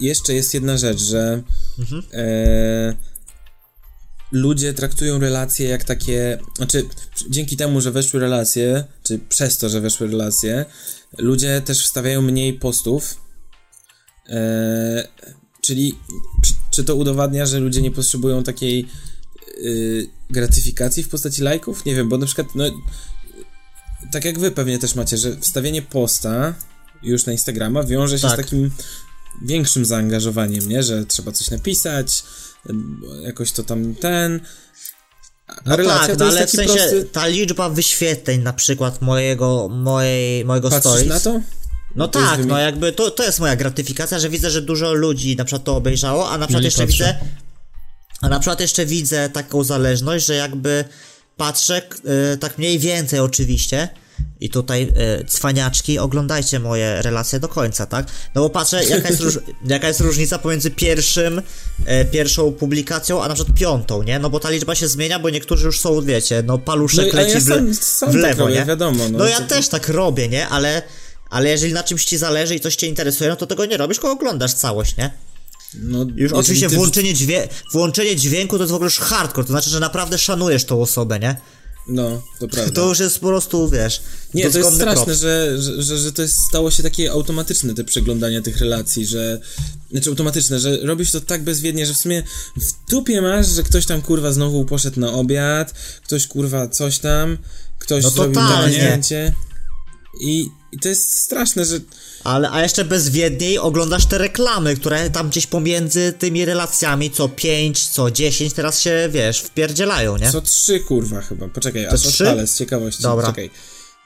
jeszcze 0.00 0.34
jest 0.34 0.54
jedna 0.54 0.76
rzecz, 0.78 1.00
że 1.02 1.42
e, 2.12 2.96
ludzie 4.32 4.74
traktują 4.74 5.18
relacje 5.18 5.68
jak 5.68 5.84
takie. 5.84 6.38
Znaczy, 6.56 6.88
dzięki 7.30 7.56
temu, 7.56 7.80
że 7.80 7.90
weszły 7.92 8.20
relacje, 8.20 8.84
czy 9.02 9.18
przez 9.18 9.58
to, 9.58 9.68
że 9.68 9.80
weszły 9.80 10.06
relacje, 10.06 10.64
ludzie 11.18 11.60
też 11.64 11.84
wstawiają 11.84 12.22
mniej 12.22 12.52
postów. 12.52 13.20
E, 14.28 15.08
czyli, 15.60 15.98
czy, 16.74 16.84
to 16.84 16.94
udowadnia, 16.94 17.46
że 17.46 17.58
ludzie 17.60 17.82
nie 17.82 17.90
potrzebują 17.90 18.42
takiej 18.42 18.86
y, 19.58 20.06
gratyfikacji 20.30 21.02
w 21.02 21.08
postaci 21.08 21.42
lajków? 21.42 21.84
Nie 21.84 21.94
wiem, 21.94 22.08
bo 22.08 22.18
na 22.18 22.26
przykład, 22.26 22.48
no, 22.54 22.64
tak 24.12 24.24
jak 24.24 24.38
wy 24.38 24.50
pewnie 24.50 24.78
też 24.78 24.94
macie, 24.94 25.16
że 25.16 25.36
wstawienie 25.40 25.82
posta 25.82 26.54
już 27.02 27.26
na 27.26 27.32
Instagrama 27.32 27.82
wiąże 27.84 28.18
się 28.18 28.28
Tak. 28.28 28.34
z 28.34 28.36
takim 28.44 28.70
większym 29.42 29.84
zaangażowaniem, 29.84 30.68
nie? 30.68 30.82
Że 30.82 31.06
trzeba 31.06 31.32
coś 31.32 31.50
napisać, 31.50 32.22
jakoś 33.22 33.52
to 33.52 33.62
tam 33.62 33.94
ten. 33.94 34.40
No 35.66 35.76
relacja 35.76 36.06
tak, 36.08 36.18
no 36.18 36.24
ale 36.26 36.46
w 36.46 36.50
sensie 36.50 36.74
prosty. 36.74 37.04
ta 37.12 37.26
liczba 37.26 37.68
wyświetleń 37.68 38.42
na 38.42 38.52
przykład 38.52 39.02
mojego, 39.02 39.68
mojej, 39.68 40.44
mojego 40.44 40.70
Patrzysz 40.70 40.90
stories. 40.92 41.08
na 41.08 41.20
to? 41.20 41.40
No 41.96 42.08
To 42.08 42.20
tak, 42.20 42.44
no 42.44 42.58
jakby 42.58 42.92
to, 42.92 43.10
to 43.10 43.24
jest 43.24 43.40
moja 43.40 43.56
gratyfikacja, 43.56 44.18
że 44.18 44.28
widzę, 44.28 44.50
że 44.50 44.62
dużo 44.62 44.92
ludzi 44.94 45.36
na 45.36 45.44
przykład 45.44 45.64
to 45.64 45.76
obejrzało, 45.76 46.30
a 46.30 46.38
na 46.38 46.46
przykład 46.46 46.62
nie 46.62 46.66
jeszcze 46.66 46.86
patrzę. 46.86 47.18
widzę. 47.20 47.34
A 48.20 48.28
na 48.28 48.40
przykład 48.40 48.60
jeszcze 48.60 48.86
widzę 48.86 49.28
taką 49.28 49.64
zależność, 49.64 50.26
że 50.26 50.34
jakby 50.34 50.84
patrzę, 51.36 51.82
y, 52.34 52.36
tak 52.38 52.58
mniej 52.58 52.78
więcej 52.78 53.20
oczywiście. 53.20 53.88
I 54.40 54.50
tutaj 54.50 54.92
y, 55.22 55.24
cwaniaczki, 55.24 55.98
oglądajcie 55.98 56.60
moje 56.60 57.02
relacje 57.02 57.40
do 57.40 57.48
końca, 57.48 57.86
tak? 57.86 58.06
No 58.34 58.40
bo 58.42 58.50
patrzę, 58.50 58.84
jaka 58.84 59.08
jest, 59.08 59.20
róż, 59.20 59.38
jaka 59.66 59.88
jest 59.88 60.00
różnica 60.00 60.38
pomiędzy 60.38 60.70
pierwszym, 60.70 61.42
e, 61.86 62.04
pierwszą 62.04 62.52
publikacją, 62.52 63.22
a 63.24 63.28
na 63.28 63.34
przykład 63.34 63.58
piątą, 63.58 64.02
nie? 64.02 64.18
No 64.18 64.30
bo 64.30 64.40
ta 64.40 64.50
liczba 64.50 64.74
się 64.74 64.88
zmienia, 64.88 65.18
bo 65.18 65.30
niektórzy 65.30 65.66
już 65.66 65.80
są, 65.80 66.02
wiecie, 66.02 66.42
no 66.46 66.58
paluszek 66.58 67.12
No, 67.12 67.18
leci 67.18 67.32
ja 67.34 67.40
w, 67.40 67.42
sam- 67.42 67.74
sam 67.74 68.08
w 68.10 68.12
tak 68.12 68.22
lewo, 68.22 68.44
robię, 68.44 68.54
nie? 68.54 68.64
wiadomo, 68.64 69.08
no. 69.08 69.18
no 69.18 69.24
ja 69.26 69.40
To- 69.40 69.46
też 69.46 69.68
tak 69.68 69.88
robię, 69.88 70.28
nie? 70.28 70.48
Ale, 70.48 70.82
ale 71.30 71.48
jeżeli 71.48 71.72
na 71.72 71.82
czymś 71.82 72.04
ci 72.04 72.18
zależy 72.18 72.54
i 72.54 72.60
coś 72.60 72.76
cię 72.76 72.86
interesuje, 72.86 73.30
no 73.30 73.36
to 73.36 73.46
tego 73.46 73.66
nie 73.66 73.76
robisz, 73.76 73.96
tylko 73.96 74.12
oglądasz 74.12 74.54
całość, 74.54 74.96
nie? 74.96 75.10
No, 75.74 76.06
Już 76.16 76.32
oczywiście 76.32 76.68
ty- 76.68 76.76
włączenie, 76.76 77.14
dźwię- 77.14 77.48
włączenie 77.72 78.16
dźwięku 78.16 78.56
to 78.56 78.62
jest 78.62 78.72
w 78.72 78.74
ogóle 78.74 78.86
już 78.86 78.98
hardcore, 78.98 79.46
to 79.46 79.52
znaczy, 79.52 79.70
że 79.70 79.80
naprawdę 79.80 80.18
szanujesz 80.18 80.64
tą 80.64 80.82
osobę, 80.82 81.18
nie? 81.18 81.36
No, 81.88 82.22
to 82.40 82.48
prawda. 82.54 82.72
To 82.72 82.88
już 82.88 82.98
jest 82.98 83.18
po 83.18 83.26
prostu, 83.26 83.68
wiesz, 83.68 84.02
Nie, 84.34 84.50
to 84.50 84.58
jest 84.58 84.74
straszne, 84.74 85.14
że, 85.14 85.62
że, 85.82 85.98
że, 85.98 86.12
to 86.12 86.22
jest, 86.22 86.34
stało 86.48 86.70
się 86.70 86.82
takie 86.82 87.12
automatyczne, 87.12 87.74
te 87.74 87.84
przeglądania 87.84 88.42
tych 88.42 88.58
relacji, 88.58 89.06
że... 89.06 89.40
Znaczy 89.90 90.10
automatyczne, 90.10 90.60
że 90.60 90.76
robisz 90.76 91.10
to 91.10 91.20
tak 91.20 91.42
bezwiednie, 91.42 91.86
że 91.86 91.94
w 91.94 91.96
sumie 91.96 92.22
w 92.56 92.90
dupie 92.90 93.22
masz, 93.22 93.48
że 93.48 93.62
ktoś 93.62 93.86
tam 93.86 94.02
kurwa 94.02 94.32
znowu 94.32 94.64
poszedł 94.64 95.00
na 95.00 95.12
obiad, 95.12 95.74
ktoś 96.04 96.26
kurwa 96.26 96.68
coś 96.68 96.98
tam, 96.98 97.38
ktoś 97.78 98.04
No 98.04 98.10
zrobił 98.10 98.40
zdjęcie 98.68 99.34
i, 100.20 100.48
I 100.74 100.78
to 100.78 100.88
jest 100.88 101.18
straszne, 101.18 101.64
że 101.64 101.80
Ale, 102.24 102.50
a 102.50 102.62
jeszcze 102.62 102.84
bezwiedniej 102.84 103.58
oglądasz 103.58 104.06
te 104.06 104.18
reklamy, 104.18 104.76
które 104.76 105.10
tam 105.10 105.28
gdzieś 105.30 105.46
pomiędzy 105.46 106.12
tymi 106.12 106.44
relacjami, 106.44 107.10
co 107.10 107.28
5, 107.28 107.88
co 107.88 108.10
10, 108.10 108.52
teraz 108.52 108.80
się, 108.80 109.08
wiesz, 109.12 109.40
wpierdzielają, 109.40 110.16
nie? 110.16 110.32
co 110.32 110.40
trzy 110.40 110.80
kurwa 110.80 111.20
chyba. 111.20 111.48
Poczekaj, 111.48 111.86
Co 111.86 111.92
aż 111.94 112.00
trzy? 112.00 112.24
odpalę 112.24 112.46
z 112.46 112.58
ciekawości. 112.58 113.02
Dobra. 113.02 113.26
Czekaj. 113.26 113.50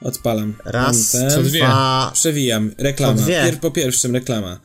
Odpalam. 0.01 0.55
Raz, 0.65 1.11
ten. 1.11 1.31
Co 1.31 1.43
dwie. 1.43 1.59
dwa, 1.59 2.11
Przewijam. 2.13 2.71
Reklama. 2.77 3.25
Pier 3.25 3.59
po 3.59 3.71
pierwszym 3.71 4.13
reklama. 4.13 4.59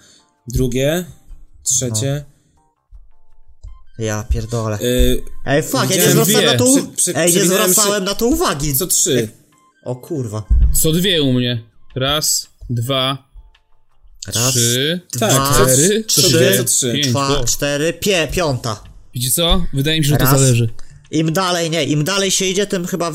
Drugie. 0.48 1.04
Trzecie. 1.62 2.24
ja 3.98 4.24
pierdolę. 4.30 4.78
Y, 4.80 5.22
Ej, 5.46 5.62
fuck, 5.62 5.90
ja 5.90 5.96
nie 5.96 6.10
zwracałem 6.10 6.46
na 6.46 6.54
to, 6.56 6.64
Przy- 6.64 6.86
przy- 6.96 7.16
ej, 7.16 7.32
nie 7.34 7.44
zwracałem 7.44 8.00
się- 8.02 8.06
na 8.06 8.14
to 8.14 8.26
uwagi. 8.26 8.74
co 8.74 8.86
trzy. 8.86 9.28
O 9.84 9.96
kurwa. 9.96 10.42
Co 10.82 10.92
dwie 10.92 11.22
u 11.22 11.32
mnie. 11.32 11.73
Raz, 11.96 12.48
dwa, 12.70 13.28
Raz, 14.34 14.54
trzy, 14.54 15.00
Tak, 15.20 15.30
dwa, 15.32 15.54
cztery, 15.54 16.04
co 16.08 16.20
trzy, 16.22 16.54
co 16.58 16.64
trzy. 16.64 16.92
pięć. 16.92 17.06
dwa, 17.06 17.28
Wow. 17.30 17.44
cztery, 17.44 17.92
pie, 17.92 18.28
piąta. 18.32 18.84
Wiecie 19.14 19.30
co? 19.30 19.66
Wydaje 19.72 19.98
mi 19.98 20.04
się, 20.04 20.10
że 20.10 20.16
to 20.16 20.24
Raz. 20.24 20.40
zależy. 20.40 20.68
Im 21.10 21.32
dalej, 21.32 21.70
nie, 21.70 21.84
im 21.84 22.04
dalej 22.04 22.30
się 22.30 22.44
idzie, 22.44 22.66
tym 22.66 22.86
chyba 22.86 23.10
y, 23.10 23.12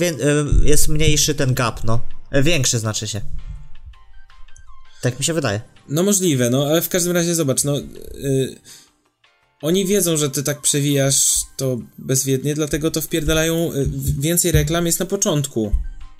jest 0.63 0.87
mniejszy 0.87 1.35
ten 1.35 1.53
gap, 1.53 1.83
no. 1.83 2.01
E, 2.31 2.43
Większy 2.43 2.79
znaczy 2.79 3.07
się. 3.07 3.21
Tak 5.01 5.19
mi 5.19 5.25
się 5.25 5.33
wydaje. 5.33 5.61
No 5.89 6.03
możliwe, 6.03 6.49
no 6.49 6.65
ale 6.65 6.81
w 6.81 6.89
każdym 6.89 7.13
razie 7.13 7.35
zobacz, 7.35 7.63
no. 7.63 7.77
Y, 7.77 8.55
oni 9.61 9.85
wiedzą, 9.85 10.17
że 10.17 10.29
ty 10.29 10.43
tak 10.43 10.61
przewijasz 10.61 11.33
to 11.57 11.77
bezwiednie, 11.97 12.55
dlatego 12.55 12.91
to 12.91 13.01
wpierdalają. 13.01 13.73
Y, 13.73 13.89
więcej 14.19 14.51
reklam 14.51 14.85
jest 14.85 14.99
na 14.99 15.05
początku. 15.05 15.71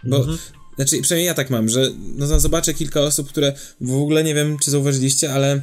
Bo. 0.04 0.18
Mhm. 0.18 0.38
Znaczy, 0.80 1.02
przynajmniej 1.02 1.28
ja 1.28 1.34
tak 1.34 1.50
mam, 1.50 1.70
że 1.70 1.92
no, 2.16 2.28
za- 2.28 2.40
zobaczę 2.40 2.74
kilka 2.74 3.02
osób, 3.02 3.30
które 3.30 3.54
w 3.82 3.94
ogóle 3.94 4.24
nie 4.24 4.36
wiem, 4.36 4.58
czy 4.64 4.72
zauważyliście, 4.72 5.34
ale 5.34 5.62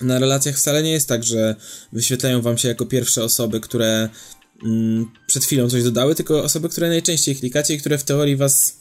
na 0.00 0.18
relacjach 0.18 0.56
wcale 0.56 0.82
nie 0.82 0.92
jest 0.92 1.08
tak, 1.08 1.24
że 1.24 1.56
wyświetlają 1.92 2.42
wam 2.42 2.58
się 2.58 2.68
jako 2.68 2.86
pierwsze 2.86 3.24
osoby, 3.24 3.60
które 3.60 4.08
mm, 4.64 5.10
przed 5.26 5.44
chwilą 5.44 5.70
coś 5.70 5.82
dodały, 5.82 6.14
tylko 6.14 6.42
osoby, 6.42 6.68
które 6.68 6.88
najczęściej 6.88 7.36
klikacie 7.36 7.74
i 7.74 7.78
które 7.78 7.98
w 7.98 8.04
teorii 8.04 8.36
was 8.36 8.76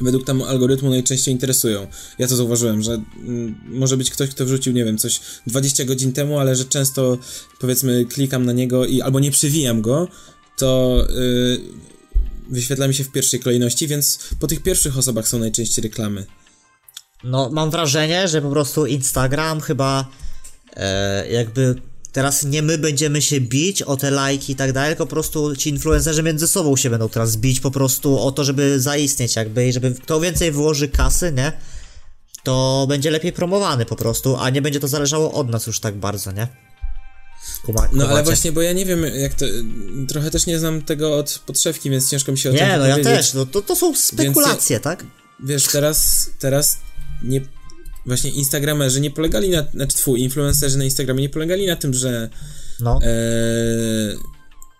według 0.00 0.26
tam 0.26 0.42
algorytmu 0.42 0.90
najczęściej 0.90 1.34
interesują. 1.34 1.86
Ja 2.18 2.28
to 2.28 2.36
zauważyłem, 2.36 2.82
że 2.82 2.92
mm, 2.92 3.60
może 3.68 3.96
być 3.96 4.10
ktoś, 4.10 4.30
kto 4.30 4.44
wrzucił, 4.44 4.72
nie 4.72 4.84
wiem, 4.84 4.98
coś 4.98 5.20
20 5.46 5.84
godzin 5.84 6.12
temu, 6.12 6.38
ale 6.38 6.56
że 6.56 6.64
często 6.64 7.18
powiedzmy 7.60 8.04
klikam 8.04 8.44
na 8.44 8.52
niego 8.52 8.86
i 8.86 9.02
albo 9.02 9.20
nie 9.20 9.30
przewijam 9.30 9.82
go, 9.82 10.08
to 10.58 10.98
yy, 11.10 11.91
wyświetla 12.52 12.88
mi 12.88 12.94
się 12.94 13.04
w 13.04 13.12
pierwszej 13.12 13.40
kolejności, 13.40 13.88
więc 13.88 14.18
po 14.40 14.46
tych 14.46 14.62
pierwszych 14.62 14.98
osobach 14.98 15.28
są 15.28 15.38
najczęściej 15.38 15.82
reklamy. 15.82 16.26
No, 17.24 17.50
mam 17.52 17.70
wrażenie, 17.70 18.28
że 18.28 18.42
po 18.42 18.50
prostu 18.50 18.86
Instagram 18.86 19.60
chyba 19.60 20.08
e, 20.76 21.28
jakby 21.28 21.74
teraz 22.12 22.44
nie 22.44 22.62
my 22.62 22.78
będziemy 22.78 23.22
się 23.22 23.40
bić 23.40 23.82
o 23.82 23.96
te 23.96 24.10
lajki 24.10 24.52
i 24.52 24.56
tak 24.56 24.72
dalej, 24.72 24.90
tylko 24.90 25.06
po 25.06 25.10
prostu 25.10 25.56
ci 25.56 25.70
influencerzy 25.70 26.22
między 26.22 26.48
sobą 26.48 26.76
się 26.76 26.90
będą 26.90 27.08
teraz 27.08 27.36
bić 27.36 27.60
po 27.60 27.70
prostu 27.70 28.20
o 28.20 28.32
to, 28.32 28.44
żeby 28.44 28.80
zaistnieć 28.80 29.36
jakby 29.36 29.68
i 29.68 29.72
żeby 29.72 29.94
kto 29.94 30.20
więcej 30.20 30.52
wyłoży 30.52 30.88
kasy, 30.88 31.32
nie? 31.32 31.52
To 32.42 32.86
będzie 32.88 33.10
lepiej 33.10 33.32
promowany 33.32 33.86
po 33.86 33.96
prostu, 33.96 34.36
a 34.36 34.50
nie 34.50 34.62
będzie 34.62 34.80
to 34.80 34.88
zależało 34.88 35.32
od 35.32 35.48
nas 35.48 35.66
już 35.66 35.80
tak 35.80 35.96
bardzo, 35.96 36.32
nie? 36.32 36.48
Kuma, 37.62 37.88
No 37.92 38.08
ale 38.08 38.22
właśnie, 38.22 38.52
bo 38.52 38.62
ja 38.62 38.72
nie 38.72 38.86
wiem, 38.86 39.04
jak 39.04 39.34
to. 39.34 39.46
Trochę 40.08 40.30
też 40.30 40.46
nie 40.46 40.58
znam 40.58 40.82
tego 40.82 41.16
od 41.16 41.42
podszewki, 41.46 41.90
więc 41.90 42.10
ciężko 42.10 42.32
mi 42.32 42.38
się 42.38 42.50
o 42.50 42.52
tym 42.52 42.68
Nie, 42.68 42.78
no 42.78 42.86
ja 42.86 42.98
też, 42.98 43.34
no 43.34 43.46
to, 43.46 43.62
to 43.62 43.76
są 43.76 43.94
spekulacje, 43.94 44.80
tak? 44.80 45.04
Wiesz, 45.44 45.64
teraz, 45.64 46.28
teraz 46.38 46.78
nie. 47.22 47.40
Właśnie 48.06 48.30
Instagramerzy 48.30 49.00
nie 49.00 49.10
polegali 49.10 49.50
na. 49.50 49.66
Znaczy, 49.74 49.96
twój 49.96 50.20
influencerzy 50.20 50.78
na 50.78 50.84
Instagramie 50.84 51.22
nie 51.22 51.28
polegali 51.28 51.66
na 51.66 51.76
tym, 51.76 51.94
że. 51.94 52.28
No. 52.80 52.98
E, 53.02 53.08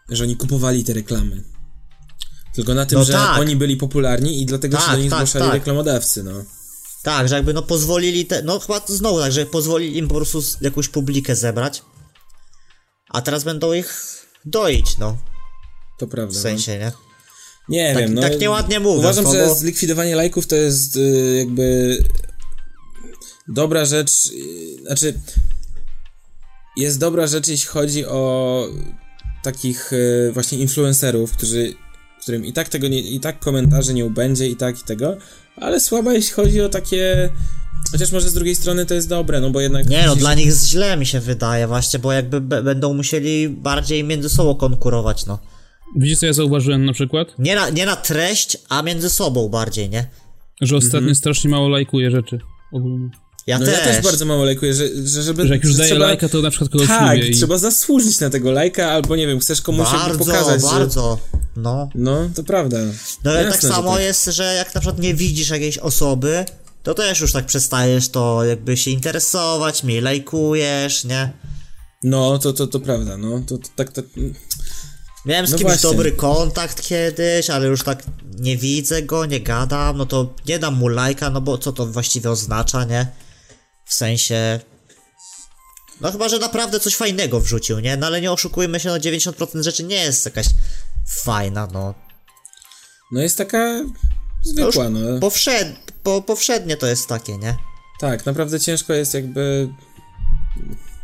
że 0.09 0.25
oni 0.25 0.37
kupowali 0.37 0.85
te 0.85 0.93
reklamy. 0.93 1.43
Tylko 2.55 2.75
na 2.75 2.87
tym, 2.87 2.99
No 2.99 3.05
że 3.05 3.13
tak. 3.13 3.39
oni 3.41 3.57
byli 3.57 3.77
popularni 3.77 4.43
i 4.43 4.47
dlatego 4.47 4.79
się 4.79 4.85
Tak, 4.85 4.97
do 4.97 5.03
nich 5.03 5.11
tak, 5.11 5.19
zgłaszali 5.19 5.45
tak. 5.45 5.55
reklamodawcy, 5.55 6.23
no. 6.23 6.45
Tak, 7.03 7.29
że 7.29 7.35
jakby 7.35 7.55
no 7.55 7.63
pozwolili 7.63 8.27
te, 8.27 8.43
no 8.43 8.59
chyba 8.59 8.81
znowu 8.87 9.21
tak, 9.21 9.33
że 9.33 9.47
pozwolili 9.47 9.99
im 9.99 10.09
po 10.09 10.15
prostu 10.15 10.43
jakąś 10.61 10.89
publikę 10.89 11.37
zebrać, 11.37 11.83
a 13.13 13.23
teraz 13.23 13.45
będą 13.45 13.73
ich 13.73 14.19
doić, 14.45 14.99
no, 14.99 15.17
To 15.99 16.07
prawda. 16.07 16.33
w 16.33 16.37
no. 16.37 16.43
sensie, 16.43 16.79
nie? 16.79 16.93
Nie 17.69 17.95
Tak- 17.95 18.03
wiem, 18.03 18.15
no. 18.15 18.23
tak 18.23 18.41
nieładnie 18.41 18.81
mówiąc, 18.81 18.99
Uważam, 19.01 19.25
no 19.25 19.33
że 19.33 19.47
bo- 19.47 19.55
zlikwidowanie 19.55 20.17
lajków 20.17 20.47
to 20.47 20.57
jest 20.57 20.97
y, 20.97 21.35
jakby 21.39 21.99
dobra 23.49 23.85
rzecz. 23.85 24.27
y, 24.27 24.83
Znaczy, 24.87 25.21
jest 26.77 26.99
dobra 26.99 27.27
rzecz, 27.27 27.49
jeśli 27.49 27.67
chodzi 27.69 28.07
o 28.07 28.67
takich 29.43 29.93
y, 29.93 30.31
właśnie 30.33 30.59
influencerów, 30.59 31.33
którzy, 31.33 31.75
którym 32.23 32.45
i 32.47 32.53
tak 32.53 32.69
tego 32.69 32.89
nie, 32.89 32.99
i 33.01 33.21
tak 33.21 33.41
komentarzy 33.41 33.95
nie 33.95 34.05
ubędzie, 34.05 34.49
i 34.49 34.57
tak 34.57 34.81
i 34.81 34.85
tego, 34.85 35.17
ale 35.57 35.81
słaba 35.81 36.13
jeśli 36.13 36.33
chodzi 36.33 36.61
o 36.61 36.69
takie. 36.69 37.31
Chociaż 37.91 38.12
może 38.12 38.28
z 38.28 38.35
drugiej 38.35 38.55
strony 38.55 38.87
to 38.87 38.95
jest 38.95 39.09
dobre, 39.09 39.41
no 39.41 39.51
bo 39.51 39.61
jednak. 39.61 39.89
Nie 39.89 40.07
no, 40.07 40.16
dla 40.16 40.35
nich 40.35 40.53
źle 40.55 40.97
mi 40.97 41.07
się 41.07 41.20
wydaje 41.20 41.66
właśnie, 41.66 41.99
bo 41.99 42.12
jakby 42.12 42.41
będą 42.41 42.95
musieli 42.95 43.49
bardziej 43.49 44.05
między 44.05 44.28
sobą 44.28 44.55
konkurować, 44.55 45.26
no. 45.26 45.39
Widzicie, 45.97 46.20
co 46.20 46.26
ja 46.26 46.33
zauważyłem 46.33 46.85
na 46.85 46.93
przykład? 46.93 47.28
Nie 47.39 47.55
na, 47.55 47.70
nie 47.70 47.87
na 47.87 47.97
treść, 47.97 48.59
a 48.68 48.83
między 48.83 49.11
sobą 49.11 49.49
bardziej, 49.49 49.91
nie? 49.91 50.07
Że 50.61 50.76
ostatnio 50.76 51.14
strasznie 51.14 51.51
mało 51.51 51.68
lajkuje 51.68 52.11
rzeczy. 52.11 52.39
Ogólnie. 52.72 53.11
Ja 53.47 53.59
No 53.59 53.64
też. 53.66 53.74
ja 53.78 53.85
też 53.85 54.05
bardzo 54.05 54.24
mało 54.24 54.45
lajkuję, 54.45 54.74
że, 54.74 54.89
że 55.07 55.22
żeby. 55.22 55.47
Że 55.47 55.55
jak 55.55 55.64
już 55.64 55.72
że 55.72 55.78
daje 55.78 55.91
trzeba- 55.91 56.07
lajka, 56.07 56.28
to 56.28 56.43
na 56.43 56.51
przykład 56.51 56.70
kogoś 56.70 56.89
Tak, 56.89 57.18
i... 57.24 57.35
trzeba 57.35 57.59
zasłużyć 57.59 58.20
na 58.20 58.30
tego 58.30 58.53
lajka, 58.53 58.91
albo 58.91 59.16
nie 59.16 59.26
wiem, 59.26 59.39
chcesz 59.39 59.61
komuś 59.62 59.89
Bardzo, 59.93 60.18
pokazać, 60.18 60.61
że... 60.61 60.66
bardzo, 60.66 61.18
no. 61.57 61.89
No, 61.95 62.28
to 62.35 62.45
prawda. 62.45 62.78
No 63.24 63.30
ale 63.30 63.39
Jasne, 63.45 63.53
tak 63.53 63.62
że 63.62 63.68
samo 63.68 63.93
tak. 63.93 64.03
jest, 64.03 64.24
że 64.24 64.55
jak 64.55 64.74
na 64.74 64.80
przykład 64.80 65.03
nie 65.03 65.14
widzisz 65.14 65.51
jakiejś 65.51 65.78
osoby, 65.78 66.45
to 66.83 66.95
też 66.95 67.20
już 67.20 67.33
tak 67.33 67.47
przestajesz 67.47 68.09
to 68.09 68.45
jakby 68.45 68.76
się 68.76 68.91
interesować, 68.91 69.83
mniej 69.83 70.01
lajkujesz, 70.01 71.05
nie? 71.05 71.33
No, 72.03 72.39
to, 72.39 72.53
to, 72.53 72.66
to 72.66 72.80
prawda, 72.80 73.16
no, 73.16 73.41
to, 73.47 73.59
to 73.59 73.68
tak, 73.76 73.93
tak... 73.93 74.05
Miałem 75.26 75.47
z 75.47 75.51
No 75.51 75.59
kimś 75.59 75.70
właśnie. 75.70 75.91
dobry 75.91 76.12
kontakt 76.12 76.83
kiedyś, 76.83 77.51
ale 77.51 77.66
już 77.66 77.83
tak 77.83 78.03
nie 78.39 78.57
widzę 78.57 79.03
go, 79.03 79.26
nie 79.26 79.41
gadam, 79.41 79.97
no 79.97 80.07
to 80.07 80.35
nie 80.47 80.59
dam 80.59 80.74
mu 80.74 80.89
lajka, 80.89 81.30
no 81.30 81.41
bo 81.41 81.59
co 81.59 81.72
to 81.72 81.87
właściwie 81.87 82.30
oznacza, 82.30 82.85
nie? 82.85 83.07
W 83.85 83.95
sensie... 83.95 84.61
No 86.01 86.12
chyba, 86.12 86.28
że 86.28 86.39
naprawdę 86.39 86.80
coś 86.80 86.97
fajnego 86.97 87.41
wrzucił, 87.41 87.80
nie? 87.80 87.97
No 87.97 88.07
ale 88.07 88.20
nie 88.20 88.33
oszukujmy 88.33 88.80
się, 88.80 88.89
no 88.89 88.97
90% 88.97 89.62
rzeczy 89.62 89.85
nie 89.85 89.97
jest 89.97 90.24
jakaś 90.24 90.47
fajna, 91.09 91.68
no. 91.72 91.95
No 93.12 93.20
jest 93.20 93.39
taka 93.39 93.80
zwykła, 94.43 94.91
no. 94.91 95.20
Powszed... 95.20 95.91
Po, 96.03 96.22
powszednie 96.22 96.76
to 96.76 96.86
jest 96.86 97.07
takie, 97.07 97.38
nie? 97.38 97.57
Tak, 98.00 98.26
naprawdę 98.26 98.61
ciężko 98.61 98.92
jest 98.92 99.14
jakby 99.14 99.68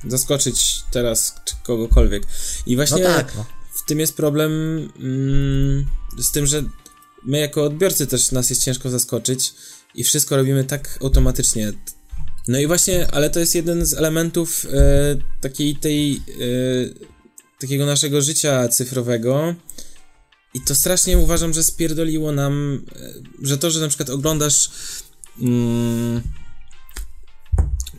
zaskoczyć 0.09 0.82
teraz 0.90 1.34
kogokolwiek. 1.62 2.22
I 2.66 2.70
No 2.70 2.76
właśnie 2.76 3.03
tak, 3.03 3.36
no. 3.36 3.44
w 3.72 3.88
tym 3.88 4.01
jest 4.01 4.16
problem 4.16 4.53
mm, 4.99 5.86
z 6.18 6.30
tym, 6.32 6.46
że 6.46 6.62
my 7.24 7.38
jako 7.38 7.64
odbiorcy 7.64 8.07
też 8.07 8.32
nas 8.32 8.51
jest 8.51 8.64
ciężko 8.64 8.90
zaskoczyć 8.90 9.55
i 9.94 10.05
wszystko 10.05 10.36
robimy 10.36 10.64
tak 10.64 10.99
automatycznie. 11.03 11.72
No 12.49 12.59
i 12.59 12.66
właśnie, 12.66 13.09
ale 13.12 13.30
to 13.30 13.40
jest 13.40 13.55
jeden 13.55 13.86
z 13.86 13.94
elementów 13.94 14.66
e, 14.72 15.16
takiej 15.40 15.76
tej 15.76 16.12
e, 16.12 16.20
takiego 17.61 17.86
naszego 17.86 18.22
życia 18.22 18.68
cyfrowego 18.68 19.55
i 20.55 20.61
to 20.61 20.74
strasznie 20.74 21.18
uważam, 21.18 21.55
że 21.55 21.64
spierdoliło 21.64 22.32
nam, 22.32 22.84
e, 22.96 23.12
że 23.42 23.59
to, 23.59 23.70
że 23.70 23.80
na 23.80 23.88
przykład 23.88 24.11
oglądasz 24.11 24.70
mm, 25.40 26.22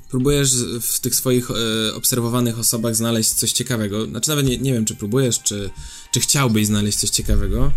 próbujesz 0.09 0.51
w 0.81 0.99
tych 0.99 1.15
swoich 1.15 1.51
e, 1.51 1.95
obserwowanych 1.95 2.59
osobach 2.59 2.95
znaleźć 2.95 3.33
coś 3.33 3.51
ciekawego. 3.51 4.05
Znaczy 4.05 4.29
nawet 4.29 4.45
nie, 4.45 4.57
nie 4.57 4.73
wiem, 4.73 4.85
czy 4.85 4.95
próbujesz, 4.95 5.39
czy, 5.43 5.69
czy 6.13 6.19
chciałbyś 6.19 6.67
znaleźć 6.67 6.97
coś 6.97 7.09
ciekawego. 7.09 7.71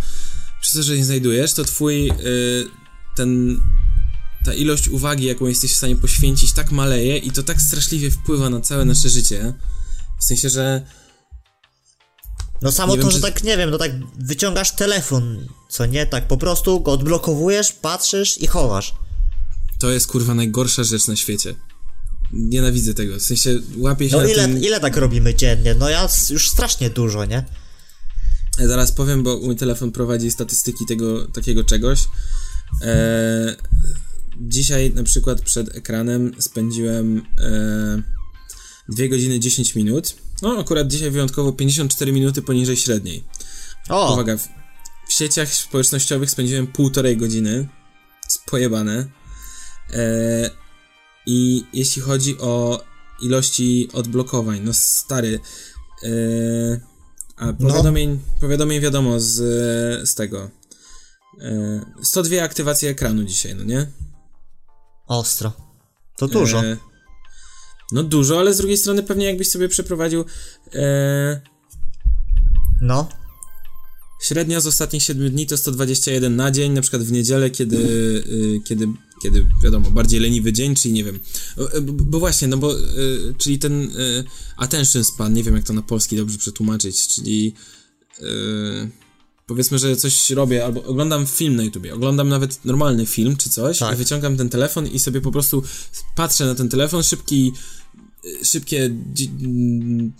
Przez 0.61 0.75
to, 0.75 0.83
że 0.83 0.97
nie 0.97 1.05
znajdujesz, 1.05 1.53
to 1.53 1.65
twój 1.65 2.09
e, 2.09 2.15
ten 3.17 3.61
ta 4.45 4.55
ilość 4.55 4.89
uwagi, 4.89 5.25
jaką 5.25 5.47
jesteś 5.47 5.73
w 5.73 5.77
stanie 5.77 5.97
poświęcić, 5.97 6.53
tak 6.53 6.73
maleje 6.73 7.19
i 7.19 7.31
to 7.31 7.43
tak 7.43 7.63
straszliwie 7.63 8.11
wpływa 8.11 8.51
na 8.51 8.61
całe 8.61 8.85
nasze 8.85 9.09
życie. 9.09 9.55
W 10.21 10.25
sensie, 10.25 10.49
że 10.49 10.87
No 12.63 12.73
samo 12.73 12.93
Nie 12.97 12.99
to, 13.03 13.07
wiem, 13.09 13.11
że 13.13 13.17
czy- 13.19 13.23
tak, 13.35 13.45
nie 13.45 13.57
wiem, 13.57 13.71
no 13.71 13.79
tak 13.79 13.93
wyciągasz 14.19 14.73
telefon, 14.77 15.47
co 15.69 15.87
nie, 15.87 16.07
tak 16.07 16.29
po 16.29 16.37
prostu 16.37 16.81
go 16.81 16.93
odblokowujesz, 16.93 17.73
patrzysz 17.73 18.39
i 18.41 18.47
chowasz. 18.47 18.95
to 19.79 19.91
jest 19.91 20.07
kurwa 20.07 20.35
najgorsza 20.35 20.85
rzecz 20.85 21.09
na 21.09 21.17
świecie. 21.17 21.55
Nienawidzę 22.33 22.95
tego. 22.95 23.19
W 23.19 23.23
sensie 23.23 23.59
łapię 23.77 24.11
się 24.11 24.17
No 24.17 24.25
ile, 24.25 24.43
tym... 24.49 24.59
ile 24.63 24.81
tak 24.81 24.97
robimy 24.97 25.35
dziennie? 25.35 25.75
No 25.75 25.89
ja 25.89 26.09
już 26.31 26.49
strasznie 26.51 26.91
dużo, 26.91 27.25
nie? 27.25 27.45
Ja 28.59 28.69
zaraz 28.69 28.93
powiem, 28.93 29.23
bo 29.23 29.41
mój 29.41 29.57
telefon 29.57 29.93
prowadzi 29.93 30.31
statystyki 30.31 30.87
tego 30.89 31.27
takiego 31.29 31.65
czegoś. 31.65 32.01
Eee, 32.83 33.57
dzisiaj 34.41 34.91
na 34.95 35.03
przykład 35.03 35.41
przed 35.41 35.77
ekranem 35.77 36.33
spędziłem 36.39 37.23
e, 37.41 38.03
2 38.89 39.09
godziny 39.09 39.41
10 39.41 39.75
minut. 39.75 40.15
No, 40.43 40.59
akurat 40.61 40.89
dzisiaj 40.89 41.11
wyjątkowo 41.11 41.53
54 41.53 42.13
minuty 42.13 42.43
poniżej 42.43 42.77
średniej. 42.77 43.25
O, 43.89 44.13
Uwaga, 44.13 44.37
w, 44.37 44.49
w 45.09 45.13
sieciach 45.13 45.55
społecznościowych 45.55 46.31
spędziłem 46.31 46.67
półtorej 46.67 47.17
godziny. 47.17 47.69
Pojebane. 48.47 49.07
E, 49.93 50.51
I 51.27 51.65
jeśli 51.73 52.03
chodzi 52.03 52.39
o 52.39 52.85
ilości 53.23 53.89
odblokowań, 53.93 54.61
no 54.65 54.73
stary. 54.75 55.41
E, 56.03 56.09
a 57.37 57.53
powiadomień, 57.53 58.21
powiadomień 58.41 58.81
wiadomo 58.81 59.21
z, 59.21 59.35
z 60.11 60.15
tego. 60.15 60.51
E, 61.41 61.81
102 62.03 62.43
aktywacje 62.43 62.91
ekranu 62.91 63.25
dzisiaj, 63.25 63.55
no 63.55 63.65
nie? 63.65 63.87
ostro. 65.07 65.53
To 66.17 66.29
dużo. 66.29 66.63
E, 67.93 67.95
no 67.95 68.03
dużo, 68.03 68.39
ale 68.41 68.55
z 68.55 68.57
drugiej 68.57 68.77
strony 68.77 69.03
pewnie 69.03 69.27
jakbyś 69.27 69.49
sobie 69.49 69.69
przeprowadził 69.69 70.25
e, 70.75 71.41
No. 72.81 73.09
Średnia 74.23 74.61
z 74.61 74.67
ostatnich 74.67 75.03
7 75.03 75.31
dni 75.31 75.47
to 75.47 75.57
121 75.57 76.37
na 76.37 76.51
dzień, 76.51 76.73
na 76.73 76.81
przykład 76.81 77.03
w 77.03 77.13
niedzielę, 77.13 77.51
kiedy, 77.51 77.77
y, 77.77 78.61
kiedy, 78.65 78.89
kiedy 79.23 79.47
wiadomo, 79.65 79.91
bardziej 79.91 80.21
leniwy 80.21 80.53
dzień, 80.53 80.75
czyli 80.75 80.95
nie 80.95 81.05
wiem. 81.05 81.21
Y, 81.77 81.81
Bo, 81.81 81.93
bo 81.93 82.19
właśnie, 82.19 82.49
no 82.49 82.57
bo, 82.57 82.79
y, 82.79 83.35
czyli 83.39 83.59
ten 83.59 83.83
y, 83.83 84.25
attention 84.57 85.05
span, 85.05 85.33
nie 85.33 85.43
wiem 85.43 85.57
jak 85.57 85.65
to 85.65 85.73
na 85.73 85.83
polski 85.83 86.17
dobrze 86.17 86.39
przetłumaczyć, 86.39 87.07
czyli 87.07 87.55
powiedzmy, 89.47 89.79
że 89.79 89.97
coś 89.97 90.31
robię, 90.31 90.65
albo 90.65 90.85
oglądam 90.85 91.27
film 91.27 91.57
na 91.57 91.63
YouTubie, 91.63 91.95
oglądam 91.95 92.29
nawet 92.29 92.65
normalny 92.65 93.07
film 93.07 93.37
czy 93.37 93.51
coś 93.51 93.79
Tak. 93.79 93.97
wyciągam 93.97 94.37
ten 94.37 94.49
telefon 94.49 94.87
i 94.87 94.99
sobie 94.99 95.21
po 95.21 95.33
prostu 95.33 95.63
patrzę 96.17 96.47
na 96.47 96.55
ten 96.55 96.69
telefon, 96.69 97.03
szybki 97.03 97.53
szybkie, 98.45 98.91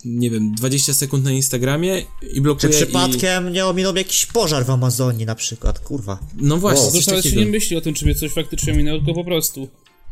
nie 0.05 0.29
wiem, 0.29 0.55
20 0.55 0.93
sekund 0.93 1.23
na 1.23 1.31
Instagramie 1.31 1.99
i 2.31 2.35
Czy 2.35 2.41
blokuję 2.41 2.73
i... 2.73 2.75
przypadkiem 2.75 3.53
nie 3.53 3.65
ominął 3.65 3.95
jakiś 3.95 4.25
pożar 4.25 4.65
w 4.65 4.69
Amazonii 4.69 5.25
na 5.25 5.35
przykład, 5.35 5.79
kurwa. 5.79 6.19
No 6.37 6.57
właśnie, 6.57 6.81
Wow. 6.81 6.91
coś 6.91 6.93
Zresztą 6.93 7.11
nawet 7.11 7.25
się 7.25 7.35
nie 7.35 7.45
myśli 7.45 7.77
o 7.77 7.81
tym, 7.81 7.93
czy 7.93 8.05
mnie 8.05 8.15
coś 8.15 8.31
faktycznie 8.31 8.73
minęło, 8.73 8.97
tylko 8.97 9.13
po 9.13 9.23
prostu. 9.23 9.67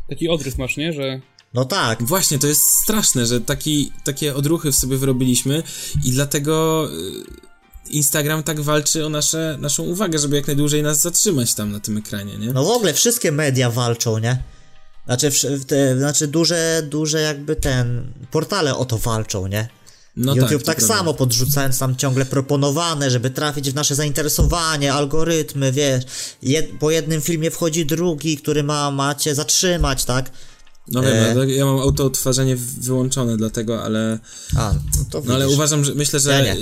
Taki 0.08 0.28
odryw 0.28 0.58
masz, 0.58 0.76
nie? 0.76 0.92
Że 0.92 1.20
No 1.54 1.64
tak. 1.64 2.02
Właśnie, 2.02 2.38
to 2.38 2.46
jest 2.46 2.62
straszne, 2.82 3.26
że 3.26 3.40
taki, 3.40 3.92
takie 4.04 4.34
odruchy 4.34 4.72
w 4.72 4.76
sobie 4.76 4.96
wyrobiliśmy 4.96 5.62
i 6.04 6.10
dlatego 6.10 6.88
y, 7.88 7.90
Instagram 7.90 8.42
tak 8.42 8.60
walczy 8.60 9.06
o 9.06 9.08
nasze, 9.08 9.58
naszą 9.60 9.82
uwagę, 9.82 10.18
żeby 10.18 10.36
jak 10.36 10.46
najdłużej 10.46 10.82
nas 10.82 11.00
zatrzymać 11.00 11.54
tam 11.54 11.72
na 11.72 11.80
tym 11.80 11.96
ekranie, 11.96 12.38
nie? 12.38 12.52
No 12.52 12.64
w 12.64 12.70
ogóle 12.70 12.94
wszystkie 12.94 13.32
media 13.32 13.70
walczą, 13.70 14.18
nie? 14.18 14.42
Znaczy, 15.06 15.30
te, 15.66 15.98
znaczy 15.98 16.28
duże, 16.28 16.82
duże 16.88 17.20
jakby 17.20 17.56
ten, 17.56 18.12
portale 18.30 18.76
o 18.76 18.84
to 18.84 18.98
walczą, 18.98 19.46
nie? 19.46 19.68
No 20.16 20.34
YouTube 20.34 20.62
tak, 20.62 20.76
prawda. 20.76 20.94
samo 20.94 21.14
podrzucając 21.14 21.78
tam 21.78 21.96
ciągle 21.96 22.24
proponowane, 22.24 23.10
żeby 23.10 23.30
trafić 23.30 23.70
w 23.70 23.74
nasze 23.74 23.94
zainteresowanie, 23.94 24.92
algorytmy, 24.92 25.72
wiesz. 25.72 26.04
Jed, 26.42 26.70
po 26.80 26.90
jednym 26.90 27.20
filmie 27.20 27.50
wchodzi 27.50 27.86
drugi, 27.86 28.36
który 28.36 28.62
ma, 28.62 28.90
ma 28.90 29.14
cię 29.14 29.34
zatrzymać, 29.34 30.04
tak? 30.04 30.30
No 30.92 31.02
wiem, 31.02 31.38
e. 31.40 31.52
ja 31.52 31.64
mam 31.64 31.78
auto 31.78 32.04
odtwarzanie 32.04 32.56
wyłączone 32.56 33.36
dlatego, 33.36 33.82
ale... 33.84 34.18
A, 34.56 34.74
no 34.98 35.04
to 35.10 35.22
No 35.26 35.34
ale 35.34 35.48
uważam, 35.48 35.84
że 35.84 35.94
myślę, 35.94 36.20
że 36.20 36.44
Ja 36.46 36.54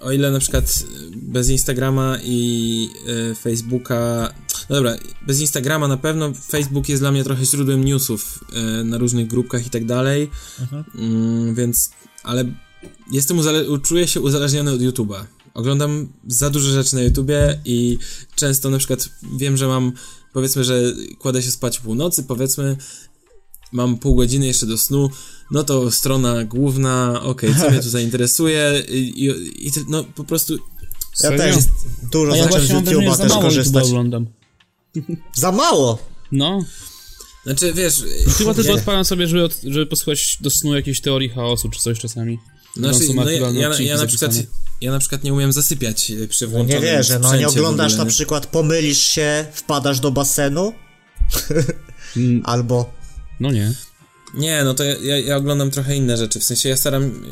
o 0.00 0.12
ile 0.12 0.30
na 0.30 0.38
przykład 0.38 0.84
bez 1.16 1.50
Instagrama 1.50 2.18
i 2.24 2.88
y, 3.32 3.34
Facebooka. 3.34 4.32
No 4.70 4.76
dobra, 4.76 4.96
bez 5.26 5.40
Instagrama 5.40 5.88
na 5.88 5.96
pewno. 5.96 6.32
Facebook 6.34 6.88
jest 6.88 7.02
dla 7.02 7.12
mnie 7.12 7.24
trochę 7.24 7.44
źródłem 7.44 7.84
newsów 7.84 8.44
y, 8.80 8.84
na 8.84 8.98
różnych 8.98 9.26
grupkach 9.26 9.66
i 9.66 9.70
tak 9.70 9.84
dalej. 9.84 10.30
Mhm. 10.60 10.84
Mm, 10.94 11.54
więc, 11.54 11.90
ale 12.22 12.44
jestem 13.12 13.38
uzale- 13.38 13.80
czuję 13.82 14.08
się 14.08 14.20
uzależniony 14.20 14.70
od 14.70 14.80
YouTube'a. 14.80 15.24
Oglądam 15.54 16.08
za 16.26 16.50
dużo 16.50 16.70
rzeczy 16.70 16.96
na 16.96 17.02
YouTubie 17.02 17.60
i 17.64 17.98
często 18.34 18.70
na 18.70 18.78
przykład 18.78 19.08
wiem, 19.36 19.56
że 19.56 19.66
mam, 19.66 19.92
powiedzmy, 20.32 20.64
że 20.64 20.82
kładę 21.18 21.42
się 21.42 21.50
spać 21.50 21.78
o 21.78 21.82
północy, 21.82 22.22
powiedzmy, 22.22 22.76
mam 23.72 23.98
pół 23.98 24.14
godziny 24.14 24.46
jeszcze 24.46 24.66
do 24.66 24.78
snu, 24.78 25.10
no 25.50 25.64
to 25.64 25.90
strona 25.90 26.44
główna, 26.44 27.20
okej, 27.22 27.54
co 27.60 27.70
mnie 27.70 27.80
tu 27.82 27.90
zainteresuje 27.90 28.82
i, 28.88 29.24
i, 29.24 29.66
i 29.66 29.72
ty- 29.72 29.84
no 29.88 30.04
po 30.04 30.24
prostu 30.24 30.54
Ja 30.54 30.60
Serio? 31.14 31.54
też 31.54 31.64
dużo 32.12 32.32
A 32.32 32.36
ja 32.36 32.42
zacząłem 32.44 32.66
z 32.66 32.70
YouTube'a 32.70 33.16
za 33.16 33.22
też 33.22 33.28
mało 33.30 33.42
korzystać. 33.42 33.84
oglądam. 33.84 34.26
Za 35.34 35.52
mało! 35.52 35.98
No. 36.32 36.64
Znaczy, 37.44 37.72
wiesz... 37.72 38.02
Chyba 38.38 38.54
tylko 38.54 38.72
odpalam 38.72 39.04
sobie, 39.04 39.26
żeby, 39.26 39.44
od, 39.44 39.60
żeby 39.64 39.86
posłuchać 39.86 40.38
do 40.40 40.50
snu 40.50 40.74
jakiejś 40.76 41.00
teorii 41.00 41.28
chaosu 41.28 41.68
czy 41.68 41.80
coś 41.80 41.98
czasami. 41.98 42.38
Znaczy, 42.76 42.98
są 42.98 43.14
no 43.14 43.30
ja, 43.30 43.50
ja, 43.50 43.78
ja, 43.78 43.96
na 43.96 44.06
przykład, 44.06 44.32
ja 44.80 44.92
na 44.92 44.98
przykład 44.98 45.24
nie 45.24 45.32
umiem 45.34 45.52
zasypiać 45.52 46.10
e, 46.10 46.28
przy 46.28 46.44
No 46.44 46.50
włączonym 46.50 46.82
nie 46.82 46.88
wierzę, 46.90 47.18
no 47.18 47.36
nie 47.36 47.48
oglądasz 47.48 47.92
ogóle, 47.92 47.98
na 47.98 48.04
nie? 48.04 48.10
przykład, 48.10 48.46
pomylisz 48.46 48.98
się, 49.06 49.46
wpadasz 49.52 50.00
do 50.00 50.10
basenu, 50.10 50.72
Mm, 52.16 52.42
albo... 52.44 52.97
No 53.40 53.50
nie. 53.50 53.72
Nie, 54.34 54.64
no 54.64 54.74
to 54.74 54.84
ja, 54.84 55.18
ja, 55.18 55.36
oglądam 55.36 55.70
trochę 55.70 55.96
inne 55.96 56.16
rzeczy, 56.16 56.40
w 56.40 56.44
sensie 56.44 56.68
ja 56.68 56.76
staram, 56.76 57.22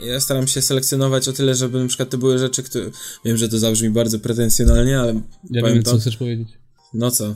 ja, 0.00 0.20
staram 0.20 0.46
się 0.46 0.62
selekcjonować 0.62 1.28
o 1.28 1.32
tyle, 1.32 1.54
żeby 1.54 1.82
na 1.82 1.88
przykład 1.88 2.10
to 2.10 2.18
były 2.18 2.38
rzeczy, 2.38 2.62
które, 2.62 2.90
wiem, 3.24 3.36
że 3.36 3.48
to 3.48 3.58
zabrzmi 3.58 3.90
bardzo 3.90 4.18
pretensjonalnie, 4.18 5.00
ale 5.00 5.20
Ja 5.50 5.62
wiem, 5.62 5.82
to, 5.82 5.90
co 5.90 5.98
chcesz 5.98 6.16
powiedzieć. 6.16 6.48
no 6.94 7.10
co? 7.10 7.34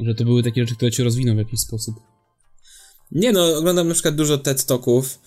Że 0.00 0.14
to 0.14 0.24
były 0.24 0.42
takie 0.42 0.60
rzeczy, 0.62 0.76
które 0.76 0.90
cię 0.90 1.04
rozwiną 1.04 1.34
w 1.34 1.38
jakiś 1.38 1.60
sposób. 1.60 1.94
Nie 3.12 3.32
no, 3.32 3.56
oglądam 3.56 3.88
na 3.88 3.94
przykład 3.94 4.14
dużo 4.14 4.38
TED 4.38 4.64
Talków. 4.64 5.18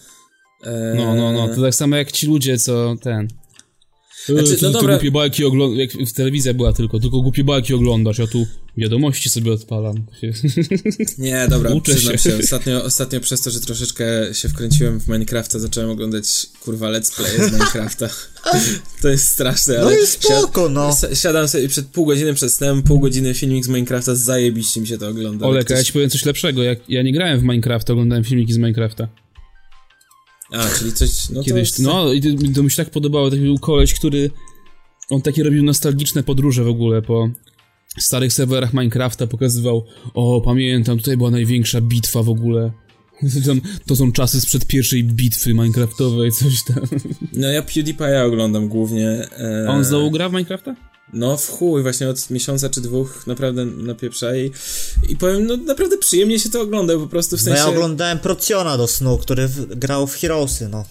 E, 0.64 0.94
No, 0.98 1.16
no, 1.16 1.32
no. 1.32 1.56
To 1.56 1.62
tak 1.62 1.76
samo 1.76 1.96
jak 1.96 2.12
ci 2.12 2.28
ludzie, 2.28 2.58
co 2.58 2.96
ten. 3.02 3.28
Znaczy, 4.26 4.48
Znaczy, 4.48 4.64
no 4.64 4.70
no 4.70 4.80
dobra. 4.80 4.94
głupie 4.96 5.12
bajki 5.12 5.46
oglądasz, 5.46 5.80
jak 5.80 6.08
w 6.10 6.14
telewizja 6.14 6.54
była 6.54 6.74
tylko, 6.74 7.00
tylko 7.00 7.22
głupie 7.22 7.44
bajki 7.44 7.74
oglądasz, 7.74 8.18
ja 8.18 8.28
tu 8.28 8.48
wiadomości 8.78 9.30
sobie 9.30 9.52
odpalam. 9.52 9.96
Nie, 11.18 11.48
dobra, 11.50 11.72
Uczę 11.74 11.94
przyznam 11.96 12.18
się. 12.18 12.30
się. 12.32 12.38
Ostatnio, 12.38 12.84
ostatnio 12.84 13.20
przez 13.20 13.42
to, 13.42 13.52
że 13.52 13.60
troszeczkę 13.60 14.06
się 14.34 14.50
wkręciłem 14.50 15.00
w 15.00 15.08
Minecrafta, 15.08 15.60
zacząłem 15.60 15.90
oglądać, 15.90 16.26
kurwa, 16.64 16.88
let's 16.92 17.16
play 17.16 17.50
z 17.50 17.52
Minecrafta. 17.52 18.10
to 19.02 19.10
jest 19.10 19.28
straszne, 19.28 19.78
No 19.78 19.88
ale... 19.88 20.04
i 20.04 20.08
spoko, 20.08 20.70
no. 20.70 20.90
Si- 20.94 21.16
Siadam 21.16 21.48
sobie 21.48 21.64
i 21.64 21.68
przed 21.68 21.86
pół 21.86 22.06
godziny 22.06 22.34
przed 22.34 22.54
snem, 22.54 22.84
pół 22.84 23.00
godziny 23.00 23.34
filmik 23.34 23.66
z 23.66 23.68
Minecrafta, 23.68 24.16
zajebiście 24.16 24.82
mi 24.82 24.88
się 24.88 24.98
to 24.98 25.08
ogląda. 25.10 25.46
Olek, 25.48 25.72
a 25.72 25.74
ja 25.74 25.80
Ktoś- 25.80 25.88
ci 25.88 25.94
powiem 25.94 26.10
coś 26.10 26.26
lepszego, 26.26 26.64
jak 26.64 26.90
ja 26.90 27.02
nie 27.02 27.14
grałem 27.14 27.40
w 27.40 27.44
Minecrafta, 27.44 27.94
oglądałem 27.94 28.24
filmiki 28.24 28.54
z 28.54 28.58
Minecrafta. 28.58 29.08
A, 30.52 30.70
czyli 30.80 30.94
coś, 30.94 31.30
no 31.30 31.44
Kiedyś, 31.44 31.72
to... 31.72 31.82
no 31.84 32.14
i 32.14 32.22
to, 32.22 32.28
to 32.56 32.64
mi 32.64 32.72
się 32.72 32.78
tak 32.78 32.90
podobało, 32.90 33.30
taki 33.30 33.42
był 33.42 33.60
koleś, 33.60 33.94
który, 33.94 34.32
on 35.10 35.22
takie 35.22 35.44
robił 35.44 35.64
nostalgiczne 35.64 36.24
podróże 36.24 36.64
w 36.64 36.68
ogóle 36.68 37.02
po 37.02 37.30
starych 38.00 38.34
serwerach 38.34 38.74
Minecrafta, 38.74 39.28
pokazywał, 39.28 39.86
o 40.14 40.42
pamiętam, 40.42 40.98
tutaj 40.98 41.18
była 41.18 41.32
największa 41.32 41.82
bitwa 41.82 42.24
w 42.24 42.30
ogóle. 42.30 42.72
To 43.88 43.96
są 43.96 44.12
czasy 44.12 44.42
sprzed 44.42 44.66
pierwszej 44.66 45.04
bitwy 45.04 45.54
Minecraftowej, 45.54 46.32
coś 46.32 46.64
tam. 46.64 46.84
No 47.34 47.48
ja 47.48 47.62
PewDiePie'a 47.62 48.26
oglądam 48.28 48.68
głównie. 48.68 49.10
E... 49.10 49.66
On 49.70 49.84
znowu 49.84 50.12
gra 50.12 50.30
w 50.30 50.32
Minecrafta? 50.32 50.91
No 51.14 51.38
w 51.38 51.50
chuj, 51.50 51.82
właśnie 51.82 52.10
od 52.10 52.30
miesiąca 52.30 52.70
czy 52.70 52.82
dwóch 52.82 53.28
naprawdę 53.28 53.66
napieprza 53.66 54.36
i, 54.36 54.52
i 55.10 55.16
powiem, 55.18 55.48
no 55.48 55.58
naprawdę 55.58 55.98
przyjemnie 55.98 56.40
się 56.40 56.50
to 56.50 56.62
ogląda, 56.62 56.94
po 56.98 57.08
prostu 57.08 57.38
w 57.38 57.40
No 57.40 57.46
sensie... 57.46 57.60
ja 57.60 57.68
oglądałem 57.68 58.20
Procjona 58.20 58.78
do 58.78 58.88
snu, 58.88 59.18
który 59.18 59.48
w, 59.48 59.76
grał 59.80 60.08
w 60.08 60.16
Heroesy, 60.16 60.70
no. 60.70 60.86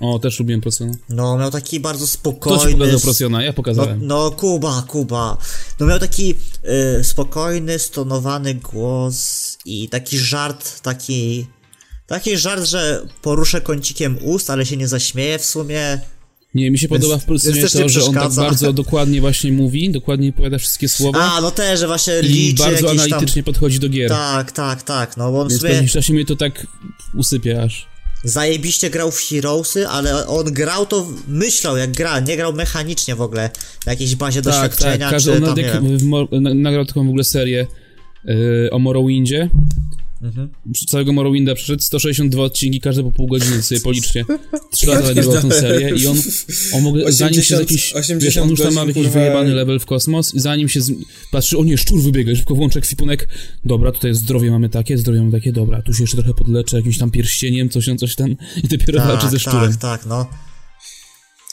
O, 0.00 0.18
też 0.18 0.38
lubiłem 0.38 0.60
Procjona. 0.60 0.92
No, 1.08 1.38
miał 1.38 1.50
taki 1.50 1.80
bardzo 1.80 2.04
Kto 2.04 2.12
ci 2.12 2.18
spokojny... 2.18 2.72
pokazał 2.78 3.00
Procjona? 3.00 3.42
Ja 3.42 3.48
No, 3.48 3.54
pokazałem. 3.54 4.06
no, 4.06 4.30
Kuba, 4.30 4.84
Kuba. 4.88 5.36
No 5.80 5.86
miał 5.86 5.98
taki 5.98 6.34
y, 7.00 7.04
spokojny, 7.04 7.78
stonowany 7.78 8.54
głos 8.54 9.58
i 9.64 9.88
taki 9.88 10.18
żart, 10.18 10.80
taki... 10.80 11.46
Taki 12.06 12.36
żart, 12.38 12.64
że 12.64 13.06
poruszę 13.22 13.60
kącikiem 13.60 14.18
ust, 14.22 14.50
ale 14.50 14.66
się 14.66 14.76
nie 14.76 14.88
zaśmieję 14.88 15.38
w 15.38 15.44
sumie. 15.44 16.00
Nie, 16.54 16.70
mi 16.70 16.78
się 16.78 16.88
podoba 16.88 17.18
w 17.18 17.26
więc 17.26 17.74
nie 17.74 17.82
to, 17.82 17.88
że 17.88 18.04
on 18.04 18.14
tak 18.14 18.32
bardzo 18.32 18.72
dokładnie 18.82 19.20
właśnie 19.20 19.52
mówi, 19.52 19.90
dokładnie 19.90 20.32
powiada 20.32 20.58
wszystkie 20.58 20.88
słowa 20.88 21.32
A, 21.32 21.40
no 21.40 21.50
też, 21.50 21.80
że 21.80 21.86
właśnie 21.86 22.14
i 22.22 22.26
liczy 22.26 22.62
bardzo 22.62 22.86
jakieś 22.86 23.00
tam... 23.00 23.12
analitycznie 23.12 23.42
podchodzi 23.42 23.80
do 23.80 23.88
gier. 23.88 24.08
Tak, 24.08 24.52
tak, 24.52 24.82
tak, 24.82 25.16
no 25.16 25.32
bo 25.32 25.40
on 25.40 25.48
w 25.48 25.50
Więc 25.50 25.58
w 25.58 25.60
sumie 25.60 25.72
pewnym 25.72 25.88
czasie 25.88 26.12
mnie 26.12 26.24
to 26.24 26.36
tak 26.36 26.66
usypia 27.14 27.62
aż. 27.62 27.88
zajebiście 28.24 28.90
grał 28.90 29.10
w 29.10 29.20
Heroesy, 29.20 29.88
ale 29.88 30.26
on 30.26 30.44
grał 30.44 30.86
to, 30.86 31.06
myślał 31.28 31.76
jak 31.76 31.92
gra, 31.92 32.20
nie 32.20 32.36
grał 32.36 32.52
mechanicznie 32.52 33.16
w 33.16 33.20
ogóle, 33.20 33.50
na 33.86 33.92
jakiejś 33.92 34.14
bazie 34.14 34.42
Tak, 34.42 34.52
doświadczenia, 34.52 34.98
tak, 34.98 35.10
każdy, 35.10 35.32
czy 35.32 35.40
tam, 35.40 35.56
nie 35.56 35.64
wiem. 35.64 35.98
w 35.98 36.40
nagrał 36.54 36.84
taką 36.84 37.06
w 37.06 37.08
ogóle 37.08 37.24
serię 37.24 37.66
yy, 38.24 38.68
o 38.72 38.78
Morrowindzie 38.78 39.50
całego 40.88 41.12
Morrowinda 41.12 41.54
przeszedł 41.54 41.82
162 41.82 42.42
odcinki, 42.42 42.80
każde 42.80 43.02
po 43.02 43.12
pół 43.12 43.26
godziny 43.26 43.62
sobie 43.62 43.80
policzcie. 43.80 44.24
Trzy 44.70 44.86
lata 44.86 45.02
nagrywał 45.08 45.42
tę 45.42 45.50
serię 45.50 45.90
i 45.96 46.06
on, 46.06 46.16
on 46.74 46.82
mogę, 46.82 47.12
zanim 47.12 47.42
się 47.42 47.56
z 47.56 47.60
80 47.60 47.60
jakiś, 47.60 47.92
80 47.94 48.22
wiesz, 48.22 48.36
on 48.36 48.50
już 48.50 48.60
tam 48.60 48.74
ma 48.74 48.80
jakiś 48.80 48.94
kurwa. 48.94 49.10
wyjebany 49.10 49.54
level 49.54 49.78
w 49.80 49.86
kosmos 49.86 50.34
i 50.34 50.40
zanim 50.40 50.68
się 50.68 50.80
z, 50.80 50.92
patrzy, 51.32 51.58
o 51.58 51.64
nie, 51.64 51.78
szczur 51.78 52.02
wybiega, 52.02 52.36
szybko 52.36 52.54
włącza 52.54 52.78
ekwipunek, 52.78 53.28
dobra, 53.64 53.92
tutaj 53.92 54.14
zdrowie 54.14 54.50
mamy 54.50 54.68
takie, 54.68 54.98
zdrowie 54.98 55.18
mamy 55.20 55.32
takie, 55.32 55.52
dobra, 55.52 55.82
tu 55.82 55.94
się 55.94 56.02
jeszcze 56.02 56.16
trochę 56.16 56.34
podleczę 56.34 56.76
jakimś 56.76 56.98
tam 56.98 57.10
pierścieniem, 57.10 57.68
coś 57.68 57.86
tam, 57.86 57.98
coś 57.98 58.14
tam 58.16 58.36
i 58.64 58.68
dopiero 58.68 58.98
walczy 59.00 59.26
ze 59.26 59.32
Tak, 59.32 59.40
szczurem. 59.40 59.70
tak, 59.72 59.80
tak, 59.80 60.06
no. 60.06 60.26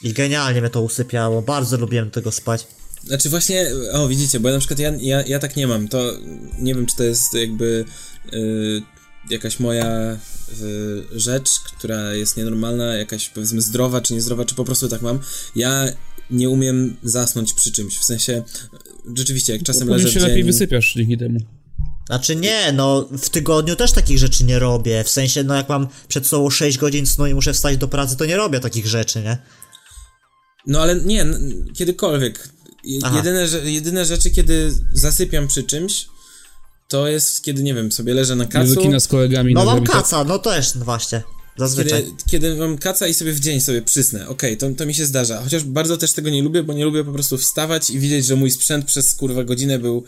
I 0.04 0.14
genialnie 0.14 0.62
mnie 0.62 0.70
to 0.70 0.82
usypiało, 0.82 1.42
bardzo 1.42 1.78
lubiłem 1.78 2.06
do 2.06 2.12
tego 2.12 2.32
spać. 2.32 2.68
Znaczy 3.04 3.30
właśnie, 3.30 3.68
o 3.92 4.08
widzicie, 4.08 4.40
bo 4.40 4.50
ja 4.50 4.54
na 4.54 4.60
przykład 4.60 4.80
ja, 4.80 4.92
ja, 5.02 5.22
ja 5.22 5.40
tak 5.40 5.56
nie 5.56 5.68
mam, 5.68 5.88
to 5.88 6.14
nie 6.60 6.76
wiem 6.76 6.86
czy 6.86 6.96
to 6.96 7.04
jest 7.04 7.34
jakby 7.34 7.86
y, 8.34 8.82
jakaś 9.30 9.60
moja 9.60 10.18
y, 10.62 11.20
rzecz, 11.20 11.60
która 11.60 12.14
jest 12.14 12.38
nienormalna, 12.38 12.96
jakaś 12.96 13.30
powiedzmy 13.30 13.62
zdrowa 13.62 14.02
czy 14.02 14.14
niezdrowa, 14.14 14.46
czy 14.46 14.56
po 14.56 14.66
prostu 14.66 14.88
tak 14.88 15.02
mam. 15.02 15.20
Ja 15.56 15.86
nie 16.32 16.50
umiem 16.50 16.98
zasnąć 17.04 17.54
przy 17.54 17.72
czymś, 17.72 17.98
w 17.98 18.04
sensie 18.04 18.44
rzeczywiście 19.16 19.54
jak 19.54 19.64
czasem 19.64 19.88
Później 19.88 19.98
leżę 19.98 20.14
się 20.14 20.20
w 20.20 20.24
lepiej 20.24 20.38
dzień... 20.38 20.46
wysypiasz 20.46 20.94
dzięki 20.94 21.18
temu. 21.18 21.40
Znaczy 22.10 22.36
nie, 22.36 22.72
no 22.72 23.10
w 23.12 23.30
tygodniu 23.30 23.76
też 23.76 23.92
takich 23.92 24.18
rzeczy 24.18 24.44
nie 24.44 24.60
robię. 24.60 25.04
W 25.04 25.10
sensie, 25.10 25.44
no 25.44 25.56
jak 25.56 25.70
mam 25.70 25.88
przed 26.08 26.28
sobą 26.28 26.50
6 26.50 26.78
godzin 26.78 27.06
snu 27.06 27.28
i 27.28 27.34
muszę 27.34 27.54
wstać 27.54 27.78
do 27.78 27.88
pracy, 27.88 28.18
to 28.18 28.26
nie 28.26 28.38
robię 28.38 28.60
takich 28.60 28.88
rzeczy, 28.88 29.22
nie? 29.22 29.38
No 30.68 30.82
ale 30.82 30.96
nie, 30.96 31.26
kiedykolwiek. 31.74 32.50
Aha. 33.04 33.18
Jedyne, 33.18 33.48
jedyne 33.72 34.06
rzeczy, 34.06 34.30
kiedy 34.32 34.74
zasypiam 34.94 35.48
przy 35.48 35.64
czymś, 35.64 36.06
to 36.88 37.08
jest 37.08 37.44
kiedy, 37.44 37.64
nie 37.64 37.74
wiem, 37.74 37.92
sobie 37.92 38.14
leżę 38.14 38.36
na 38.36 38.46
kacu, 38.46 38.76
kina 38.76 39.00
z 39.00 39.08
kolegami. 39.08 39.54
No 39.54 39.66
mam 39.66 39.84
kaca, 39.84 40.24
no 40.24 40.40
też, 40.40 40.76
no 40.76 40.86
właśnie. 40.86 41.24
Zazwyczaj. 41.58 42.04
Kiedy, 42.04 42.24
kiedy 42.32 42.56
mam 42.56 42.78
kaca 42.78 43.08
i 43.08 43.14
sobie 43.14 43.34
w 43.34 43.40
dzień 43.40 43.62
sobie 43.62 43.82
przysnę, 43.82 44.28
okej, 44.28 44.58
to, 44.58 44.70
to 44.78 44.86
mi 44.86 44.94
się 44.94 45.06
zdarza. 45.06 45.42
Chociaż 45.44 45.64
bardzo 45.64 45.98
też 45.98 46.12
tego 46.14 46.30
nie 46.30 46.44
lubię, 46.44 46.64
bo 46.64 46.74
nie 46.74 46.86
lubię 46.86 47.04
po 47.04 47.12
prostu 47.12 47.38
wstawać 47.38 47.90
i 47.90 48.00
widzieć, 48.00 48.26
że 48.26 48.36
mój 48.36 48.52
sprzęt 48.52 48.86
przez 48.86 49.14
kurwa 49.14 49.44
godzinę 49.44 49.80
był. 49.80 50.04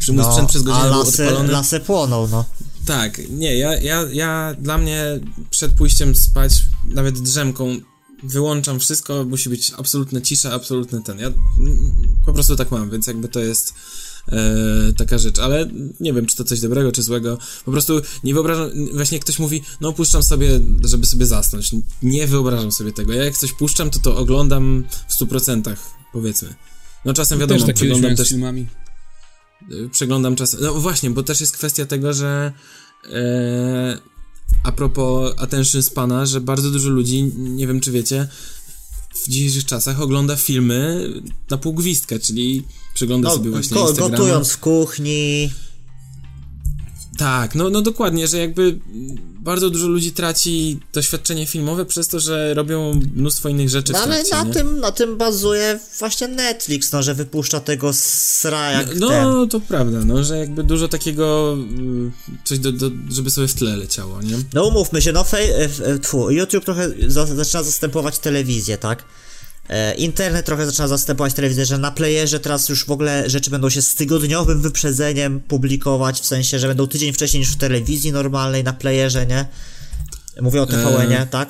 Że 0.00 0.12
mój 0.12 0.22
No, 0.22 0.30
sprzęt 0.32 0.48
przez 0.48 0.62
a 0.62 0.64
godzinę 0.64 0.88
był 0.90 0.98
lasy, 0.98 1.24
odpalony. 1.24 1.52
lasy 1.52 1.80
płoną, 1.80 2.28
no. 2.28 2.44
Tak, 2.86 3.20
nie, 3.30 3.56
ja, 3.56 3.74
ja, 3.76 4.06
ja 4.12 4.54
dla 4.58 4.78
mnie 4.78 5.20
przed 5.50 5.72
pójściem 5.72 6.16
spać, 6.16 6.62
nawet 6.88 7.18
drzemką, 7.18 7.76
wyłączam 8.22 8.80
wszystko, 8.80 9.24
musi 9.24 9.48
być 9.48 9.72
absolutna 9.76 10.20
cisza, 10.20 10.52
absolutny 10.52 11.02
ten. 11.02 11.18
Ja 11.18 11.32
po 12.26 12.32
prostu 12.32 12.56
tak 12.56 12.70
mam, 12.70 12.90
więc 12.90 13.06
jakby 13.06 13.28
to 13.28 13.40
jest 13.40 13.74
e, 14.28 14.92
taka 14.96 15.18
rzecz, 15.18 15.38
ale 15.38 15.70
nie 16.00 16.12
wiem, 16.12 16.26
czy 16.26 16.36
to 16.36 16.44
coś 16.44 16.60
dobrego, 16.60 16.92
czy 16.92 17.02
złego. 17.02 17.38
Po 17.64 17.72
prostu 17.72 18.00
nie 18.24 18.34
wyobrażam, 18.34 18.70
właśnie 18.94 19.20
ktoś 19.20 19.38
mówi, 19.38 19.62
no 19.80 19.92
puszczam 19.92 20.22
sobie, 20.22 20.60
żeby 20.84 21.06
sobie 21.06 21.26
zasnąć. 21.26 21.70
Nie 22.02 22.26
wyobrażam 22.26 22.72
sobie 22.72 22.92
tego. 22.92 23.12
Ja 23.12 23.24
jak 23.24 23.38
coś 23.38 23.52
puszczam, 23.52 23.90
to 23.90 23.98
to 23.98 24.16
oglądam 24.16 24.84
w 25.08 25.20
100%, 25.20 25.76
powiedzmy. 26.12 26.54
No 27.04 27.12
czasem 27.12 27.38
wiadomo, 27.38 27.58
też 27.58 27.66
tak 27.66 27.76
przeglądam 27.76 28.16
też 28.16 28.28
filmami. 28.28 28.66
y, 29.72 29.88
przeglądam 29.88 30.36
czasem. 30.36 30.60
No 30.62 30.74
właśnie, 30.74 31.10
bo 31.10 31.22
też 31.22 31.40
jest 31.40 31.56
kwestia 31.56 31.86
tego, 31.86 32.12
że 32.12 32.52
e, 33.12 34.11
a 34.62 34.72
propos 34.72 35.34
attention 35.38 35.82
spana, 35.82 36.26
że 36.26 36.40
bardzo 36.40 36.70
dużo 36.70 36.88
ludzi, 36.88 37.22
nie 37.36 37.66
wiem 37.66 37.80
czy 37.80 37.92
wiecie, 37.92 38.28
w 39.14 39.28
dzisiejszych 39.28 39.64
czasach 39.64 40.00
ogląda 40.00 40.36
filmy 40.36 41.10
na 41.50 41.58
półgwistka, 41.58 42.18
czyli 42.18 42.64
przegląda 42.94 43.28
no 43.28 43.34
sobie 43.34 43.50
właśnie 43.50 43.74
go, 43.74 43.80
Instagrama. 43.80 44.16
gotując 44.16 44.52
w 44.52 44.58
kuchni. 44.58 45.50
Tak, 47.22 47.54
no, 47.54 47.70
no 47.70 47.82
dokładnie, 47.82 48.28
że 48.28 48.38
jakby 48.38 48.78
bardzo 49.40 49.70
dużo 49.70 49.88
ludzi 49.88 50.12
traci 50.12 50.80
doświadczenie 50.92 51.46
filmowe 51.46 51.86
przez 51.86 52.08
to, 52.08 52.20
że 52.20 52.54
robią 52.54 53.00
mnóstwo 53.16 53.48
innych 53.48 53.68
rzeczy 53.68 53.92
No 53.92 53.98
ale 53.98 54.14
trakcie, 54.14 54.34
na 54.34 54.44
nie? 54.44 54.52
tym, 54.52 54.80
na 54.80 54.92
tym 54.92 55.16
bazuje 55.16 55.78
właśnie 55.98 56.28
Netflix, 56.28 56.92
no, 56.92 57.02
że 57.02 57.14
wypuszcza 57.14 57.60
tego 57.60 57.92
sra 57.92 58.70
jak 58.70 58.88
ten. 58.88 58.98
No, 58.98 59.46
to 59.46 59.60
prawda, 59.60 59.98
no, 60.04 60.24
że 60.24 60.38
jakby 60.38 60.64
dużo 60.64 60.88
takiego 60.88 61.56
y, 62.36 62.38
coś 62.44 62.58
do, 62.58 62.72
do, 62.72 62.90
żeby 63.10 63.30
sobie 63.30 63.48
w 63.48 63.54
tle 63.54 63.76
leciało, 63.76 64.22
nie? 64.22 64.36
No 64.54 64.66
umówmy 64.66 65.02
się, 65.02 65.12
no 65.12 65.24
fej, 65.24 65.50
e, 65.50 65.68
e, 65.84 65.98
tfu, 65.98 66.30
YouTube 66.30 66.64
trochę 66.64 66.90
za, 67.06 67.26
zaczyna 67.26 67.62
zastępować 67.62 68.18
telewizję, 68.18 68.78
tak? 68.78 69.04
E, 69.68 69.94
internet 69.94 70.46
trochę 70.46 70.66
zaczyna 70.66 70.88
zastępować 70.88 71.34
telewizję, 71.34 71.66
że 71.66 71.78
na 71.78 71.90
playerze 71.90 72.40
teraz 72.40 72.68
już 72.68 72.84
w 72.84 72.90
ogóle 72.90 73.30
rzeczy 73.30 73.50
będą 73.50 73.70
się 73.70 73.82
z 73.82 73.94
tygodniowym 73.94 74.62
wyprzedzeniem 74.62 75.40
publikować, 75.40 76.20
w 76.20 76.26
sensie, 76.26 76.58
że 76.58 76.68
będą 76.68 76.86
tydzień 76.86 77.12
wcześniej 77.12 77.40
niż 77.40 77.52
w 77.52 77.56
telewizji 77.56 78.12
normalnej 78.12 78.64
na 78.64 78.72
playerze, 78.72 79.26
nie? 79.26 79.46
Mówię 80.40 80.62
o 80.62 80.66
TVN-ie, 80.66 81.26
tak? 81.30 81.48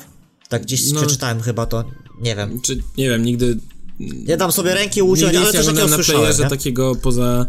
Tak 0.48 0.62
gdzieś 0.62 0.92
no. 0.92 1.00
przeczytałem 1.00 1.40
chyba 1.40 1.66
to, 1.66 1.84
nie 2.20 2.36
wiem. 2.36 2.60
Czy, 2.60 2.82
nie 2.98 3.08
wiem, 3.08 3.22
nigdy 3.22 3.58
Nie 4.00 4.36
dam 4.36 4.52
sobie 4.52 4.74
ręki 4.74 5.02
uciąć, 5.02 5.36
ale 5.36 5.52
coś 5.52 5.66
takiego 5.66 5.86
na 5.86 5.94
słyszałem, 5.94 6.20
playerze 6.20 6.42
nie? 6.42 6.50
takiego 6.50 6.94
poza 6.94 7.46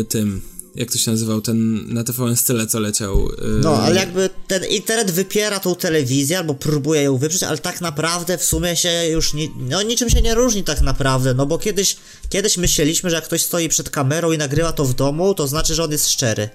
y, 0.00 0.04
tym, 0.04 0.42
jak 0.74 0.92
to 0.92 0.98
się 0.98 1.10
nazywał, 1.10 1.40
ten 1.40 1.88
na 1.94 2.04
TVN 2.04 2.36
Style, 2.36 2.66
co 2.66 2.80
leciał. 2.80 3.28
y, 3.28 3.34
No, 3.62 3.76
ale 3.76 3.96
jakby 3.96 4.30
ten 4.46 4.64
internet 4.64 5.10
wypiera 5.10 5.60
tą 5.60 5.74
telewizję, 5.74 6.38
albo 6.38 6.54
próbuje 6.54 7.02
ją 7.02 7.16
wyprzeć, 7.18 7.42
ale 7.42 7.58
tak 7.58 7.80
naprawdę 7.80 8.38
w 8.38 8.44
sumie 8.44 8.76
się 8.76 9.06
już 9.10 9.34
ni 9.34 9.50
no, 9.56 9.82
niczym 9.82 10.10
się 10.10 10.22
nie 10.22 10.34
różni 10.34 10.64
tak 10.64 10.80
naprawdę, 10.80 11.34
no 11.34 11.46
bo 11.46 11.58
kiedyś, 11.58 11.96
kiedyś 12.28 12.56
myśleliśmy, 12.56 13.10
że 13.10 13.16
jak 13.16 13.24
ktoś 13.24 13.42
stoi 13.42 13.68
przed 13.68 13.90
kamerą 13.90 14.32
i 14.32 14.38
nagrywa 14.38 14.72
to 14.72 14.84
w 14.84 14.94
domu, 14.94 15.34
to 15.34 15.48
znaczy, 15.48 15.74
że 15.74 15.84
on 15.84 15.92
jest 15.92 16.08
szczery. 16.08 16.48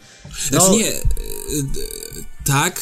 No, 0.51 0.59
Znaczy 0.59 0.71
nie, 0.83 0.91
y, 0.91 1.01
y, 2.19 2.25
tak, 2.45 2.81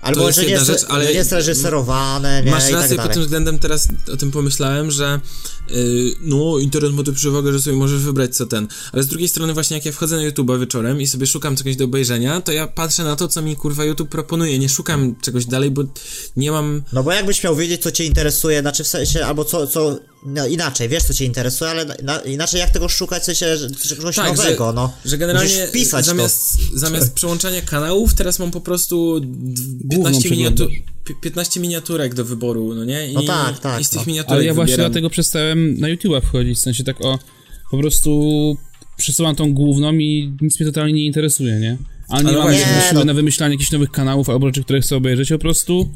albo 0.00 0.26
jest 0.26 0.38
że, 0.38 0.44
nie 0.44 0.50
jedna 0.50 0.72
jest, 0.72 0.80
rzecz, 0.82 0.90
ale- 0.90 1.04
nie 1.04 1.12
jest 1.12 1.32
reżyserowane, 1.32 2.42
nie, 2.44 2.50
masz 2.50 2.64
tak 2.64 2.72
rację 2.72 2.96
dalej. 2.96 3.06
pod 3.06 3.14
tym 3.14 3.22
względem, 3.22 3.58
teraz 3.58 3.88
o 4.12 4.16
tym 4.16 4.30
pomyślałem, 4.30 4.90
że 4.90 5.20
y, 5.70 6.10
no, 6.20 6.58
internet 6.58 6.92
ma 6.92 7.02
tę 7.02 7.12
przewagę, 7.12 7.52
że 7.52 7.60
sobie 7.60 7.76
możesz 7.76 8.00
wybrać 8.02 8.36
co 8.36 8.46
ten, 8.46 8.68
ale 8.92 9.02
z 9.02 9.06
drugiej 9.06 9.28
strony 9.28 9.54
właśnie 9.54 9.76
jak 9.76 9.86
ja 9.86 9.92
wchodzę 9.92 10.16
na 10.16 10.22
YouTube'a 10.22 10.60
wieczorem 10.60 11.00
i 11.00 11.06
sobie 11.06 11.26
szukam 11.26 11.56
czegoś 11.56 11.76
do 11.76 11.84
obejrzenia, 11.84 12.40
to 12.40 12.52
ja 12.52 12.66
patrzę 12.66 13.04
na 13.04 13.16
to, 13.16 13.28
co 13.28 13.42
mi 13.42 13.56
kurwa 13.56 13.84
YouTube 13.84 14.08
proponuje, 14.08 14.58
nie 14.58 14.68
szukam 14.68 15.16
czegoś 15.20 15.46
dalej, 15.46 15.70
bo 15.70 15.82
nie 16.36 16.50
mam 16.50 16.82
No 16.92 17.02
bo 17.02 17.12
jakbyś 17.12 17.44
miał 17.44 17.56
wiedzieć, 17.56 17.82
co 17.82 17.90
cię 17.92 18.04
interesuje, 18.04 18.60
znaczy 18.60 18.84
w 18.84 18.88
sensie, 18.88 19.26
albo 19.26 19.44
co, 19.44 19.66
co, 19.66 19.98
no 20.26 20.46
inaczej, 20.46 20.88
wiesz, 20.88 21.02
co 21.02 21.14
cię 21.14 21.24
interesuje, 21.24 21.70
ale 21.70 21.84
na, 22.02 22.18
inaczej 22.20 22.60
jak 22.60 22.70
tego 22.70 22.88
szukać, 22.88 23.26
że 23.26 23.56
czegoś 23.88 24.16
Tak, 24.16 24.36
nowego, 24.36 24.66
że, 24.68 24.72
no. 24.74 24.92
że 25.04 25.18
generalnie 25.18 25.50
Musisz 25.54 25.68
wpisać 25.68 26.04
zamiast, 26.06 26.58
zamiast 26.74 27.14
przełączania 27.14 27.62
kanałów, 27.62 28.14
teraz 28.14 28.38
mam 28.38 28.50
po 28.50 28.60
prostu 28.60 29.20
d- 29.20 29.26
15, 29.90 30.30
miniatu- 30.30 30.54
przeglądasz. 30.54 30.78
pi- 31.04 31.14
15 31.22 31.60
miniaturek 31.60 32.14
do 32.14 32.24
wyboru, 32.24 32.74
no 32.74 32.84
nie? 32.84 33.08
I, 33.10 33.14
No 33.14 33.22
tak, 33.22 33.58
tak, 33.58 33.80
I 33.80 33.84
z 33.84 33.90
tych 33.90 34.00
no. 34.00 34.06
miniaturek 34.06 34.36
Ale 34.36 34.44
ja 34.44 34.54
właśnie 34.54 34.72
wybieram. 34.72 34.92
dlatego 34.92 35.10
przestałem 35.10 35.80
na 35.80 35.88
YouTube'a 35.88 36.20
wchodzić, 36.26 36.58
w 36.58 36.60
sensie 36.60 36.84
tak 36.84 37.04
o, 37.04 37.18
po 37.70 37.78
prostu 37.78 38.56
przesuwam 38.96 39.36
tą 39.36 39.54
główną 39.54 39.92
i 39.94 40.32
nic 40.42 40.60
mnie 40.60 40.66
totalnie 40.66 40.92
nie 40.92 41.04
interesuje, 41.06 41.54
nie? 41.60 41.78
Ale 42.08 42.24
nie 42.24 42.30
Ale 42.30 42.38
mam 42.38 42.52
Nie, 42.52 42.90
no. 42.94 43.04
na 43.04 43.14
wymyślanie 43.14 43.54
jakichś 43.54 43.70
nowych 43.72 43.90
kanałów 43.90 44.30
albo 44.30 44.46
rzeczy, 44.46 44.64
które 44.64 44.80
chcę 44.80 44.96
obejrzeć, 44.96 45.28
po 45.28 45.38
prostu 45.38 45.90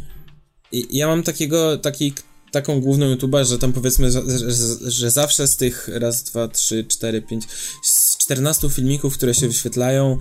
I 0.72 0.86
ja 0.98 1.06
mam 1.06 1.22
takiego, 1.22 1.78
taki, 1.78 2.12
taką 2.52 2.80
główną 2.80 3.14
YouTube'a, 3.14 3.44
że 3.44 3.58
tam 3.58 3.72
powiedzmy, 3.72 4.12
że, 4.12 4.22
że, 4.50 4.90
że 4.90 5.10
zawsze 5.10 5.48
z 5.48 5.56
tych 5.56 5.88
raz, 5.92 6.22
dwa, 6.22 6.48
trzy, 6.48 6.84
cztery, 6.84 7.22
pięć, 7.22 7.44
z 7.82 8.16
14 8.16 8.70
filmików, 8.70 9.14
które 9.14 9.34
się 9.34 9.48
wyświetlają, 9.48 10.18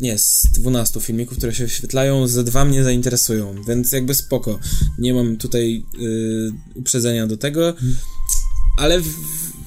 nie, 0.00 0.18
z 0.18 0.48
12 0.52 1.00
filmików, 1.00 1.38
które 1.38 1.54
się 1.54 1.64
wyświetlają, 1.64 2.26
ze 2.26 2.44
dwa 2.44 2.64
mnie 2.64 2.84
zainteresują, 2.84 3.62
więc 3.68 3.92
jakby 3.92 4.14
spoko. 4.14 4.58
Nie 4.98 5.14
mam 5.14 5.36
tutaj 5.36 5.84
y, 6.00 6.52
uprzedzenia 6.74 7.26
do 7.26 7.36
tego, 7.36 7.74
ale, 8.76 9.00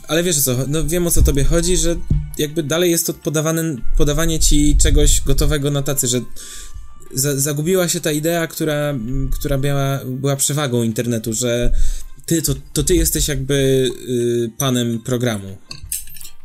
ale 0.08 0.24
wiesz 0.24 0.42
co, 0.42 0.58
no 0.68 0.88
wiem 0.88 1.08
o 1.08 1.12
co 1.12 1.22
tobie 1.22 1.44
chodzi, 1.44 1.78
że 1.78 1.96
jakby 2.38 2.64
dalej 2.64 2.92
jest 2.92 3.08
to 3.08 3.14
podawane, 3.14 3.76
podawanie 3.98 4.40
ci 4.40 4.78
czegoś 4.78 5.22
gotowego 5.22 5.72
na 5.72 5.82
tacy, 5.82 6.08
że 6.08 6.22
za, 7.16 7.40
zagubiła 7.40 7.88
się 7.88 8.00
ta 8.02 8.12
idea, 8.12 8.48
która, 8.48 8.94
która 9.40 9.58
miała, 9.58 10.00
była 10.06 10.36
przewagą 10.36 10.84
internetu, 10.84 11.34
że 11.34 11.72
ty, 12.26 12.42
to, 12.42 12.54
to 12.74 12.84
ty 12.84 12.96
jesteś 12.96 13.28
jakby 13.28 13.90
y, 14.10 14.50
panem 14.58 15.00
programu. 15.00 15.58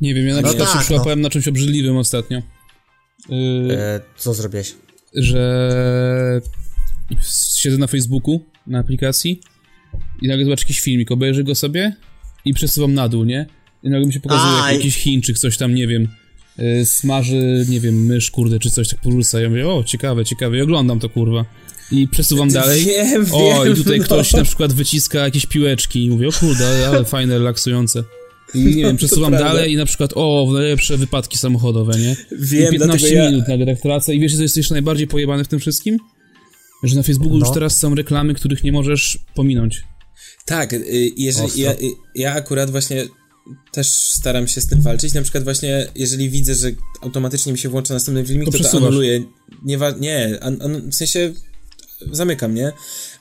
nie 0.00 0.14
wiem, 0.14 0.26
ja 0.26 0.34
na 0.34 0.40
No 0.40 0.48
przykład 0.48 0.68
tak, 0.72 0.78
się 0.78 0.84
przyłapałem 0.84 1.20
na 1.20 1.30
czymś 1.30 1.48
obrzydliwym 1.48 1.96
ostatnio. 1.96 2.42
Yy, 3.28 3.76
E, 3.78 4.00
co 4.16 4.34
zrobiłeś? 4.34 4.74
że 5.14 6.40
siedzę 7.56 7.78
na 7.78 7.86
Facebooku, 7.86 8.44
na 8.66 8.78
aplikacji 8.78 9.40
i 10.22 10.28
nagle 10.28 10.44
zobaczę 10.44 10.62
jakiś 10.62 10.80
filmik, 10.80 11.10
obejrzę 11.10 11.44
go 11.44 11.54
sobie 11.54 11.96
i 12.44 12.54
przesuwam 12.54 12.94
na 12.94 13.08
dół, 13.08 13.24
nie? 13.24 13.46
I 13.82 13.90
nagle 13.90 14.06
mi 14.06 14.12
się 14.12 14.20
pokazuje 14.20 14.52
jak 14.62 14.72
jakiś 14.72 14.96
Chińczyk, 14.96 15.38
coś 15.38 15.56
tam, 15.56 15.74
nie 15.74 15.86
wiem, 15.86 16.08
smaży, 16.84 17.66
nie 17.68 17.80
wiem, 17.80 18.06
mysz, 18.06 18.30
kurde, 18.30 18.58
czy 18.58 18.70
coś 18.70 18.88
tak 18.88 19.00
porzuca. 19.00 19.40
Ja 19.40 19.48
mówię, 19.48 19.68
o, 19.68 19.84
ciekawe, 19.84 20.24
ciekawe, 20.24 20.58
i 20.58 20.60
oglądam 20.60 21.00
to, 21.00 21.08
kurwa. 21.08 21.44
I 21.92 22.08
przesuwam 22.08 22.48
dalej. 22.50 22.84
Wiem, 22.84 23.26
O, 23.32 23.64
wiem, 23.64 23.72
i 23.72 23.76
tutaj 23.76 23.98
no. 23.98 24.04
ktoś 24.04 24.32
na 24.32 24.44
przykład 24.44 24.72
wyciska 24.72 25.18
jakieś 25.18 25.46
piłeczki 25.46 26.04
i 26.04 26.10
mówię, 26.10 26.28
o 26.28 26.32
kurde, 26.32 26.88
ale, 26.88 27.04
fajne, 27.04 27.38
relaksujące. 27.38 28.04
I 28.54 28.58
nie 28.64 28.82
wiem, 28.84 28.96
przesuwam 29.02 29.32
dalej 29.32 29.72
i 29.72 29.76
na 29.76 29.86
przykład, 29.86 30.12
o, 30.14 30.50
najlepsze 30.52 30.96
wypadki 30.96 31.38
samochodowe, 31.38 31.98
nie? 31.98 32.16
Wiem, 32.32 32.74
I 32.74 32.78
15 32.78 32.98
dlatego 32.98 33.22
ja- 33.22 33.30
minut 33.30 33.48
nagle 33.48 33.66
tak 33.66 33.80
tracę. 33.80 34.14
I 34.14 34.20
wiesz, 34.20 34.36
co 34.36 34.42
jest 34.42 34.56
jeszcze 34.56 34.74
najbardziej 34.74 35.06
pojebane 35.06 35.44
w 35.44 35.48
tym 35.48 35.60
wszystkim? 35.60 35.98
Że 36.84 36.96
na 36.96 37.02
Facebooku 37.02 37.38
już 37.38 37.48
No. 37.48 37.54
teraz 37.54 37.78
są 37.78 37.94
reklamy, 37.94 38.34
których 38.34 38.64
nie 38.64 38.72
możesz 38.72 39.18
pominąć. 39.34 39.82
Tak, 40.44 40.72
y, 40.72 41.10
jeżeli, 41.16 41.62
ja, 41.62 41.72
y, 41.72 41.76
ja 42.14 42.34
akurat 42.34 42.70
właśnie 42.70 43.04
też 43.72 43.88
staram 43.88 44.48
się 44.48 44.60
z 44.60 44.66
tym 44.66 44.80
walczyć. 44.82 45.14
Na 45.14 45.22
przykład 45.22 45.44
właśnie, 45.44 45.86
jeżeli 45.94 46.30
widzę, 46.30 46.54
że 46.54 46.70
automatycznie 47.02 47.52
mi 47.52 47.58
się 47.58 47.68
włącza 47.68 47.94
następny 47.94 48.26
filmik, 48.26 48.50
To 48.50 48.58
to 48.58 48.64
to, 48.64 48.76
anuluję. 48.76 49.24
Nie, 49.62 49.78
nie 50.00 50.38
an, 50.40 50.58
an, 50.62 50.90
w 50.90 50.94
sensie 50.94 51.32
zamykam, 52.12 52.54
nie? 52.54 52.72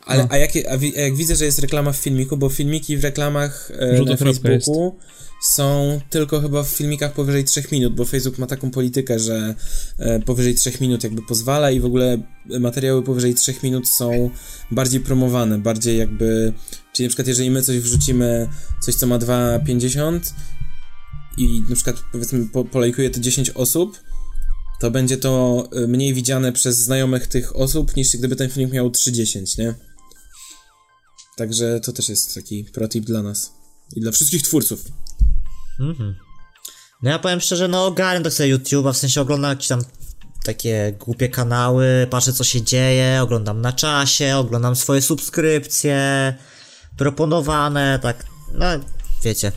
Ale, 0.06 0.24
No. 0.24 0.30
a, 0.32 0.38
jak, 0.38 0.52
a, 0.56 1.00
jak 1.02 1.16
widzę, 1.16 1.36
że 1.36 1.46
jest 1.46 1.60
reklama 1.60 1.92
w 1.92 1.98
filmiku, 1.98 2.38
bo 2.38 2.50
filmiki 2.50 2.98
w 2.98 3.04
reklamach 3.04 3.72
e, 3.80 4.02
na 4.02 4.18
Facebooku 4.18 4.96
są 5.42 6.00
tylko 6.10 6.42
chyba 6.42 6.64
w 6.64 6.68
filmikach 6.68 7.14
powyżej 7.14 7.44
3 7.44 7.64
minut, 7.72 7.96
bo 7.96 8.06
Facebook 8.06 8.38
ma 8.38 8.48
taką 8.48 8.72
politykę, 8.72 9.20
że 9.20 9.56
e, 9.98 10.20
powyżej 10.20 10.56
3 10.56 10.72
minut 10.82 11.04
jakby 11.04 11.22
pozwala 11.22 11.72
i 11.72 11.80
w 11.80 11.86
ogóle 11.86 12.18
materiały 12.60 13.04
powyżej 13.04 13.36
3 13.36 13.56
minut 13.64 13.90
są 13.90 14.30
bardziej 14.72 15.00
promowane, 15.00 15.60
bardziej 15.60 15.98
jakby, 15.98 16.54
czyli 16.94 17.08
na 17.08 17.10
przykład 17.10 17.28
jeżeli 17.28 17.52
my 17.52 17.62
coś 17.62 17.80
wrzucimy, 17.80 18.50
coś 18.82 18.96
co 18.96 19.08
ma 19.08 19.20
2,50 19.20 20.20
i 21.38 21.64
na 21.70 21.76
przykład 21.76 21.96
powiedzmy 22.12 22.48
po, 22.48 22.64
to 23.14 23.20
10 23.20 23.50
osób, 23.50 24.00
to 24.80 24.92
będzie 24.92 25.18
to 25.18 25.64
e, 25.72 25.88
mniej 25.88 26.14
widziane 26.14 26.52
przez 26.52 26.78
znajomych 26.78 27.28
tych 27.28 27.56
osób, 27.56 27.96
niż 27.96 28.18
gdyby 28.18 28.36
ten 28.36 28.50
filmik 28.50 28.74
miał 28.74 28.90
3,10, 28.90 29.60
nie? 29.60 29.76
Także 31.38 31.80
to 31.80 31.94
też 31.94 32.10
jest 32.10 32.36
taki 32.36 32.64
protip 32.64 33.06
dla 33.06 33.24
nas. 33.24 33.52
I 33.96 34.02
dla 34.02 34.12
wszystkich 34.12 34.42
twórców. 34.42 34.86
Mhm. 35.80 36.16
No 37.04 37.10
ja 37.10 37.20
powiem 37.20 37.42
szczerze, 37.42 37.68
no 37.68 37.86
ogarniam 37.86 38.24
tak 38.24 38.34
sobie 38.34 38.58
YouTube'a, 38.58 38.94
w 38.94 38.98
sensie 38.98 39.22
oglądam 39.22 39.50
jakieś 39.50 39.68
tam 39.68 39.82
takie 40.44 40.96
głupie 41.00 41.30
kanały, 41.30 42.08
patrzę 42.10 42.34
co 42.34 42.44
się 42.44 42.62
dzieje, 42.62 43.20
oglądam 43.24 43.62
na 43.62 43.74
czasie, 43.74 44.38
oglądam 44.38 44.76
swoje 44.76 45.02
subskrypcje, 45.02 46.34
proponowane, 46.98 48.00
tak, 48.02 48.26
no 48.54 48.66
wiecie. 49.24 49.52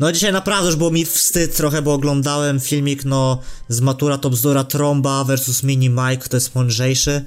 No 0.00 0.12
dzisiaj 0.12 0.32
naprawdę 0.32 0.66
już 0.66 0.76
było 0.76 0.90
mi 0.90 1.04
wstyd 1.04 1.56
trochę, 1.56 1.82
bo 1.82 1.94
oglądałem 1.94 2.60
filmik, 2.60 3.04
no, 3.04 3.40
z 3.68 3.80
Matura 3.80 4.18
to 4.18 4.30
bzdura 4.30 4.64
Tromba 4.64 5.24
versus 5.24 5.62
Mini 5.62 5.90
Mike, 5.90 6.28
to 6.28 6.36
jest 6.36 6.54
mądrzejszy. 6.54 7.24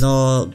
No, 0.00 0.46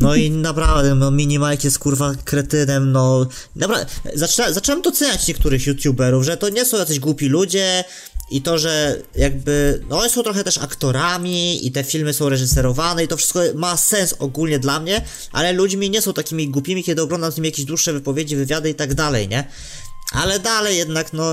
no 0.00 0.14
i 0.14 0.30
naprawdę, 0.30 0.94
no 0.94 1.10
Mini 1.10 1.38
Mike 1.38 1.64
jest 1.64 1.78
kurwa 1.78 2.14
kretynem, 2.24 2.92
no. 2.92 3.26
Naprawdę, 3.56 3.86
zaczę, 4.14 4.54
zacząłem 4.54 4.82
doceniać 4.82 5.28
niektórych 5.28 5.66
youtuberów, 5.66 6.24
że 6.24 6.36
to 6.36 6.48
nie 6.48 6.64
są 6.64 6.76
jacyś 6.76 7.00
głupi 7.00 7.28
ludzie 7.28 7.84
i 8.30 8.42
to, 8.42 8.58
że 8.58 9.02
jakby, 9.14 9.82
no 9.88 10.00
oni 10.00 10.10
są 10.10 10.22
trochę 10.22 10.44
też 10.44 10.58
aktorami 10.58 11.66
i 11.66 11.72
te 11.72 11.84
filmy 11.84 12.14
są 12.14 12.28
reżyserowane 12.28 13.04
i 13.04 13.08
to 13.08 13.16
wszystko 13.16 13.40
ma 13.54 13.76
sens 13.76 14.14
ogólnie 14.18 14.58
dla 14.58 14.80
mnie, 14.80 15.02
ale 15.32 15.52
ludźmi 15.52 15.90
nie 15.90 16.02
są 16.02 16.12
takimi 16.12 16.48
głupimi, 16.48 16.84
kiedy 16.84 17.02
oglądam 17.02 17.32
z 17.32 17.36
nimi 17.36 17.48
jakieś 17.48 17.64
dłuższe 17.64 17.92
wypowiedzi, 17.92 18.36
wywiady 18.36 18.70
i 18.70 18.74
tak 18.74 18.94
dalej, 18.94 19.28
nie? 19.28 19.44
Ale 20.12 20.40
dalej 20.40 20.76
jednak, 20.76 21.12
no 21.12 21.32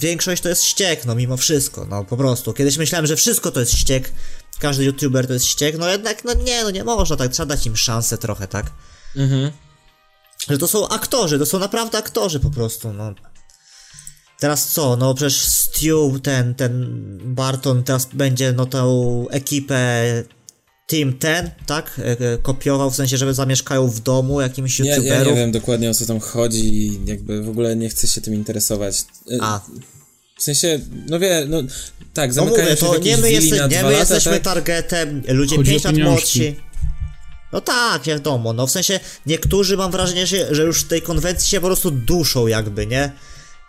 większość 0.00 0.42
to 0.42 0.48
jest 0.48 0.62
ściek, 0.62 1.04
no 1.04 1.14
mimo 1.14 1.36
wszystko, 1.36 1.86
no 1.86 2.04
po 2.04 2.16
prostu. 2.16 2.52
Kiedyś 2.52 2.76
myślałem, 2.78 3.06
że 3.06 3.16
wszystko 3.16 3.50
to 3.50 3.60
jest 3.60 3.72
ściek, 3.72 4.12
każdy 4.62 4.84
youtuber 4.84 5.26
to 5.26 5.32
jest 5.32 5.46
ściek, 5.46 5.78
no 5.78 5.88
jednak, 5.88 6.24
no 6.24 6.34
nie, 6.34 6.64
no 6.64 6.70
nie 6.70 6.84
można 6.84 7.16
tak, 7.16 7.32
trzeba 7.32 7.46
dać 7.46 7.66
im 7.66 7.76
szansę 7.76 8.18
trochę, 8.18 8.48
tak? 8.48 8.66
Mhm. 9.16 9.50
Że 10.48 10.58
to 10.58 10.68
są 10.68 10.88
aktorzy, 10.88 11.38
to 11.38 11.46
są 11.46 11.58
naprawdę 11.58 11.98
aktorzy 11.98 12.40
po 12.40 12.50
prostu, 12.50 12.92
no. 12.92 13.14
Teraz 14.38 14.68
co, 14.68 14.96
no 14.96 15.14
przecież 15.14 15.36
Stu, 15.42 16.18
ten, 16.22 16.54
ten 16.54 16.90
Barton 17.24 17.84
teraz 17.84 18.08
będzie, 18.12 18.52
no 18.52 18.66
tą 18.66 19.26
ekipę 19.30 20.04
Team 20.86 21.12
Ten, 21.12 21.50
tak? 21.66 21.98
E, 21.98 22.32
e, 22.32 22.38
kopiował, 22.38 22.90
w 22.90 22.96
sensie, 22.96 23.16
że 23.16 23.34
zamieszkają 23.34 23.88
w 23.88 24.00
domu 24.00 24.40
jakimś 24.40 24.80
Ja, 24.80 24.96
youtuberów. 24.96 25.26
ja 25.26 25.32
nie 25.32 25.40
wiem 25.40 25.52
dokładnie 25.52 25.90
o 25.90 25.94
co 25.94 26.06
tam 26.06 26.20
chodzi 26.20 26.74
i 26.74 27.06
jakby 27.06 27.42
w 27.42 27.48
ogóle 27.48 27.76
nie 27.76 27.88
chcę 27.88 28.06
się 28.06 28.20
tym 28.20 28.34
interesować. 28.34 29.00
Y, 29.30 29.38
A, 29.40 29.60
W 30.38 30.42
sensie, 30.42 30.80
no 31.08 31.18
wie, 31.18 31.46
no 31.48 31.62
tak, 32.14 32.28
no 32.28 32.34
zamykają 32.34 32.64
mówię, 32.64 32.76
się 32.76 32.86
to 32.86 32.98
nie 32.98 33.16
my, 33.16 33.32
jeste, 33.32 33.56
na 33.56 33.66
nie 33.66 33.78
dwa 33.78 33.88
my 33.88 33.92
lata, 33.92 34.14
jesteśmy 34.14 34.32
tak? 34.32 34.42
targetem, 34.42 35.22
ludzie 35.28 35.56
Chodzi 35.56 35.70
o 35.70 35.80
5 35.80 35.84
lat 35.84 35.96
młodsi. 35.96 36.56
No 37.52 37.60
tak, 37.60 38.02
wiadomo, 38.02 38.52
no 38.52 38.66
w 38.66 38.70
sensie 38.70 39.00
niektórzy 39.26 39.76
mam 39.76 39.90
wrażenie, 39.90 40.26
że, 40.26 40.54
że 40.54 40.62
już 40.62 40.80
w 40.80 40.88
tej 40.88 41.02
konwencji 41.02 41.48
się 41.48 41.60
po 41.60 41.66
prostu 41.66 41.90
duszą 41.90 42.46
jakby, 42.46 42.86
nie? 42.86 43.12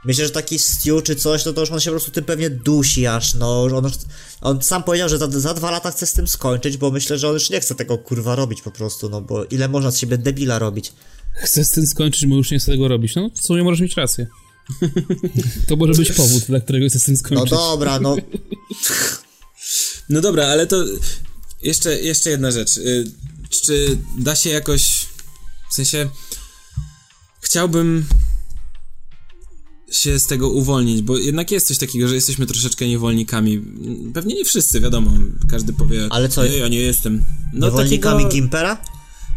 Myślę, 0.05 0.25
że 0.25 0.31
taki 0.31 0.59
Stu 0.59 1.01
czy 1.01 1.15
coś, 1.15 1.45
no 1.45 1.53
to 1.53 1.61
już 1.61 1.71
on 1.71 1.79
się 1.79 1.89
po 1.89 1.91
prostu 1.91 2.11
tym 2.11 2.23
pewnie 2.23 2.49
dusi 2.49 3.07
aż, 3.07 3.33
no 3.33 3.63
on, 3.63 3.91
on 4.41 4.61
sam 4.61 4.83
powiedział, 4.83 5.09
że 5.09 5.17
za, 5.17 5.27
za 5.27 5.53
dwa 5.53 5.71
lata 5.71 5.91
chce 5.91 6.05
z 6.05 6.13
tym 6.13 6.27
skończyć, 6.27 6.77
bo 6.77 6.91
myślę, 6.91 7.17
że 7.17 7.27
on 7.27 7.33
już 7.33 7.49
nie 7.49 7.59
chce 7.59 7.75
tego 7.75 7.97
kurwa 7.97 8.35
robić 8.35 8.61
po 8.61 8.71
prostu, 8.71 9.09
no 9.09 9.21
bo 9.21 9.45
ile 9.45 9.67
można 9.67 9.91
z 9.91 9.97
siebie 9.97 10.17
debila 10.17 10.59
robić. 10.59 10.93
Chcę 11.33 11.63
z 11.63 11.71
tym 11.71 11.87
skończyć, 11.87 12.25
bo 12.25 12.35
już 12.35 12.51
nie 12.51 12.59
chcę 12.59 12.71
tego 12.71 12.87
robić. 12.87 13.15
No, 13.15 13.29
w 13.33 13.45
sumie 13.45 13.63
możesz 13.63 13.81
mieć 13.81 13.97
rację. 13.97 14.27
To 15.67 15.75
może 15.75 15.93
być 15.93 16.11
powód, 16.11 16.43
dla 16.43 16.59
którego 16.59 16.89
chcę 16.89 16.99
z 16.99 17.03
tym 17.03 17.13
No 17.13 17.19
skończyć. 17.19 17.49
dobra, 17.49 17.99
no 17.99 18.15
No 20.09 20.21
dobra, 20.21 20.47
ale 20.47 20.67
to 20.67 20.85
jeszcze, 21.61 21.99
jeszcze 22.01 22.29
jedna 22.29 22.51
rzecz. 22.51 22.77
Y, 22.77 23.11
Czy 23.49 23.97
da 24.19 24.35
się 24.35 24.49
jakoś, 24.49 25.05
w 25.71 25.73
sensie 25.73 26.09
chciałbym 27.41 28.05
się 29.91 30.19
z 30.19 30.27
tego 30.27 30.49
uwolnić, 30.49 31.01
bo 31.01 31.17
jednak 31.17 31.51
jest 31.51 31.67
coś 31.67 31.77
takiego, 31.77 32.07
że 32.07 32.15
jesteśmy 32.15 32.45
troszeczkę 32.45 32.87
niewolnikami. 32.87 33.61
Pewnie 34.13 34.35
nie 34.35 34.45
wszyscy, 34.45 34.79
wiadomo. 34.79 35.11
Każdy 35.49 35.73
powie, 35.73 36.07
Ale 36.09 36.29
co, 36.29 36.45
nie, 36.47 36.57
ja 36.57 36.67
nie 36.67 36.79
jestem. 36.79 37.25
No 37.53 37.67
niewolnikami 37.67 38.23
takiego... 38.23 38.33
Gimpera? 38.41 38.81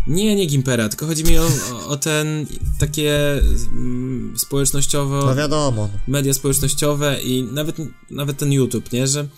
Nie, 0.06 0.36
nie 0.36 0.46
Gimpera, 0.46 0.88
tylko 0.88 1.06
chodzi 1.06 1.24
mi 1.24 1.38
o, 1.38 1.48
o, 1.72 1.86
o 1.88 1.96
ten, 1.96 2.46
takie 2.78 3.32
mm, 3.72 4.34
społecznościowo, 4.38 5.26
No 5.26 5.34
wiadomo. 5.34 5.88
media 6.08 6.34
społecznościowe 6.34 7.20
i 7.24 7.42
nawet, 7.42 7.76
nawet 8.10 8.38
ten 8.38 8.52
YouTube, 8.52 8.92
nie, 8.92 9.06
że 9.06 9.28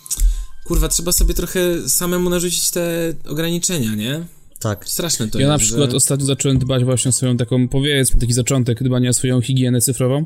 kurwa, 0.65 0.87
trzeba 0.87 1.11
sobie 1.11 1.33
trochę 1.33 1.89
samemu 1.89 2.29
narzucić 2.29 2.71
te 2.71 3.13
ograniczenia, 3.27 3.95
nie? 3.95 4.25
Tak. 4.59 4.89
Straszne 4.89 5.27
to 5.27 5.39
Ja 5.39 5.47
jest, 5.47 5.51
na 5.61 5.65
przykład 5.67 5.89
że... 5.91 5.97
ostatnio 5.97 6.25
zacząłem 6.25 6.59
dbać 6.59 6.83
właśnie 6.83 7.09
o 7.09 7.11
swoją 7.11 7.37
taką, 7.37 7.67
powiedzmy, 7.67 8.19
taki 8.19 8.33
zaczątek 8.33 8.83
dbania 8.83 9.09
o 9.09 9.13
swoją 9.13 9.41
higienę 9.41 9.81
cyfrową 9.81 10.25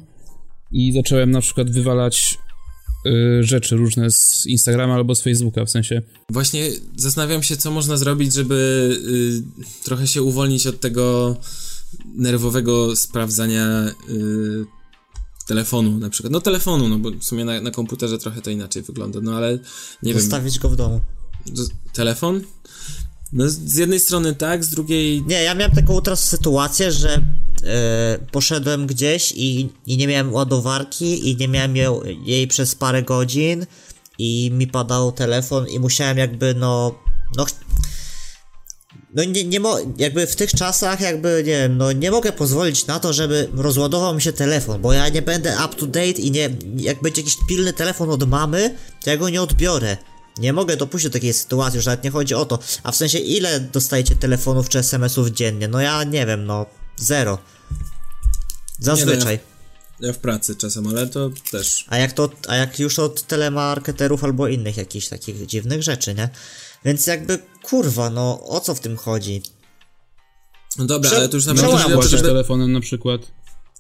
i 0.72 0.92
zacząłem 0.94 1.32
na 1.32 1.42
przykład 1.42 1.72
wywalać 1.72 2.38
y, 3.06 3.44
rzeczy 3.44 3.76
różne 3.76 4.12
z 4.12 4.46
Instagrama 4.48 4.94
albo 4.94 5.16
z 5.16 5.22
Facebooka, 5.22 5.66
w 5.66 5.70
sensie 5.70 6.02
Właśnie 6.30 6.72
zastanawiam 6.98 7.44
się, 7.44 7.58
co 7.58 7.72
można 7.72 7.98
zrobić, 7.98 8.34
żeby 8.34 8.90
y, 9.08 9.84
trochę 9.84 10.08
się 10.08 10.24
uwolnić 10.24 10.68
od 10.68 10.80
tego 10.80 11.38
nerwowego 12.16 12.96
sprawdzania 12.96 13.88
y, 14.10 14.66
telefonu 15.48 16.00
na 16.00 16.10
przykład. 16.10 16.34
No 16.34 16.42
telefonu, 16.42 16.90
no 16.90 17.00
bo 17.00 17.12
w 17.12 17.24
sumie 17.24 17.46
na, 17.46 17.62
na 17.62 17.72
komputerze 17.72 18.18
trochę 18.18 18.42
to 18.42 18.50
inaczej 18.50 18.84
wygląda, 18.84 19.20
no 19.22 19.38
ale 19.38 19.60
nie 20.04 20.14
wiem. 20.14 20.22
Zostawić 20.22 20.60
go 20.60 20.70
w 20.70 20.76
domu. 20.76 21.02
Telefon? 21.94 22.42
No 23.34 23.50
z- 23.50 23.76
jednej 23.76 24.00
strony 24.00 24.36
tak, 24.36 24.64
z 24.64 24.70
drugiej 24.70 25.24
Nie, 25.28 25.44
ja 25.44 25.54
miałem 25.56 25.76
taką 25.76 26.02
teraz 26.02 26.30
sytuację, 26.30 26.92
że 26.92 27.22
e, 27.64 28.20
poszedłem 28.32 28.88
gdzieś 28.88 29.32
i, 29.36 29.70
i 29.88 29.98
nie 29.98 30.08
miałem 30.08 30.34
ładowarki 30.34 31.30
i 31.30 31.38
nie 31.38 31.48
miałem 31.48 31.76
ją, 31.78 32.02
jej 32.26 32.48
przez 32.48 32.76
parę 32.76 33.04
godzin 33.04 33.66
i 34.20 34.52
mi 34.54 34.68
padał 34.68 35.12
telefon 35.12 35.68
i 35.68 35.80
musiałem 35.80 36.18
jakby 36.18 36.56
no, 36.56 36.96
no 37.38 37.46
no 39.16 39.24
nie, 39.24 39.44
nie 39.44 39.60
mo- 39.60 39.80
jakby 39.98 40.28
w 40.28 40.36
tych 40.36 40.52
czasach 40.52 41.02
jakby, 41.02 41.44
nie 41.46 41.52
wiem, 41.52 41.78
no 41.78 41.92
nie 41.92 42.12
mogę 42.12 42.32
pozwolić 42.32 42.88
na 42.88 43.00
to, 43.00 43.14
żeby 43.14 43.50
rozładował 43.56 44.16
mi 44.16 44.22
się 44.22 44.34
telefon, 44.34 44.82
bo 44.82 44.94
ja 44.94 45.10
nie 45.10 45.22
będę 45.22 45.56
up 45.66 45.76
to 45.76 45.86
date 45.88 46.10
i 46.22 46.32
nie, 46.32 46.50
jak 46.78 47.02
będzie 47.02 47.22
jakiś 47.22 47.38
pilny 47.50 47.74
telefon 47.74 48.10
od 48.10 48.30
mamy, 48.30 48.76
to 49.04 49.10
ja 49.10 49.18
go 49.18 49.30
nie 49.30 49.42
odbiorę. 49.42 49.98
Nie 50.38 50.54
mogę 50.54 50.78
dopuścić 50.78 51.10
do 51.10 51.14
takiej 51.14 51.34
sytuacji, 51.34 51.82
że 51.82 51.90
nawet 51.90 52.04
nie 52.04 52.12
chodzi 52.12 52.34
o 52.34 52.46
to. 52.46 52.60
A 52.84 52.92
w 52.92 52.96
sensie, 52.96 53.18
ile 53.20 53.60
dostajecie 53.60 54.16
telefonów 54.16 54.70
czy 54.70 54.80
SMS-ów 54.80 55.30
dziennie? 55.30 55.68
No 55.68 55.82
ja 55.82 56.04
nie 56.04 56.26
wiem, 56.26 56.46
no 56.46 56.66
zero. 56.98 57.38
Zazwyczaj. 58.80 59.40
ja 60.00 60.14
w 60.14 60.18
pracy 60.18 60.56
czasem, 60.56 60.88
ale 60.88 61.08
to 61.08 61.30
też. 61.52 61.86
A 61.90 61.98
jak 61.98 62.14
to, 62.14 62.30
a 62.48 62.56
jak 62.56 62.80
już 62.80 63.00
od 63.00 63.22
telemarketerów 63.28 64.24
albo 64.24 64.48
innych 64.48 64.78
jakichś 64.78 65.08
takich 65.08 65.46
dziwnych 65.46 65.84
rzeczy, 65.84 66.14
nie? 66.14 66.30
Więc 66.86 67.08
jakby, 67.08 67.40
kurwa, 67.64 68.10
no 68.10 68.44
o 68.48 68.60
co 68.60 68.76
w 68.76 68.80
tym 68.80 68.98
chodzi? 68.98 69.42
No 70.78 70.86
dobra, 70.86 71.10
Prze- 71.10 71.18
ale 71.18 71.30
to 71.30 71.38
już 71.38 71.46
Czemu 71.46 71.56
nawet 71.62 71.72
ja 71.72 71.78
chodzi 71.78 71.86
o 71.86 71.90
nie 71.90 71.94
to, 71.94 71.98
muszę- 71.98 72.10
płacisz 72.10 72.20
żeby... 72.20 72.30
telefonem 72.30 72.72
na 72.72 72.82
przykład, 72.82 73.22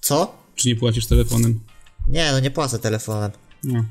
Co? 0.01 0.35
czy 0.55 0.67
nie 0.67 0.75
płacisz 0.75 1.05
telefonem. 1.05 1.59
Nie, 2.07 2.31
no 2.31 2.39
nie 2.39 2.51
płacę 2.51 2.79
telefonem. 2.79 3.31
No. 3.63 3.85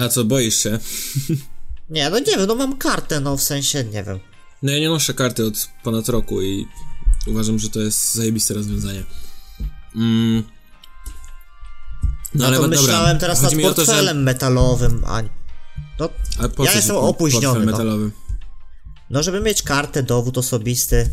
A 0.00 0.08
co, 0.08 0.24
boisz 0.24 0.56
się? 0.62 0.78
Nie, 1.90 2.10
no 2.10 2.18
nie 2.18 2.24
wiem, 2.36 2.46
no 2.46 2.54
mam 2.54 2.76
kartę, 2.76 3.20
no 3.20 3.36
w 3.36 3.42
sensie, 3.42 3.84
nie 3.84 4.04
wiem. 4.04 4.20
No 4.62 4.72
ja 4.72 4.78
nie 4.78 4.88
noszę 4.88 5.14
karty 5.14 5.46
od 5.46 5.68
ponad 5.84 6.08
roku 6.08 6.42
i 6.42 6.66
uważam, 7.26 7.58
że 7.58 7.68
to 7.70 7.80
jest 7.80 8.14
zajebiste 8.14 8.54
rozwiązanie. 8.54 9.02
No, 9.60 9.66
Mm. 10.02 10.42
No, 12.34 12.46
ale 12.46 12.56
to 12.56 12.62
dobra, 12.62 12.80
myślałem 12.80 13.18
teraz 13.18 13.40
chodzi 13.40 13.56
nad 13.56 13.64
o 13.66 13.74
to, 13.74 13.80
że- 13.80 13.86
portfelem 13.86 14.22
metalowym, 14.22 15.02
a... 15.06 15.22
No, 16.00 16.08
A 16.38 16.48
po 16.48 16.64
Ja 16.64 16.72
jestem 16.72 16.96
opóźniony, 16.96 17.60
no. 17.66 17.72
metalowy? 17.72 18.10
no 19.10 19.22
żeby 19.22 19.40
mieć 19.40 19.62
kartę, 19.62 20.02
dowód 20.02 20.38
osobisty, 20.38 21.08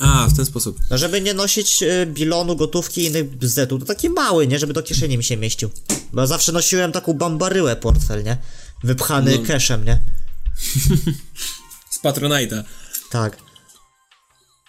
A, 0.00 0.26
w 0.28 0.36
ten 0.36 0.46
sposób. 0.46 0.78
no 0.90 0.98
żeby 0.98 1.20
nie 1.20 1.34
nosić 1.34 1.82
y, 1.82 2.06
bilonu, 2.06 2.56
gotówki 2.56 3.00
i 3.00 3.04
innych 3.06 3.36
bzdetów, 3.36 3.80
to 3.80 3.86
taki 3.86 4.10
mały, 4.10 4.46
nie, 4.46 4.58
żeby 4.58 4.72
do 4.72 4.82
kieszeni 4.82 5.18
mi 5.18 5.24
się 5.24 5.36
mieścił. 5.36 5.70
Bo 6.12 6.20
ja 6.20 6.26
zawsze 6.26 6.52
nosiłem 6.52 6.92
taką 6.92 7.12
bambaryłę 7.12 7.76
portfel, 7.76 8.24
nie? 8.24 8.36
Wypchany 8.84 9.38
No. 9.38 9.46
cashem, 9.46 9.84
nie? 9.84 9.98
Z 11.90 11.98
Patronite'a. 12.02 12.62
Tak. 13.10 13.36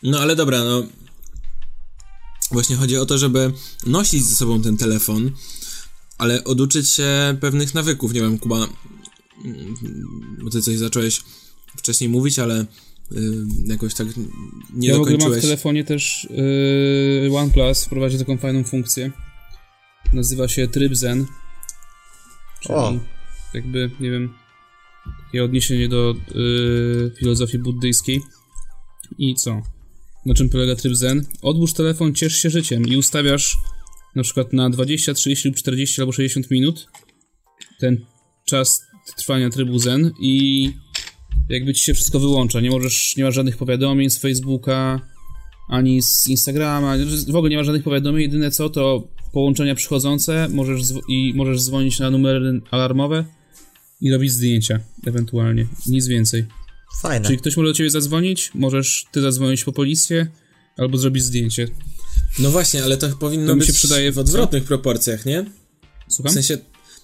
No 0.03 0.19
ale 0.19 0.35
dobra, 0.35 0.63
no. 0.63 0.83
Właśnie 2.51 2.75
chodzi 2.75 2.97
o 2.97 3.05
to, 3.05 3.17
żeby 3.17 3.53
nosić 3.85 4.25
ze 4.25 4.35
sobą 4.35 4.61
ten 4.61 4.77
telefon, 4.77 5.31
ale 6.17 6.43
oduczyć 6.43 6.89
się 6.89 7.37
pewnych 7.41 7.73
nawyków. 7.73 8.13
Nie 8.13 8.21
wiem, 8.21 8.37
Kuba, 8.39 8.55
mm, 9.45 9.75
bo 10.43 10.49
ty 10.49 10.61
coś 10.61 10.77
zacząłeś 10.77 11.21
wcześniej 11.77 12.09
mówić, 12.09 12.39
ale 12.39 12.61
y, 12.61 12.65
jakoś 13.65 13.93
tak 13.93 14.07
nie 14.73 14.87
ja 14.87 14.95
w 14.95 14.99
ogóle 14.99 15.11
mam 15.11 15.19
w 15.19 15.21
dokończyłeś. 15.23 15.41
telefonie 15.41 15.83
też 15.83 16.27
yy, 17.29 17.37
OnePlus 17.37 17.83
wprowadził 17.85 18.19
taką 18.19 18.37
fajną 18.37 18.63
funkcję. 18.63 19.11
Nazywa 20.13 20.47
się 20.47 20.67
tryb 20.67 20.95
Zen. 20.95 21.25
Czyli 22.61 22.75
O. 22.75 22.93
jakby, 23.53 23.89
nie 23.99 24.11
wiem, 24.11 24.33
takie 25.25 25.43
odniesienie 25.43 25.89
do 25.89 26.15
yy, 26.35 27.11
filozofii 27.19 27.57
buddyjskiej. 27.57 28.21
I 29.17 29.35
co? 29.35 29.61
Na 30.25 30.33
czym 30.33 30.49
polega 30.49 30.75
tryb 30.75 30.95
Zen? 30.95 31.25
Odłóż 31.41 31.73
telefon, 31.73 32.13
ciesz 32.13 32.35
się 32.35 32.49
życiem 32.49 32.87
i 32.87 32.97
ustawiasz 32.97 33.57
na 34.15 34.23
przykład 34.23 34.53
na 34.53 34.69
20, 34.69 35.13
30 35.13 35.47
lub 35.47 35.57
40 35.57 36.01
albo 36.01 36.11
60 36.11 36.51
minut 36.51 36.87
ten 37.79 38.05
czas 38.45 38.87
trwania 39.17 39.49
trybu 39.49 39.79
Zen 39.79 40.11
i 40.21 40.69
jakby 41.49 41.73
ci 41.73 41.83
się 41.83 41.93
wszystko 41.93 42.19
wyłącza. 42.19 42.61
Nie 42.61 42.69
możesz, 42.69 43.17
nie 43.17 43.23
masz 43.23 43.35
żadnych 43.35 43.57
powiadomień 43.57 44.09
z 44.09 44.17
Facebooka, 44.17 45.01
ani 45.69 46.01
z 46.01 46.27
Instagrama, 46.27 46.95
w 47.27 47.35
ogóle 47.35 47.49
nie 47.49 47.57
ma 47.57 47.63
żadnych 47.63 47.83
powiadomień, 47.83 48.21
jedyne 48.21 48.51
co 48.51 48.69
to 48.69 49.07
połączenia 49.33 49.75
przychodzące 49.75 50.47
możesz 50.49 50.81
i 51.07 51.33
możesz 51.35 51.61
dzwonić 51.61 51.99
na 51.99 52.09
numery 52.09 52.61
alarmowe 52.71 53.25
i 54.01 54.11
robić 54.11 54.31
zdjęcia 54.31 54.79
ewentualnie, 55.05 55.67
nic 55.87 56.07
więcej. 56.07 56.45
Fajne. 57.01 57.25
Czyli 57.25 57.37
ktoś 57.37 57.57
może 57.57 57.69
do 57.69 57.73
ciebie 57.73 57.89
zadzwonić, 57.89 58.51
możesz 58.53 59.05
ty 59.11 59.21
zadzwonić 59.21 59.63
po 59.63 59.71
policję 59.71 60.27
albo 60.77 60.97
zrobić 60.97 61.23
zdjęcie. 61.23 61.67
No 62.39 62.51
właśnie, 62.51 62.83
ale 62.83 62.97
to 62.97 63.09
powinno 63.09 63.47
To 63.47 63.55
być 63.55 63.67
się 63.67 63.73
przydaje 63.73 64.11
w 64.11 64.15
w- 64.15 64.19
odwrotnych 64.19 64.63
proporcjach, 64.63 65.25
nie? 65.25 65.45
W 66.09 66.13
Słucham? 66.13 66.33
sensie, 66.33 66.57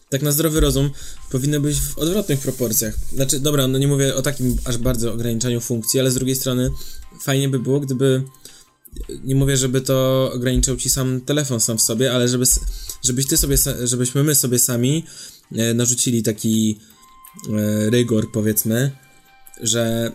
tak 0.10 0.22
na 0.22 0.32
zdrowy 0.32 0.60
rozum, 0.60 0.90
powinno 1.32 1.60
być 1.60 1.80
w 1.80 1.98
odwrotnych 1.98 2.40
proporcjach. 2.40 2.98
Znaczy, 3.14 3.40
dobra, 3.40 3.68
no 3.68 3.78
nie 3.80 3.88
mówię 3.88 4.16
o 4.16 4.22
takim 4.22 4.58
aż 4.66 4.78
bardzo 4.78 5.14
ograniczaniu 5.14 5.62
funkcji, 5.62 6.00
ale 6.00 6.12
z 6.12 6.16
drugiej 6.16 6.36
strony 6.36 6.70
fajnie 7.22 7.50
by 7.50 7.60
było, 7.60 7.80
gdyby. 7.80 8.24
Nie 9.24 9.36
mówię, 9.36 9.58
żeby 9.58 9.82
to 9.82 10.32
ograniczał 10.34 10.78
ci 10.78 10.90
sam 10.90 11.22
telefon 11.22 11.60
sam 11.60 11.78
w 11.78 11.82
sobie, 11.82 12.14
ale 12.14 12.28
żeby, 12.28 12.46
żebyś 13.04 13.28
ty 13.28 13.38
sobie, 13.38 13.58
żebyśmy 13.84 14.24
my 14.24 14.36
sobie 14.36 14.60
sami 14.60 15.04
narzucili 15.52 16.24
taki 16.24 16.80
e, 17.50 17.90
rygor, 17.90 18.32
powiedzmy, 18.32 18.92
że 19.62 20.12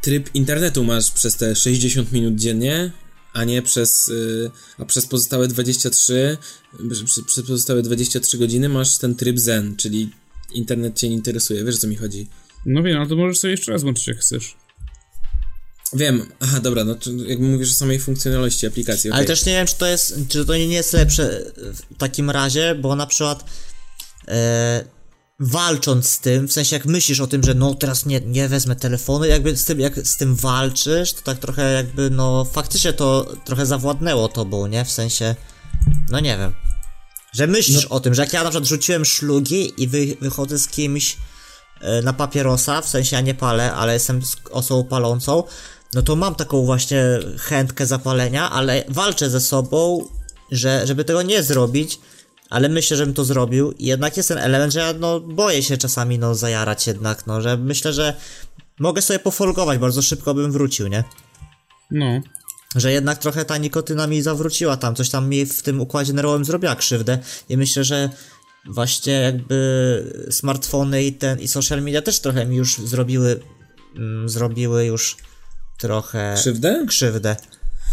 tryb 0.00 0.34
internetu 0.34 0.84
masz 0.84 1.10
przez 1.10 1.36
te 1.36 1.56
60 1.56 2.12
minut 2.12 2.34
dziennie, 2.34 2.92
a 3.32 3.44
nie 3.44 3.62
przez, 3.62 4.08
y, 4.08 4.50
a 4.78 4.84
przez 4.84 5.06
pozostałe 5.06 5.48
23, 5.48 6.36
przez, 6.90 7.24
przez 7.26 7.46
pozostałe 7.46 7.82
23 7.82 8.38
godziny 8.38 8.68
masz 8.68 8.98
ten 8.98 9.14
tryb 9.14 9.38
zen, 9.38 9.76
czyli 9.76 10.10
internet 10.54 10.98
cię 10.98 11.08
nie 11.08 11.14
interesuje, 11.14 11.64
wiesz 11.64 11.74
o 11.74 11.78
co 11.78 11.86
mi 11.86 11.96
chodzi. 11.96 12.28
No 12.66 12.82
wiem, 12.82 12.98
no 12.98 13.06
to 13.06 13.16
możesz 13.16 13.38
sobie 13.38 13.50
jeszcze 13.50 13.72
raz 13.72 13.82
włączyć 13.82 14.06
jak 14.06 14.18
chcesz. 14.18 14.56
Wiem, 15.92 16.26
aha, 16.40 16.60
dobra, 16.60 16.84
no 16.84 16.94
to 16.94 17.10
jakby 17.10 17.46
mówisz 17.46 17.70
o 17.70 17.74
samej 17.74 17.98
funkcjonalności 17.98 18.66
aplikacji, 18.66 19.10
Ale 19.10 19.18
okej. 19.18 19.26
też 19.26 19.46
nie 19.46 19.52
wiem, 19.52 19.66
czy 19.66 19.74
to 19.74 19.86
jest, 19.86 20.14
czy 20.28 20.44
to 20.44 20.56
nie 20.56 20.66
jest 20.66 20.92
lepsze 20.92 21.52
w 21.56 21.98
takim 21.98 22.30
razie, 22.30 22.74
bo 22.74 22.96
na 22.96 23.06
przykład 23.06 23.44
e, 24.28 24.84
walcząc 25.40 26.08
z 26.08 26.18
tym, 26.18 26.48
w 26.48 26.52
sensie 26.52 26.76
jak 26.76 26.86
myślisz 26.86 27.20
o 27.20 27.26
tym, 27.26 27.42
że 27.42 27.54
no 27.54 27.74
teraz 27.74 28.06
nie, 28.06 28.20
nie 28.20 28.48
wezmę 28.48 28.76
telefonu, 28.76 29.24
jakby 29.24 29.56
z 29.56 29.64
tym, 29.64 29.80
jak 29.80 30.06
z 30.06 30.16
tym 30.16 30.36
walczysz, 30.36 31.12
to 31.12 31.22
tak 31.22 31.38
trochę 31.38 31.72
jakby, 31.72 32.10
no 32.10 32.44
faktycznie 32.44 32.92
to 32.92 33.26
trochę 33.44 33.66
zawładnęło 33.66 34.28
tobą, 34.28 34.66
nie? 34.66 34.84
W 34.84 34.90
sensie, 34.90 35.34
no 36.10 36.20
nie 36.20 36.38
wiem. 36.38 36.52
Że 37.32 37.46
myślisz 37.46 37.84
o 37.84 38.00
tym, 38.00 38.14
że 38.14 38.22
jak 38.22 38.32
ja 38.32 38.44
na 38.44 38.50
przykład 38.50 38.68
rzuciłem 38.68 39.04
szlugi 39.04 39.82
i 39.82 39.88
wy, 39.88 40.16
wychodzę 40.20 40.58
z 40.58 40.68
kimś 40.68 41.16
e, 41.80 42.02
na 42.02 42.12
papierosa, 42.12 42.80
w 42.80 42.88
sensie 42.88 43.16
ja 43.16 43.22
nie 43.22 43.34
palę, 43.34 43.72
ale 43.72 43.94
jestem 43.94 44.20
osobą 44.50 44.84
palącą, 44.84 45.44
no 45.94 46.02
to 46.02 46.16
mam 46.16 46.34
taką 46.34 46.64
właśnie 46.64 47.04
chętkę 47.38 47.86
zapalenia, 47.86 48.50
ale 48.50 48.84
walczę 48.88 49.30
ze 49.30 49.40
sobą, 49.40 50.08
że, 50.50 50.86
żeby 50.86 51.04
tego 51.04 51.22
nie 51.22 51.42
zrobić, 51.42 52.00
ale 52.52 52.68
myślę, 52.68 52.96
żebym 52.96 53.14
to 53.14 53.24
zrobił 53.24 53.72
i 53.72 53.86
jednak 53.86 54.16
jest 54.16 54.28
ten 54.28 54.38
element, 54.38 54.72
że 54.72 54.80
ja 54.80 54.92
no 54.92 55.20
boję 55.20 55.62
się 55.62 55.76
czasami 55.76 56.18
no 56.18 56.34
zajarać 56.34 56.86
jednak, 56.86 57.26
no, 57.26 57.40
że 57.40 57.56
myślę, 57.56 57.92
że 57.92 58.14
mogę 58.78 59.02
sobie 59.02 59.18
pofolgować, 59.18 59.78
bardzo 59.78 60.02
szybko 60.02 60.34
bym 60.34 60.52
wrócił, 60.52 60.88
nie? 60.88 61.04
No. 61.90 62.20
że 62.76 62.92
jednak 62.92 63.18
trochę 63.18 63.44
ta 63.44 63.58
nikotyna 63.58 64.06
mi 64.06 64.22
zawróciła 64.22 64.76
tam, 64.76 64.94
coś 64.94 65.10
tam 65.10 65.28
mi 65.28 65.46
w 65.46 65.62
tym 65.62 65.80
układzie 65.80 66.12
nerwowym 66.12 66.44
zrobiła 66.44 66.76
krzywdę 66.76 67.18
i 67.48 67.56
myślę, 67.56 67.84
że 67.84 68.10
właśnie 68.66 69.12
jakby 69.12 70.28
smartfony 70.30 71.04
i 71.04 71.12
ten 71.12 71.40
i 71.40 71.48
social 71.48 71.82
media 71.82 72.02
też 72.02 72.20
trochę 72.20 72.46
mi 72.46 72.56
już 72.56 72.78
zrobiły 72.78 73.40
mm, 73.96 74.28
zrobiły 74.28 74.84
już 74.84 75.16
trochę 75.78 76.34
Krzywdę? 76.36 76.84
krzywdę. 76.88 77.36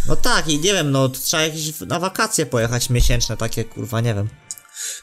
No 0.07 0.15
tak 0.15 0.47
i 0.47 0.59
nie 0.59 0.73
wiem, 0.73 0.91
no 0.91 1.09
to 1.09 1.19
trzeba 1.19 1.43
jakieś 1.43 1.79
na 1.79 1.99
wakacje 1.99 2.45
pojechać 2.45 2.89
miesięczne 2.89 3.37
takie, 3.37 3.63
kurwa, 3.63 4.01
nie 4.01 4.15
wiem. 4.15 4.29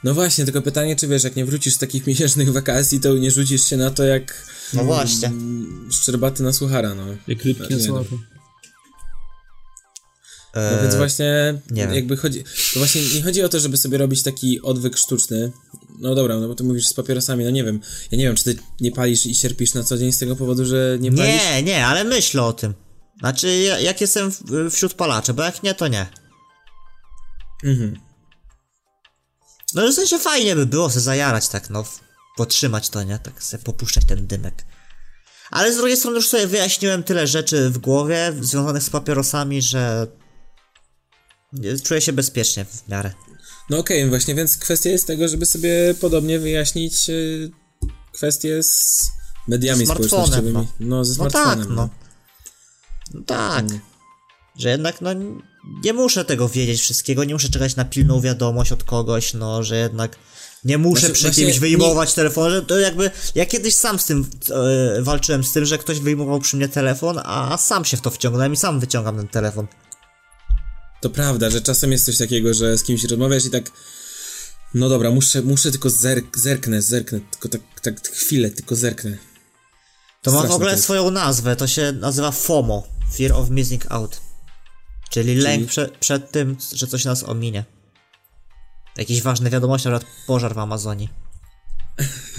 No 0.05 0.15
właśnie, 0.15 0.45
tylko 0.45 0.63
pytanie, 0.63 0.97
czy 0.97 1.09
wiesz, 1.09 1.25
jak 1.25 1.37
nie 1.37 1.45
wrócisz 1.45 1.75
z 1.75 1.79
takich 1.79 2.07
miesięcznych 2.11 2.53
wakacji, 2.53 3.01
to 3.01 3.15
nie 3.17 3.31
rzucisz 3.31 3.65
się 3.65 3.77
na 3.77 3.91
to 3.91 4.05
jak 4.05 4.47
No 4.73 4.85
właśnie. 4.85 5.29
mm, 5.29 5.89
szczerbaty 5.93 6.43
na 6.43 6.53
suchara, 6.53 6.95
no. 6.95 7.07
Jak 7.29 7.45
rybki 7.45 7.63
Nie, 7.63 7.69
na 7.71 7.77
no. 7.77 7.83
słabo. 7.85 8.19
No 10.55 10.83
więc 10.83 10.95
właśnie, 10.95 11.55
nie 11.71 11.83
wiem. 11.87 11.95
jakby 11.95 12.17
chodzi, 12.17 12.45
to 12.45 12.79
właśnie 12.81 13.03
nie 13.15 13.23
chodzi 13.23 13.43
o 13.43 13.49
to, 13.49 13.61
żeby 13.61 13.77
sobie 13.77 13.99
robić 13.99 14.23
taki 14.23 14.63
odwyk 14.63 14.97
sztuczny. 14.97 15.53
No 15.99 16.15
dobra, 16.15 16.37
no 16.41 16.49
bo 16.49 16.55
ty 16.55 16.65
mówisz 16.65 16.87
z 16.87 16.95
papierosami, 16.95 17.45
no 17.45 17.51
nie 17.51 17.65
wiem. 17.65 17.81
Ja 18.11 18.19
nie 18.19 18.25
wiem, 18.25 18.37
czy 18.37 18.45
ty 18.45 18.57
nie 18.81 18.93
palisz 18.93 19.27
i 19.27 19.35
cierpisz 19.35 19.75
na 19.75 19.83
co 19.85 19.99
dzień 19.99 20.13
z 20.13 20.19
tego 20.19 20.37
powodu, 20.37 20.65
że 20.67 20.97
nie 21.01 21.13
palisz? 21.13 21.43
Nie, 21.43 21.63
nie, 21.63 21.87
ale 21.87 22.05
myślę 22.05 22.43
o 22.43 22.53
tym. 22.53 22.75
Znaczy, 23.21 23.49
ja- 23.57 23.81
jak 23.81 24.01
jestem 24.01 24.31
w, 24.31 24.71
wśród 24.71 24.95
palaczy, 24.95 25.35
bo 25.35 25.43
jak 25.43 25.63
nie, 25.63 25.75
to 25.75 25.89
nie. 25.89 26.07
Mhm. 27.65 27.97
No 29.75 29.89
w 29.89 29.95
sensie 29.95 30.19
fajnie 30.19 30.57
by 30.57 30.67
było 30.67 30.91
se 30.91 31.01
zajarać 31.01 31.49
tak, 31.49 31.71
no, 31.71 31.85
potrzymać 32.37 32.89
to, 32.89 33.03
nie? 33.03 33.19
Tak 33.19 33.43
se 33.43 33.59
popuszczać 33.59 34.05
ten 34.05 34.27
dymek. 34.27 34.65
Ale 35.51 35.73
z 35.73 35.77
drugiej 35.77 35.97
strony 35.97 36.17
już 36.17 36.29
sobie 36.29 36.47
wyjaśniłem 36.47 37.03
tyle 37.03 37.27
rzeczy 37.27 37.71
w 37.71 37.79
głowie 37.79 38.33
związanych 38.41 38.83
z 38.83 38.91
papierosami, 38.91 39.63
że 39.63 40.07
czuję 41.85 42.01
się 42.01 42.13
bezpiecznie 42.13 42.65
w 42.65 42.89
miarę. 42.89 43.13
No 43.71 43.79
okej, 43.79 44.09
właśnie, 44.09 44.35
więc 44.35 44.57
kwestia 44.57 44.91
jest 44.91 45.07
tego, 45.07 45.29
żeby 45.29 45.47
sobie 45.47 45.95
podobnie 46.01 46.39
wyjaśnić 46.39 47.11
y, 47.11 47.51
kwestie 48.13 48.63
z 48.63 49.03
mediami 49.49 49.87
społecznościowymi. 49.87 50.69
No, 50.81 51.05
ze 51.05 51.11
No 51.11 51.15
smartfonem. 51.31 51.59
tak, 51.59 51.77
no. 51.77 51.89
No 53.15 53.23
tak. 53.27 53.65
Że 54.57 54.69
jednak, 54.71 55.01
no, 55.01 55.11
nie 55.85 55.93
muszę 55.93 56.25
tego 56.25 56.49
wiedzieć 56.49 56.81
wszystkiego, 56.81 57.25
nie 57.25 57.35
muszę 57.35 57.49
czekać 57.49 57.77
na 57.77 57.85
pilną 57.85 58.21
wiadomość 58.21 58.73
od 58.73 58.85
kogoś, 58.85 59.35
no, 59.35 59.63
że 59.63 59.77
jednak 59.77 60.17
nie 60.65 60.79
muszę 60.79 61.01
Znaczy, 61.01 61.15
przy 61.15 61.31
kimś 61.31 61.55
nie- 61.55 61.61
wyjmować 61.61 62.15
telefonu, 62.15 62.51
że 62.51 62.63
to 62.63 62.79
jakby, 62.79 63.11
ja 63.35 63.47
kiedyś 63.47 63.75
sam 63.75 63.99
z 63.99 64.05
tym 64.05 64.31
e, 64.99 65.03
walczyłem 65.03 65.45
z 65.45 65.53
tym, 65.53 65.65
że 65.65 65.79
ktoś 65.79 66.01
wyjmował 66.01 66.41
przy 66.41 66.57
mnie 66.57 66.69
telefon, 66.69 67.21
a 67.25 67.57
sam 67.59 67.85
się 67.85 67.97
w 67.97 68.01
to 68.01 68.11
wciągnąłem 68.11 68.53
i 68.53 68.57
sam 68.57 68.81
wyciągam 68.81 69.17
ten 69.17 69.29
telefon. 69.29 69.67
To 71.01 71.11
prawda, 71.11 71.51
że 71.51 71.61
czasem 71.61 71.93
jest 71.93 72.05
coś 72.05 72.19
takiego, 72.19 72.55
że 72.55 72.79
z 72.79 72.83
kimś 72.83 73.05
rozmawiasz 73.05 73.45
i 73.45 73.51
tak. 73.51 73.71
No 74.75 74.89
dobra, 74.89 75.11
muszę, 75.11 75.43
muszę 75.43 75.71
tylko 75.71 75.91
zerk, 75.91 76.39
zerknę, 76.39 76.83
zerknę, 76.83 77.21
tylko 77.31 77.49
tak, 77.49 77.61
tak 77.83 78.09
chwilę, 78.09 78.51
tylko 78.51 78.77
zerknę. 78.77 79.19
To 80.23 80.31
ma 80.31 80.37
w 80.37 80.41
Straszne 80.41 80.55
ogóle 80.57 80.79
swoją 80.79 81.11
nazwę, 81.11 81.57
to 81.57 81.67
się 81.67 81.93
nazywa 81.93 82.31
FOMO, 82.31 82.87
Fear 83.17 83.33
of 83.33 83.51
Missing 83.51 83.93
Out. 83.93 84.21
Czyli 85.11 85.35
lęk 85.35 85.69
prze, 85.69 85.89
przed 86.01 86.31
tym, 86.31 86.57
że 86.75 86.87
coś 86.87 87.05
nas 87.05 87.25
ominie. 87.25 87.65
Jakieś 88.97 89.23
ważne 89.23 89.51
wiadomości, 89.51 89.89
na 89.89 89.99
przykład 89.99 90.17
pożar 90.27 90.55
w 90.55 90.59
Amazonii. 90.59 91.09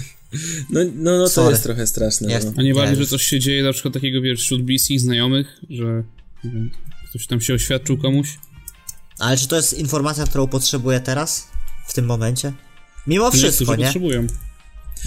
No, 0.70 0.80
no, 0.94 1.18
no 1.18 1.24
to 1.24 1.28
Sorry. 1.28 1.50
jest 1.50 1.62
trochę 1.62 1.86
straszne. 1.86 2.30
Jest. 2.32 2.46
No. 2.46 2.52
A 2.56 2.62
nie 2.62 2.72
Nie, 2.72 2.96
że 2.96 3.06
coś 3.06 3.22
się 3.22 3.40
dzieje 3.40 3.62
na 3.62 3.72
przykład 3.72 3.94
takiego, 3.94 4.20
wiesz, 4.20 4.40
wśród 4.40 4.62
bliskich 4.62 5.00
znajomych, 5.00 5.60
że 5.70 5.84
nie 6.44 6.50
wiem, 6.50 6.70
ktoś 7.10 7.26
tam 7.26 7.40
się 7.40 7.54
oświadczył 7.54 7.98
komuś. 7.98 8.38
Ale 9.18 9.36
czy 9.36 9.48
to 9.48 9.56
jest 9.56 9.78
informacja, 9.78 10.24
którą 10.24 10.46
potrzebuję 10.46 11.00
teraz? 11.00 11.48
W 11.88 11.92
tym 11.92 12.06
momencie? 12.06 12.52
Mimo 13.06 13.30
wszystko, 13.30 13.48
Niektórzy 13.64 13.78
nie? 13.78 13.84
potrzebują. 13.84 14.26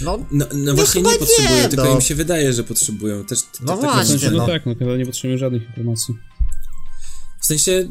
No, 0.02 0.26
No, 0.30 0.46
no 0.54 0.74
właśnie 0.74 1.00
chyba 1.00 1.12
nie 1.12 1.18
potrzebują, 1.18 1.62
nie, 1.62 1.68
tylko 1.68 1.84
no. 1.84 1.94
im 1.94 2.00
się 2.00 2.14
wydaje, 2.14 2.52
że 2.52 2.64
potrzebują. 2.64 3.24
Też, 3.24 3.38
No 3.60 3.72
tak 3.76 3.82
mam 3.84 4.06
właśnie, 4.06 4.30
no, 4.30 4.36
no. 4.36 4.46
tak, 4.46 4.66
no 4.66 4.74
chyba 4.74 4.96
nie 4.96 5.06
potrzebują 5.06 5.38
żadnych 5.38 5.62
informacji. 5.62 6.14
W 7.52 7.60
sensie, 7.60 7.88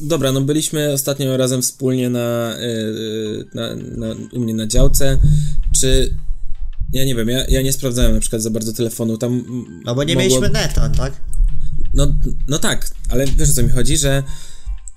dobra, 0.00 0.32
no 0.32 0.40
byliśmy 0.40 0.92
ostatnio 0.92 1.36
razem 1.36 1.62
wspólnie 1.62 2.10
na, 2.10 2.54
yy, 2.60 3.44
na, 3.54 3.74
na, 3.74 4.14
u 4.32 4.40
mnie 4.40 4.54
na 4.54 4.66
działce, 4.66 5.18
czy... 5.80 6.14
Ja 6.92 7.04
nie 7.04 7.14
wiem, 7.14 7.28
ja, 7.28 7.46
ja 7.46 7.62
nie 7.62 7.72
sprawdzałem 7.72 8.14
na 8.14 8.20
przykład 8.20 8.42
za 8.42 8.50
bardzo 8.50 8.72
telefonu, 8.72 9.18
tam... 9.18 9.44
no 9.84 9.94
bo 9.94 10.04
nie 10.04 10.14
mogło- 10.14 10.28
mieliśmy 10.28 10.48
neta, 10.50 10.88
tak? 10.88 11.12
No, 11.94 12.14
no 12.48 12.58
tak, 12.58 12.90
ale 13.08 13.26
wiesz 13.26 13.50
o 13.50 13.52
co 13.52 13.62
mi 13.62 13.68
chodzi, 13.68 13.96
że 13.96 14.22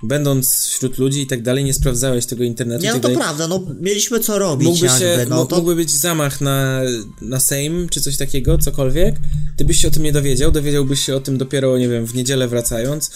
będąc 0.04 0.66
wśród 0.66 0.98
ludzi 0.98 1.22
i 1.22 1.28
tak 1.28 1.42
dalej, 1.42 1.64
nie 1.64 1.74
sprawdzałeś 1.74 2.26
tego 2.26 2.44
internetu 2.44 2.84
Nie, 2.84 2.88
no 2.90 2.94
tak 2.94 3.02
to 3.02 3.08
dalej. 3.08 3.24
prawda, 3.24 3.48
no 3.48 3.66
mieliśmy 3.82 4.20
co 4.20 4.40
robić 4.40 4.68
Mógłby, 4.68 4.86
jakby, 4.86 5.00
się, 5.00 5.26
no 5.30 5.46
to... 5.46 5.56
mógłby 5.56 5.76
być 5.76 5.92
zamach 5.92 6.42
na, 6.42 6.82
na 7.22 7.40
Sejm, 7.40 7.90
czy 7.90 8.02
coś 8.02 8.18
takiego, 8.18 8.58
cokolwiek. 8.58 9.16
Ty 9.58 9.66
byś 9.66 9.78
się 9.82 9.88
o 9.88 9.92
tym 9.92 10.04
nie 10.04 10.12
dowiedział, 10.12 10.52
dowiedziałbyś 10.52 11.06
się 11.06 11.16
o 11.16 11.20
tym 11.20 11.38
dopiero, 11.38 11.78
nie 11.78 11.90
wiem, 11.90 12.06
w 12.06 12.16
niedzielę 12.16 12.48
wracając, 12.48 13.12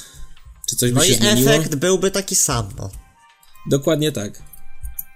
czy 0.66 0.76
coś 0.76 0.92
by 0.92 0.96
No 0.96 1.04
się 1.04 1.14
i 1.14 1.16
zmieniło. 1.16 1.52
efekt 1.52 1.76
byłby 1.76 2.12
taki 2.12 2.36
sam, 2.36 2.70
no. 2.78 2.90
Dokładnie 3.70 4.12
tak. 4.12 4.42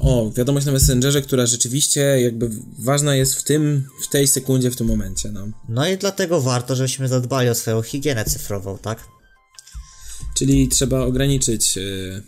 o, 0.00 0.30
wiadomość 0.36 0.66
na 0.66 0.72
Messengerze, 0.72 1.22
która 1.22 1.46
rzeczywiście 1.46 2.00
jakby 2.00 2.50
ważna 2.78 3.16
jest 3.16 3.34
w 3.34 3.42
tym, 3.42 3.86
w 4.04 4.08
tej 4.08 4.28
sekundzie, 4.28 4.70
w 4.70 4.76
tym 4.76 4.86
momencie, 4.86 5.32
no. 5.32 5.46
No 5.68 5.88
i 5.88 5.96
dlatego 5.98 6.40
warto, 6.40 6.76
żebyśmy 6.76 7.08
zadbali 7.08 7.48
o 7.48 7.54
swoją 7.54 7.82
higienę 7.82 8.24
cyfrową, 8.24 8.78
tak? 8.78 8.98
Czyli 10.34 10.68
trzeba 10.68 11.00
ograniczyć 11.00 11.78
y, 11.78 12.22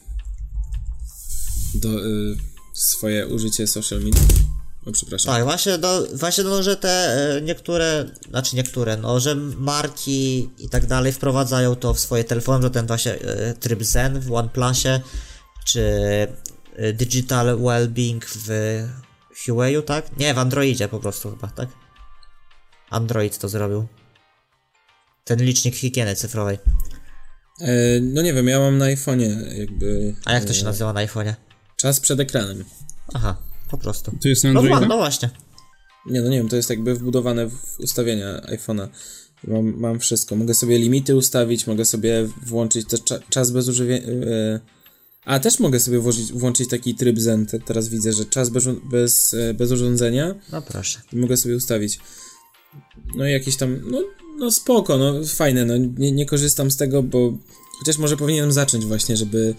do, 1.74 2.07
y, 2.07 2.36
swoje 2.74 3.26
użycie 3.26 3.66
social 3.66 4.00
media. 4.00 4.22
O, 4.86 4.92
przepraszam. 4.92 5.34
Tak, 5.34 5.44
właśnie, 5.44 5.78
no, 5.78 5.88
właśnie 6.14 6.44
no, 6.44 6.62
że 6.62 6.76
te 6.76 6.88
e, 6.88 7.40
niektóre, 7.42 8.04
znaczy 8.30 8.57
niektóre, 8.57 8.96
no, 8.96 9.20
że 9.20 9.34
marki 9.59 10.50
i 10.59 10.68
tak 10.68 10.86
dalej 10.86 11.12
wprowadzają 11.12 11.76
to 11.76 11.94
w 11.94 12.00
swoje 12.00 12.24
telefony, 12.24 12.62
że 12.62 12.70
ten 12.70 12.86
właśnie 12.86 13.12
e, 13.12 13.54
tryb 13.54 13.82
Zen 13.82 14.20
w 14.20 14.32
OnePlusie, 14.32 15.00
czy 15.64 15.82
e, 16.76 16.92
Digital 16.92 17.59
Wellbeing 17.59 18.26
w 18.26 18.48
Huawei'u, 19.44 19.82
tak? 19.82 20.16
Nie, 20.16 20.34
w 20.34 20.38
Androidzie 20.38 20.88
po 20.88 21.00
prostu 21.00 21.30
chyba, 21.30 21.48
tak? 21.48 21.68
Android 22.90 23.38
to 23.38 23.48
zrobił. 23.48 23.86
Ten 25.24 25.42
licznik 25.42 25.76
higieny 25.76 26.16
cyfrowej. 26.16 26.59
E, 27.61 28.00
no 28.00 28.22
nie 28.22 28.34
wiem, 28.34 28.48
ja 28.48 28.59
mam 28.59 28.78
na 28.78 28.84
iPhone'ie 28.86 29.59
jakby... 29.59 30.14
A 30.24 30.32
jak 30.32 30.44
to 30.44 30.52
się 30.52 30.62
e, 30.62 30.64
nazywa 30.64 30.92
na 30.92 31.07
iPhone'ie? 31.07 31.34
Czas 31.76 32.00
przed 32.00 32.20
ekranem. 32.20 32.64
Aha, 33.14 33.36
po 33.70 33.78
prostu. 33.78 34.12
To 34.22 34.28
jest 34.28 34.44
No, 34.44 34.50
Android? 34.50 34.70
wa- 34.80 34.86
no 34.86 34.96
właśnie. 34.96 35.30
Nie, 36.11 36.22
no 36.22 36.28
nie 36.30 36.38
wiem, 36.38 36.48
to 36.48 36.57
jest 36.57 36.70
jakby 36.70 36.94
wbudowane 36.94 37.46
w 37.50 37.80
ustawienia 37.80 38.40
iPhone'a. 38.40 38.88
Mam, 39.44 39.76
mam 39.80 39.98
wszystko. 40.00 40.36
Mogę 40.36 40.54
sobie 40.54 40.78
limity 40.78 41.16
ustawić, 41.16 41.66
mogę 41.66 41.84
sobie 41.84 42.28
włączyć 42.46 42.88
też 42.88 43.02
cza, 43.04 43.18
czas 43.30 43.50
bez 43.50 43.68
używania. 43.68 44.00
a 45.24 45.38
też 45.38 45.61
mogę 45.61 45.80
sobie 45.80 45.98
włożyć, 45.98 46.32
włączyć 46.32 46.68
taki 46.70 46.94
tryb 46.94 47.18
Zen. 47.18 47.46
Te- 47.46 47.59
Teraz 47.61 47.88
widzę, 47.88 48.12
że 48.12 48.24
czas 48.24 48.50
bez, 48.50 48.64
bez, 48.90 49.34
e, 49.34 49.54
bez 49.54 49.70
urządzenia 49.72 50.34
No 50.52 50.62
proszę. 50.62 50.98
mogę 51.12 51.36
sobie 51.36 51.57
ustawić. 51.57 51.98
No 53.16 53.26
i 53.28 53.32
jakieś 53.32 53.57
tam, 53.57 53.80
no, 53.90 54.02
no 54.39 54.51
spoko, 54.51 54.99
no 54.99 55.14
fajne, 55.24 55.64
no 55.64 55.76
nie, 55.76 56.12
nie 56.12 56.26
korzystam 56.26 56.70
z 56.70 56.76
tego, 56.76 57.03
bo 57.03 57.32
chociaż 57.78 57.99
może 57.99 58.16
powinienem 58.16 58.53
zacząć 58.53 58.87
właśnie, 58.87 59.16
żeby 59.16 59.55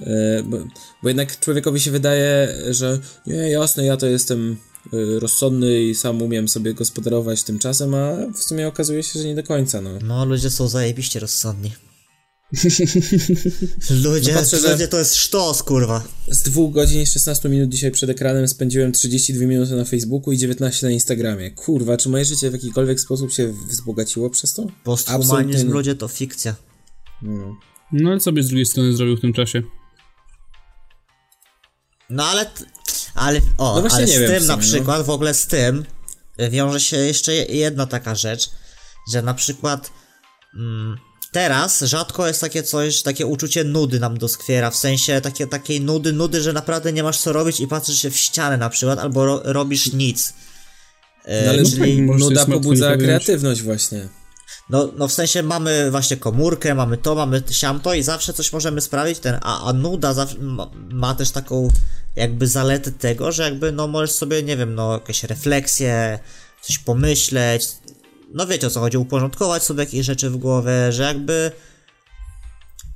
e, 0.00 0.42
bo, 0.42 0.56
bo 1.02 1.08
jednak 1.08 1.40
człowiekowi 1.40 1.80
się 1.80 1.90
wydaje, 1.90 2.54
że 2.70 2.98
nie, 3.26 3.34
jasne, 3.34 3.84
ja 3.84 3.96
to 3.96 4.06
jestem 4.06 4.56
e, 4.92 5.20
rozsądny 5.20 5.82
i 5.82 5.94
sam 5.94 6.22
umiem 6.22 6.48
sobie 6.48 6.74
gospodarować 6.74 7.42
tym 7.42 7.58
czasem, 7.58 7.94
a 7.94 8.16
w 8.34 8.42
sumie 8.42 8.68
okazuje 8.68 9.02
się, 9.02 9.20
że 9.20 9.28
nie 9.28 9.34
do 9.34 9.42
końca, 9.42 9.80
no. 9.80 9.90
No, 10.04 10.24
ludzie 10.24 10.50
są 10.50 10.68
zajebiście 10.68 11.20
rozsądni. 11.20 11.72
ludzie, 14.04 14.32
No 14.32 14.38
patrzę, 14.40 14.70
ludzie 14.72 14.88
to 14.88 14.98
jest 14.98 15.14
sztos, 15.16 15.62
kurwa. 15.62 16.02
Z 16.28 16.42
2 16.42 16.62
godzin 16.70 17.02
i 17.02 17.06
16 17.06 17.48
minut 17.48 17.68
dzisiaj 17.70 17.90
przed 17.90 18.10
ekranem 18.10 18.48
spędziłem 18.48 18.92
32 18.92 19.46
minuty 19.46 19.74
na 19.76 19.84
Facebooku 19.84 20.32
i 20.32 20.38
19 20.38 20.86
na 20.86 20.92
Instagramie. 20.92 21.50
Kurwa, 21.50 21.96
czy 21.96 22.08
moje 22.08 22.24
życie 22.24 22.50
w 22.50 22.52
jakikolwiek 22.52 23.00
sposób 23.00 23.32
się 23.32 23.52
wzbogaciło 23.68 24.30
przez 24.30 24.54
to? 24.54 24.62
Absolutnie 24.62 24.82
Posthumanizm 24.84 25.66
nie. 25.66 25.72
ludzie 25.74 25.94
to 25.94 26.08
fikcja. 26.08 26.54
No. 27.22 27.56
No 27.92 28.10
ale 28.10 28.20
co 28.20 28.32
by 28.32 28.42
z 28.42 28.48
drugiej 28.48 28.66
strony 28.66 28.96
zrobił 28.96 29.16
w 29.16 29.20
tym 29.20 29.32
czasie? 29.32 29.62
No 32.10 32.24
ale, 32.24 32.50
ale, 33.14 33.40
o, 33.58 33.74
No 33.74 33.80
właśnie 33.80 33.98
ale 33.98 34.06
z 34.06 34.18
wiem 34.20 34.30
tym 34.30 34.46
na 34.46 34.56
no. 34.56 34.62
przykład, 34.62 35.06
w 35.06 35.10
ogóle 35.10 35.34
z 35.34 35.46
tym 35.46 35.84
y, 36.40 36.50
wiąże 36.50 36.80
się 36.80 36.96
jeszcze 36.96 37.34
je- 37.34 37.44
jedna 37.44 37.86
taka 37.86 38.14
rzecz, 38.14 38.50
że 39.12 39.22
na 39.22 39.34
przykład 39.34 39.90
mm, 40.54 40.96
teraz 41.32 41.80
rzadko 41.80 42.26
jest 42.26 42.40
takie 42.40 42.62
coś, 42.62 43.02
takie 43.02 43.26
uczucie 43.26 43.64
nudy 43.64 44.00
nam 44.00 44.18
doskwiera, 44.18 44.70
w 44.70 44.76
sensie 44.76 45.20
takie, 45.20 45.46
takiej 45.46 45.80
nudy, 45.80 46.12
nudy, 46.12 46.42
że 46.42 46.52
naprawdę 46.52 46.92
nie 46.92 47.02
masz 47.02 47.18
co 47.18 47.32
robić 47.32 47.60
i 47.60 47.68
patrzysz 47.68 48.02
się 48.02 48.10
w 48.10 48.16
ścianę 48.16 48.56
na 48.56 48.70
przykład, 48.70 48.98
albo 48.98 49.26
ro, 49.26 49.40
robisz 49.44 49.92
nic. 49.92 50.28
Y, 50.28 50.32
No 51.44 51.50
ale 51.50 51.62
no 51.62 51.70
czyli, 51.70 51.76
sobie 51.76 52.18
nuda 52.18 52.46
pobudza 52.46 52.96
kreatywność 52.96 53.62
właśnie. 53.62 54.08
no, 54.70 54.92
no 54.96 55.08
w 55.08 55.12
sensie 55.12 55.42
mamy 55.42 55.90
właśnie 55.90 56.16
komórkę, 56.16 56.74
mamy 56.74 56.96
to, 56.96 57.14
mamy 57.14 57.42
siamto 57.50 57.94
i 57.94 58.02
zawsze 58.02 58.32
coś 58.32 58.52
możemy 58.52 58.80
sprawić, 58.80 59.18
ten, 59.18 59.38
a, 59.42 59.64
a 59.68 59.72
nuda 59.72 60.14
zawsze 60.14 60.38
ma, 60.38 60.70
ma 60.90 61.14
też 61.14 61.30
taką 61.30 61.68
jakby 62.16 62.46
zaletę 62.46 62.92
tego, 62.92 63.32
że 63.32 63.42
jakby 63.42 63.72
no 63.72 63.88
możesz 63.88 64.12
sobie, 64.12 64.42
nie 64.42 64.56
wiem, 64.56 64.74
no 64.74 64.92
jakieś 64.92 65.24
refleksje, 65.24 66.18
coś 66.62 66.78
pomyśleć, 66.78 67.68
no 68.34 68.46
wiecie 68.46 68.66
o 68.66 68.70
co 68.70 68.80
chodzi, 68.80 68.96
uporządkować 68.98 69.62
sobie 69.62 69.80
jakieś 69.80 70.06
rzeczy 70.06 70.30
w 70.30 70.36
głowie, 70.36 70.92
że 70.92 71.02
jakby 71.02 71.52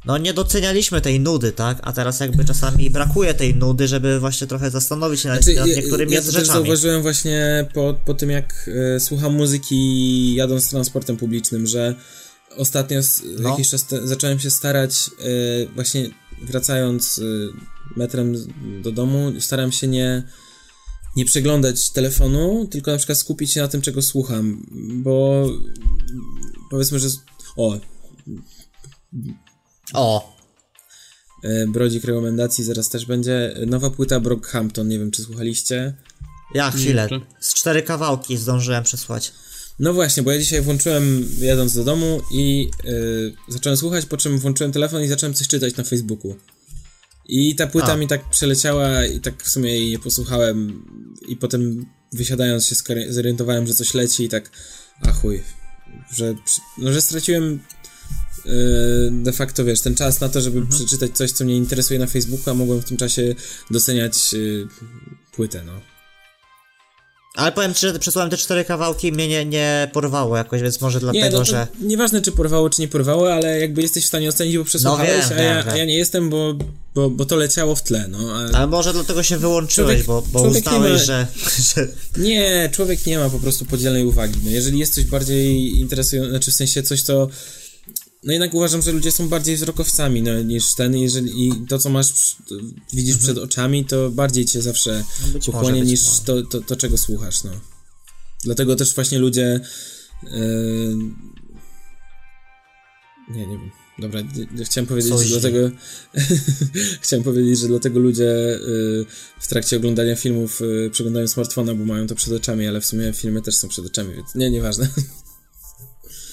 no 0.07 0.19
nie 0.19 0.35
docenialiśmy 0.35 1.01
tej 1.01 1.21
nudy, 1.21 1.53
tak? 1.53 1.79
A 1.83 1.93
teraz 1.93 2.21
jakby 2.21 2.45
czasami 2.45 2.91
brakuje 2.91 3.35
tej 3.35 3.55
nudy, 3.55 3.89
żeby 3.89 4.21
właśnie 4.21 4.47
trochę 4.47 4.71
zastanowić 4.71 5.21
się 5.21 5.29
nad, 5.29 5.43
Znaczy, 5.43 5.59
nad 5.61 5.69
ja, 5.69 5.77
niektórymi 5.77 6.13
ja 6.13 6.21
też 6.23 6.27
rzeczami. 6.35 6.47
zauważyłem 6.53 7.03
właśnie 7.03 7.67
po, 7.75 7.95
po 8.05 8.15
tym, 8.15 8.31
jak 8.31 8.71
e, 8.97 9.01
słucham 9.01 9.35
muzyki 9.35 10.35
jadąc 10.35 10.71
transportem 10.71 11.17
publicznym, 11.17 11.67
że 11.67 11.95
ostatnio 12.57 13.01
No. 13.39 13.51
jakiś 13.51 13.71
czas 13.71 13.87
te, 13.87 14.07
zacząłem 14.07 14.39
się 14.41 14.51
starać, 14.51 15.11
e, 15.21 15.67
właśnie 15.75 16.11
wracając 16.43 17.19
e, 17.19 17.23
metrem 17.97 18.35
do 18.83 18.93
domu, 18.93 19.33
staram 19.41 19.73
się 19.73 19.87
nie, 19.87 20.23
nie 21.17 21.25
przeglądać 21.25 21.91
telefonu, 21.91 22.69
tylko 22.71 22.91
na 22.91 22.97
przykład 22.97 23.19
skupić 23.19 23.53
się 23.53 23.61
na 23.61 23.69
tym, 23.69 23.83
czego 23.83 24.03
słucham, 24.03 24.67
bo 25.03 25.47
powiedzmy, 26.71 26.99
że... 26.99 27.09
O, 27.57 27.79
O, 29.93 30.37
e, 31.43 31.67
Brodzik 31.67 32.05
rekomendacji 32.05 32.65
zaraz 32.65 32.89
też 32.89 33.07
będzie. 33.07 33.55
Nowa 33.67 33.91
płyta 33.91 34.21
Brockhampton, 34.21 34.89
nie 34.89 34.99
wiem, 34.99 35.11
czy 35.11 35.23
słuchaliście. 35.23 35.95
ja 36.55 36.71
chwilę, 36.71 37.03
Jeszcze. 37.03 37.21
z 37.41 37.55
cztery 37.55 37.83
kawałki 37.83 38.37
zdążyłem 38.37 38.85
przesłać. 38.85 39.33
No 39.79 39.93
właśnie, 39.93 40.23
bo 40.23 40.33
ja 40.33 40.39
dzisiaj 40.39 40.63
włączyłem 40.63 41.29
jadąc 41.41 41.75
do 41.75 41.85
domu 41.85 42.21
i 42.33 42.71
yy, 42.85 43.35
zacząłem 43.49 43.77
słuchać, 43.77 44.07
po 44.07 44.17
czym 44.17 44.39
włączyłem 44.39 44.73
telefon 44.73 45.03
i 45.03 45.09
zacząłem 45.09 45.35
coś 45.35 45.49
czytać 45.49 45.77
na 45.77 45.85
Facebooku. 45.85 46.37
I 47.29 47.55
ta 47.55 47.67
płyta 47.67 47.93
A. 47.93 47.97
mi 47.97 48.09
tak 48.09 48.31
przeleciała 48.31 49.05
i 49.05 49.21
tak 49.21 49.43
w 49.43 49.49
sumie 49.49 49.71
jej 49.71 49.91
nie 49.91 49.99
posłuchałem 49.99 50.85
i 51.29 51.37
potem 51.37 51.87
wysiadając 52.13 52.67
się 52.67 52.75
zorientowałem, 53.09 53.67
że 53.67 53.75
coś 53.75 53.95
leci 53.95 54.25
i 54.25 54.29
tak 54.29 54.51
a 55.01 55.13
chuj, 55.13 55.43
że, 56.13 56.35
no, 56.79 56.93
że 56.93 57.03
straciłem 57.03 57.61
yy, 58.45 58.53
de 59.23 59.33
facto, 59.33 59.65
wiesz, 59.65 59.81
ten 59.81 59.95
czas 59.95 60.21
na 60.21 60.29
to, 60.29 60.41
żeby 60.41 60.67
przeczytać 60.67 61.17
coś, 61.17 61.33
co 61.33 61.45
mnie 61.45 61.57
interesuje 61.57 61.99
na 61.99 62.07
Facebooku, 62.07 62.51
a 62.51 62.55
mogłem 62.55 62.81
w 62.81 62.85
tym 62.85 62.97
czasie 62.97 63.35
doceniać 63.71 64.33
yy, 64.33 64.69
płytę, 65.33 65.65
no. 65.65 65.94
Ale 67.35 67.53
powiem 67.53 67.75
ci, 67.75 67.81
że 67.81 67.99
przesłałem 67.99 68.31
te 68.31 68.37
cztery 68.37 68.65
kawałki 68.65 69.09
i 69.09 69.13
mnie 69.13 69.29
nie, 69.29 69.45
nie 69.45 69.91
porwało 69.93 70.37
jakoś, 70.37 70.63
więc 70.63 70.81
może 70.81 71.01
dlatego, 71.01 71.25
Nie, 71.25 71.31
no 71.31 71.39
to 71.39 71.45
że... 71.45 71.67
nieważne 71.81 72.23
czy 72.23 72.33
porwało, 72.33 72.71
czy 72.71 72.81
nie 72.83 72.89
porwało, 72.89 73.33
ale 73.35 73.61
jakby 73.61 73.83
jesteś 73.83 74.05
w 74.05 74.07
stanie 74.07 74.29
ocenić, 74.29 74.59
bo 74.59 74.65
przesłuchałeś, 74.65 75.11
No 75.31 75.37
wiem, 75.37 75.39
a, 75.39 75.43
ja, 75.43 75.55
wiem, 75.55 75.65
wiem. 75.65 75.75
a 75.75 75.79
ja 75.79 75.85
nie 75.85 75.97
jestem, 75.97 76.31
bo, 76.31 76.55
bo, 76.95 77.11
bo 77.11 77.25
to 77.25 77.37
leciało 77.37 77.75
w 77.77 77.83
tle, 77.83 78.09
no. 78.09 78.19
A... 78.53 78.57
Ale 78.57 78.67
może 78.67 78.93
dlatego 78.93 79.23
się 79.23 79.37
wyłączyłeś, 79.39 80.05
Człowiek- 80.05 80.07
bo, 80.07 80.23
bo 80.33 80.39
człowiek 80.41 80.67
uznałeś, 80.67 80.93
ma- 80.93 80.99
że, 80.99 81.27
że... 81.75 81.89
Nie, 82.17 82.71
człowiek 82.73 83.07
nie 83.07 83.19
ma 83.19 83.31
po 83.31 83.39
prostu 83.39 83.65
podzielnej 83.65 84.05
uwagi. 84.05 84.41
No, 84.45 84.51
jeżeli 84.51 84.79
jest 84.79 84.95
coś 84.95 85.05
bardziej 85.05 85.79
interesujące, 85.81 86.31
znaczy 86.31 86.51
w 86.51 86.55
sensie 86.55 86.83
coś, 86.83 87.03
co 87.03 87.29
no 88.25 88.33
jednak 88.33 88.55
uważam, 88.55 88.83
że 88.83 88.93
ludzie 88.93 89.13
są 89.13 89.29
bardziej 89.29 89.57
wzrokowcami 89.57 90.23
no, 90.23 90.43
niż 90.43 90.75
ten, 90.75 90.97
jeżeli 90.97 91.49
i 91.49 91.53
to, 91.69 91.79
co 91.79 91.91
masz, 91.91 92.37
to 92.49 92.55
widzisz 92.93 93.17
przed 93.17 93.39
oczami, 93.39 93.85
to 93.85 94.11
bardziej 94.11 94.45
cię 94.45 94.63
zawsze 94.63 94.95
Mhm. 94.95 95.33
No 95.35 95.53
pochłonie 95.53 95.83
niż 95.83 96.01
to, 96.25 96.43
to, 96.43 96.61
to, 96.61 96.77
czego 96.77 96.99
słuchasz, 96.99 97.45
no. 97.45 97.51
Dlatego 98.45 98.77
też 98.77 98.95
właśnie 98.95 99.19
ludzie... 99.19 99.61
Yy... 100.23 100.97
Nie, 103.31 103.47
nie 103.47 103.59
wiem. 103.59 103.71
Dobra, 103.99 104.21
chciałem 104.65 104.87
powiedzieć, 104.87 105.13
Coś 105.13 105.27
że 105.27 105.41
dlatego... 105.41 105.71
chciałem 107.03 107.25
powiedzieć, 107.25 107.59
że 107.59 107.69
dlatego 107.69 107.99
ludzie 108.01 108.25
yy, 108.25 109.07
w 109.41 109.49
trakcie 109.49 109.77
oglądania 109.77 110.17
filmów 110.17 110.61
yy, 110.61 110.91
przeglądają 110.91 111.29
smartfona, 111.29 111.75
bo 111.75 111.85
mają 111.85 112.07
to 112.07 112.15
przed 112.15 112.33
oczami, 112.33 112.67
ale 112.67 112.81
w 112.81 112.87
sumie 112.87 113.13
filmy 113.13 113.43
też 113.43 113.57
są 113.57 113.69
przed 113.69 113.87
oczami, 113.87 114.15
więc 114.15 114.35
nie, 114.35 114.51
nieważne. 114.51 114.89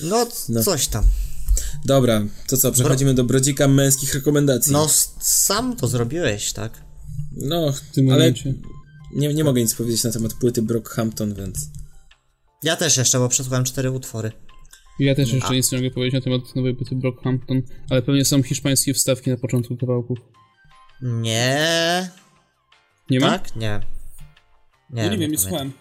No, 0.02 0.28
No. 0.50 0.64
coś 0.64 0.88
tam. 0.88 1.06
Dobra, 1.86 2.22
to 2.47 2.58
co, 2.58 2.72
przechodzimy 2.72 3.14
do 3.14 3.24
brodzika 3.24 3.68
męskich 3.68 4.14
rekomendacji. 4.14 4.74
No, 4.74 4.88
sam 5.20 5.76
to 5.76 5.88
zrobiłeś, 5.88 6.54
tak? 6.54 6.84
No, 7.32 7.72
W 7.72 7.82
tym 7.82 8.10
ale 8.10 8.18
momencie. 8.20 8.54
nie, 9.16 9.34
nie 9.34 9.43
mogę 9.43 9.62
nic 9.62 9.76
powiedzieć 9.76 10.04
na 10.04 10.12
temat 10.12 10.34
płyty 10.34 10.62
Brockhampton, 10.62 11.34
więc... 11.34 11.70
Ja 12.64 12.76
też 12.76 12.97
jeszcze, 12.97 13.20
bo 13.20 13.30
przesłuchałem 13.30 13.66
cztery 13.66 13.91
utwory. 13.91 14.32
Ja 14.99 15.16
też 15.16 15.34
jeszcze 15.34 15.54
nic 15.56 15.72
nie 15.72 15.78
mogę 15.78 15.91
powiedzieć 15.91 16.14
na 16.14 16.22
temat 16.22 16.56
nowej 16.56 16.76
płyty 16.76 16.95
Brockhampton, 16.95 17.62
ale 17.89 18.02
pewnie 18.02 18.26
są 18.26 18.43
hiszpańskie 18.43 18.93
wstawki 18.93 19.30
na 19.30 19.38
początku 19.38 19.78
kawałków. 19.78 20.20
Nie. 21.02 22.10
Nie 23.10 23.20
ma? 23.20 23.30
Tak? 23.39 23.56
Nie. 23.56 23.80
Nie, 24.89 25.10
nie 25.10 25.18
wiem, 25.18 25.32
nie 25.32 25.38
słuchałem. 25.38 25.72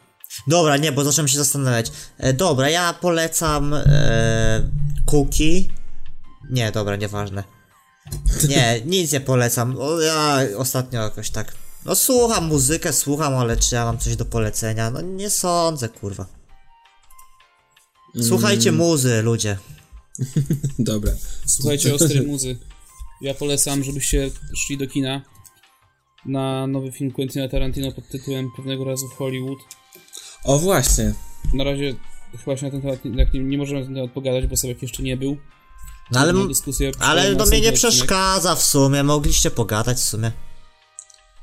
Dobra, 0.47 0.77
nie, 0.77 0.93
bo 0.93 1.05
zacząłem 1.05 1.29
się 1.29 1.39
zastanawiać. 1.39 1.93
E, 2.19 2.33
dobra, 2.33 2.71
ja 2.71 2.93
polecam 2.93 3.75
e, 3.75 4.71
Cookie. 5.11 5.69
Nie, 6.51 6.73
dobra, 6.73 6.97
nieważne. 6.97 7.45
Nie, 8.49 8.81
nic 8.87 9.13
nie 9.13 9.21
polecam. 9.21 9.77
O, 9.79 10.01
ja 10.01 10.39
ostatnio 10.57 11.03
jakoś 11.03 11.31
tak. 11.31 11.55
No 11.85 11.95
słucham 11.95 12.47
muzykę, 12.47 12.93
słucham, 12.93 13.35
ale 13.35 13.57
czy 13.57 13.75
ja 13.75 13.85
mam 13.85 13.99
coś 13.99 14.17
do 14.17 14.25
polecenia? 14.25 14.91
No 14.91 15.01
nie 15.01 15.31
sądzę, 15.31 15.89
kurwa. 15.89 16.27
Słuchajcie 18.23 18.73
muzy, 18.73 19.23
ludzie. 19.23 19.59
Dobra. 20.79 21.13
Słuchajcie 21.47 21.95
ostrej 21.95 22.27
muzy. 22.27 22.59
Ja 23.21 23.35
polecam, 23.35 23.85
żebyście 23.85 24.31
szli 24.57 24.79
do 24.79 24.87
kina 24.87 25.23
na 26.27 26.67
nowy 26.67 26.93
film 26.93 27.11
Quentina 27.11 27.49
Tarantino 27.49 27.93
pod 27.93 28.09
tytułem 28.09 28.51
Pewnego 28.57 28.85
razu 28.85 29.09
w 29.09 29.13
Hollywood. 29.13 29.59
O, 30.45 30.59
właśnie. 30.59 31.15
Na 31.55 31.65
razie 31.65 31.95
chyba 32.39 32.57
się 32.57 32.67
na 32.67 32.71
ten 32.71 32.83
temat 32.83 33.05
nie, 33.05 33.11
nie, 33.11 33.41
nie 33.41 33.59
możemy 33.59 33.81
na 33.81 33.87
ten 33.87 33.95
temat 33.95 34.11
pogadać, 34.11 34.47
bo 34.47 34.57
Sebek 34.57 34.83
jeszcze 34.83 35.03
nie 35.03 35.17
był. 35.17 35.37
No 36.13 36.21
ale, 36.21 36.33
ale 37.01 37.35
do 37.35 37.47
mnie 37.47 37.61
nie 37.61 37.73
przeszkadza 37.73 38.57
w 38.57 38.63
sumie, 38.63 39.03
mogliście 39.03 39.51
pogadać 39.51 39.97
w 39.97 40.05
sumie. 40.05 40.33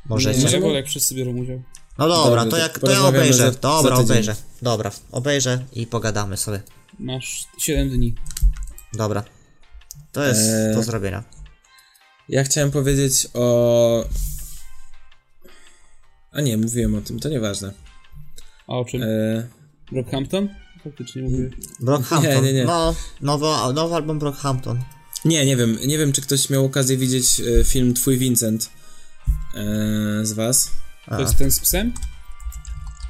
Możecie. 0.06 0.42
Może 0.42 0.60
wolę, 0.60 0.76
jak 0.76 0.88
wszyscy 0.88 1.16
biorą 1.16 1.32
udział. 1.38 1.62
No 1.98 2.08
dobra, 2.08 2.44
to 2.46 2.52
to 2.52 2.58
jak 2.58 2.80
to 2.80 2.92
ja 2.92 3.06
obejrzę. 3.06 3.52
dobra, 3.52 3.96
obejrzę. 3.96 4.36
Dobra, 4.62 4.92
obejrzę 5.12 5.66
i 5.74 5.88
pogadamy 5.88 6.38
sobie. 6.38 6.62
Masz 7.00 7.46
7 7.58 7.90
dni. 7.90 8.16
Dobra. 8.94 9.24
To 10.12 10.24
jest 10.24 10.50
Eee. 10.50 10.76
do 10.76 10.84
zrobienia. 10.84 11.24
Ja 12.30 12.44
chciałem 12.44 12.72
powiedzieć 12.72 13.28
o... 13.34 14.04
A 16.32 16.42
nie, 16.42 16.58
mówiłem 16.58 16.96
o 16.96 17.02
tym, 17.02 17.20
to 17.20 17.30
nieważne. 17.30 17.74
A 18.68 18.74
o 18.74 18.86
czym? 18.86 19.04
E... 19.04 19.48
Brockhampton? 19.92 20.50
Faktycznie 20.88 21.22
mówię. 21.22 21.50
Brockhampton. 21.80 22.36
Nie, 22.36 22.42
nie, 22.42 22.54
nie. 22.54 22.66
No, 22.66 22.96
nowy, 23.22 23.74
nowy 23.74 23.96
album 23.96 24.20
Brockhampton. 24.20 24.80
Nie, 25.26 25.46
nie 25.46 25.58
wiem, 25.58 25.78
nie 25.86 25.98
wiem, 25.98 26.12
czy 26.12 26.22
ktoś 26.22 26.50
miał 26.50 26.66
okazję 26.66 26.98
widzieć 26.98 27.42
e, 27.42 27.64
film 27.64 27.94
Twój 27.94 28.18
Vincent 28.18 28.70
e, 29.56 30.26
z 30.26 30.34
was. 30.34 30.72
To 31.10 31.20
jest 31.20 31.38
ten 31.38 31.52
z 31.52 31.60
psem? 31.60 31.94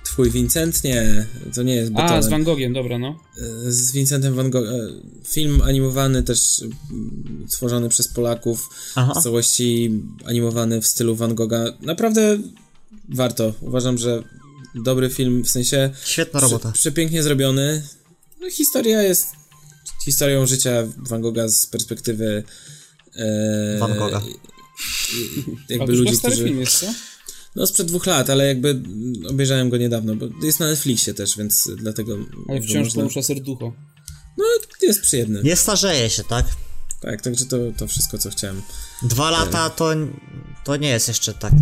Twój 0.04 0.32
Vincent? 0.32 0.84
Nie, 0.84 1.26
to 1.56 1.64
nie 1.64 1.76
jest 1.76 1.92
A, 1.96 2.22
z 2.22 2.30
Van 2.30 2.44
Gogiem, 2.44 2.74
dobra, 2.74 2.98
no. 2.98 3.20
E, 3.68 3.72
z 3.72 3.92
Vincentem 3.92 4.34
Van 4.34 4.50
Gogh. 4.50 4.68
e, 4.68 4.72
Film 5.26 5.62
animowany 5.62 6.24
też 6.24 6.62
mm, 6.62 7.46
stworzony 7.50 7.90
przez 7.90 8.08
Polaków, 8.08 8.70
Aha. 8.96 9.14
w 9.20 9.24
całości 9.24 10.02
animowany 10.26 10.82
w 10.82 10.88
stylu 10.88 11.16
Van 11.16 11.36
Gogha. 11.36 11.66
Naprawdę 11.82 12.38
warto. 13.10 13.54
Uważam, 13.62 13.98
że 13.98 14.24
dobry 14.84 15.10
film, 15.10 15.44
w 15.44 15.50
sensie 15.50 15.90
Świetna 16.06 16.40
robota. 16.40 16.72
przepięknie 16.72 17.24
zrobiony. 17.24 17.84
No, 18.42 18.50
historia 18.50 19.02
jest 19.02 19.28
historią 20.06 20.46
życia 20.46 20.72
Van 20.98 21.22
Gogha 21.22 21.50
z 21.50 21.68
perspektywy 21.68 22.44
e, 23.16 23.78
Van 23.80 23.98
Gogha. 23.98 24.22
Jakby 25.70 25.94
ludzi, 25.94 26.16
stary 26.16 26.34
którzy... 26.34 26.48
film 26.48 26.60
jest, 26.60 26.80
co? 26.80 26.86
No 27.56 27.68
sprzed 27.68 27.88
dwóch 27.88 28.06
lat, 28.06 28.30
ale 28.30 28.48
jakby 28.48 28.82
obejrzałem 29.30 29.70
go 29.70 29.78
niedawno, 29.78 30.16
bo 30.16 30.26
jest 30.44 30.60
na 30.60 30.68
Netflixie 30.68 31.14
też, 31.14 31.38
więc 31.38 31.70
dlatego... 31.78 32.18
Ale 32.50 32.62
wciąż 32.62 32.96
można- 32.96 33.24
serducho. 33.24 33.74
No, 34.38 34.46
jest 34.82 35.02
przyjemny. 35.02 35.42
Nie 35.44 35.56
starzeje 35.56 36.10
się, 36.10 36.24
tak? 36.24 36.46
Tak, 37.02 37.22
także 37.22 37.46
to, 37.46 37.58
to 37.78 37.88
wszystko, 37.88 38.18
co 38.18 38.30
chciałem. 38.30 38.62
Dwa 39.04 39.32
lata 39.32 39.70
to, 39.70 39.90
to 40.64 40.76
nie 40.78 40.90
jest 40.90 41.08
jeszcze 41.08 41.34
tak. 41.34 41.54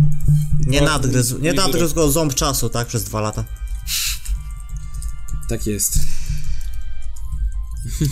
Nie 0.66 0.78
Dwa- 0.80 0.86
nadgryzł, 0.86 1.38
nie 1.38 1.52
nadgryzł 1.52 1.94
go 1.94 2.10
ząb 2.10 2.34
czasu, 2.34 2.68
tak? 2.68 2.88
Przez 2.88 3.04
dwa 3.04 3.20
lata. 3.20 3.44
Tak 5.48 5.66
jest. 5.66 5.98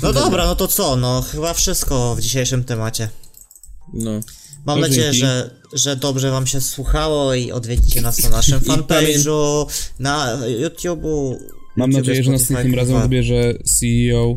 No 0.02 0.12
dobra, 0.12 0.46
no 0.46 0.56
to 0.56 0.68
co? 0.68 0.96
No 0.96 1.22
chyba 1.32 1.54
wszystko 1.54 2.14
w 2.14 2.20
dzisiejszym 2.20 2.64
temacie. 2.64 3.08
No. 3.92 4.10
Mam 4.66 4.80
No, 4.80 4.86
nadzieję, 4.86 5.04
dzięki. 5.12 5.20
że, 5.20 5.50
że 5.72 5.96
dobrze 5.96 6.30
wam 6.30 6.46
się 6.46 6.60
słuchało 6.60 7.34
i 7.34 7.52
odwiedzicie 7.52 8.00
nas 8.00 8.22
na 8.22 8.28
naszym 8.28 8.60
fanpage'u, 8.70 9.66
na 9.98 10.38
YouTube'u. 10.60 11.36
Mam 11.76 11.90
YouTube, 11.90 12.06
nadzieję, 12.06 12.24
że 12.24 12.30
następnym 12.30 12.74
razem 12.74 13.00
zabierze 13.02 13.54
CEO 13.64 14.36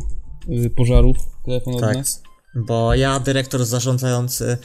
y, 0.65 0.69
pożarów 0.69 1.17
telefon 1.45 1.73
od 1.75 1.81
Tak. 1.81 1.97
nas. 1.97 2.21
Bo 2.65 2.95
ja, 2.95 3.19
dyrektor 3.19 3.65
zarządzający 3.65 4.57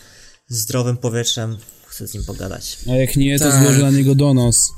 zdrowym 0.48 0.96
powietrzem, 0.96 1.58
chcę 1.86 2.06
z 2.08 2.14
nim 2.14 2.24
pogadać. 2.24 2.78
A 2.90 2.94
jak 2.94 3.16
nie, 3.16 3.38
to 3.38 3.44
Tak. 3.50 3.62
złoży 3.62 3.82
na 3.82 3.90
niego 3.90 4.14
donos. 4.14 4.72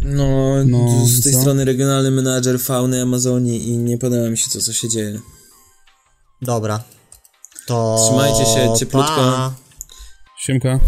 No, 0.00 0.54
No, 0.64 1.06
z 1.06 1.22
tej 1.22 1.32
co? 1.32 1.40
strony 1.40 1.64
regionalny 1.64 2.10
menadżer 2.10 2.60
fauny 2.60 3.02
Amazonii 3.02 3.68
i 3.68 3.78
nie 3.78 3.98
podoba 3.98 4.28
mi 4.30 4.38
się 4.38 4.50
to, 4.50 4.60
co 4.60 4.72
się 4.72 4.88
dzieje. 4.88 5.20
Dobra. 6.42 6.84
To. 7.66 7.96
Trzymajcie 8.06 8.44
się 8.44 8.74
cieplutko. 8.78 9.14
Pa. 9.16 9.54
Siemka. 10.40 10.80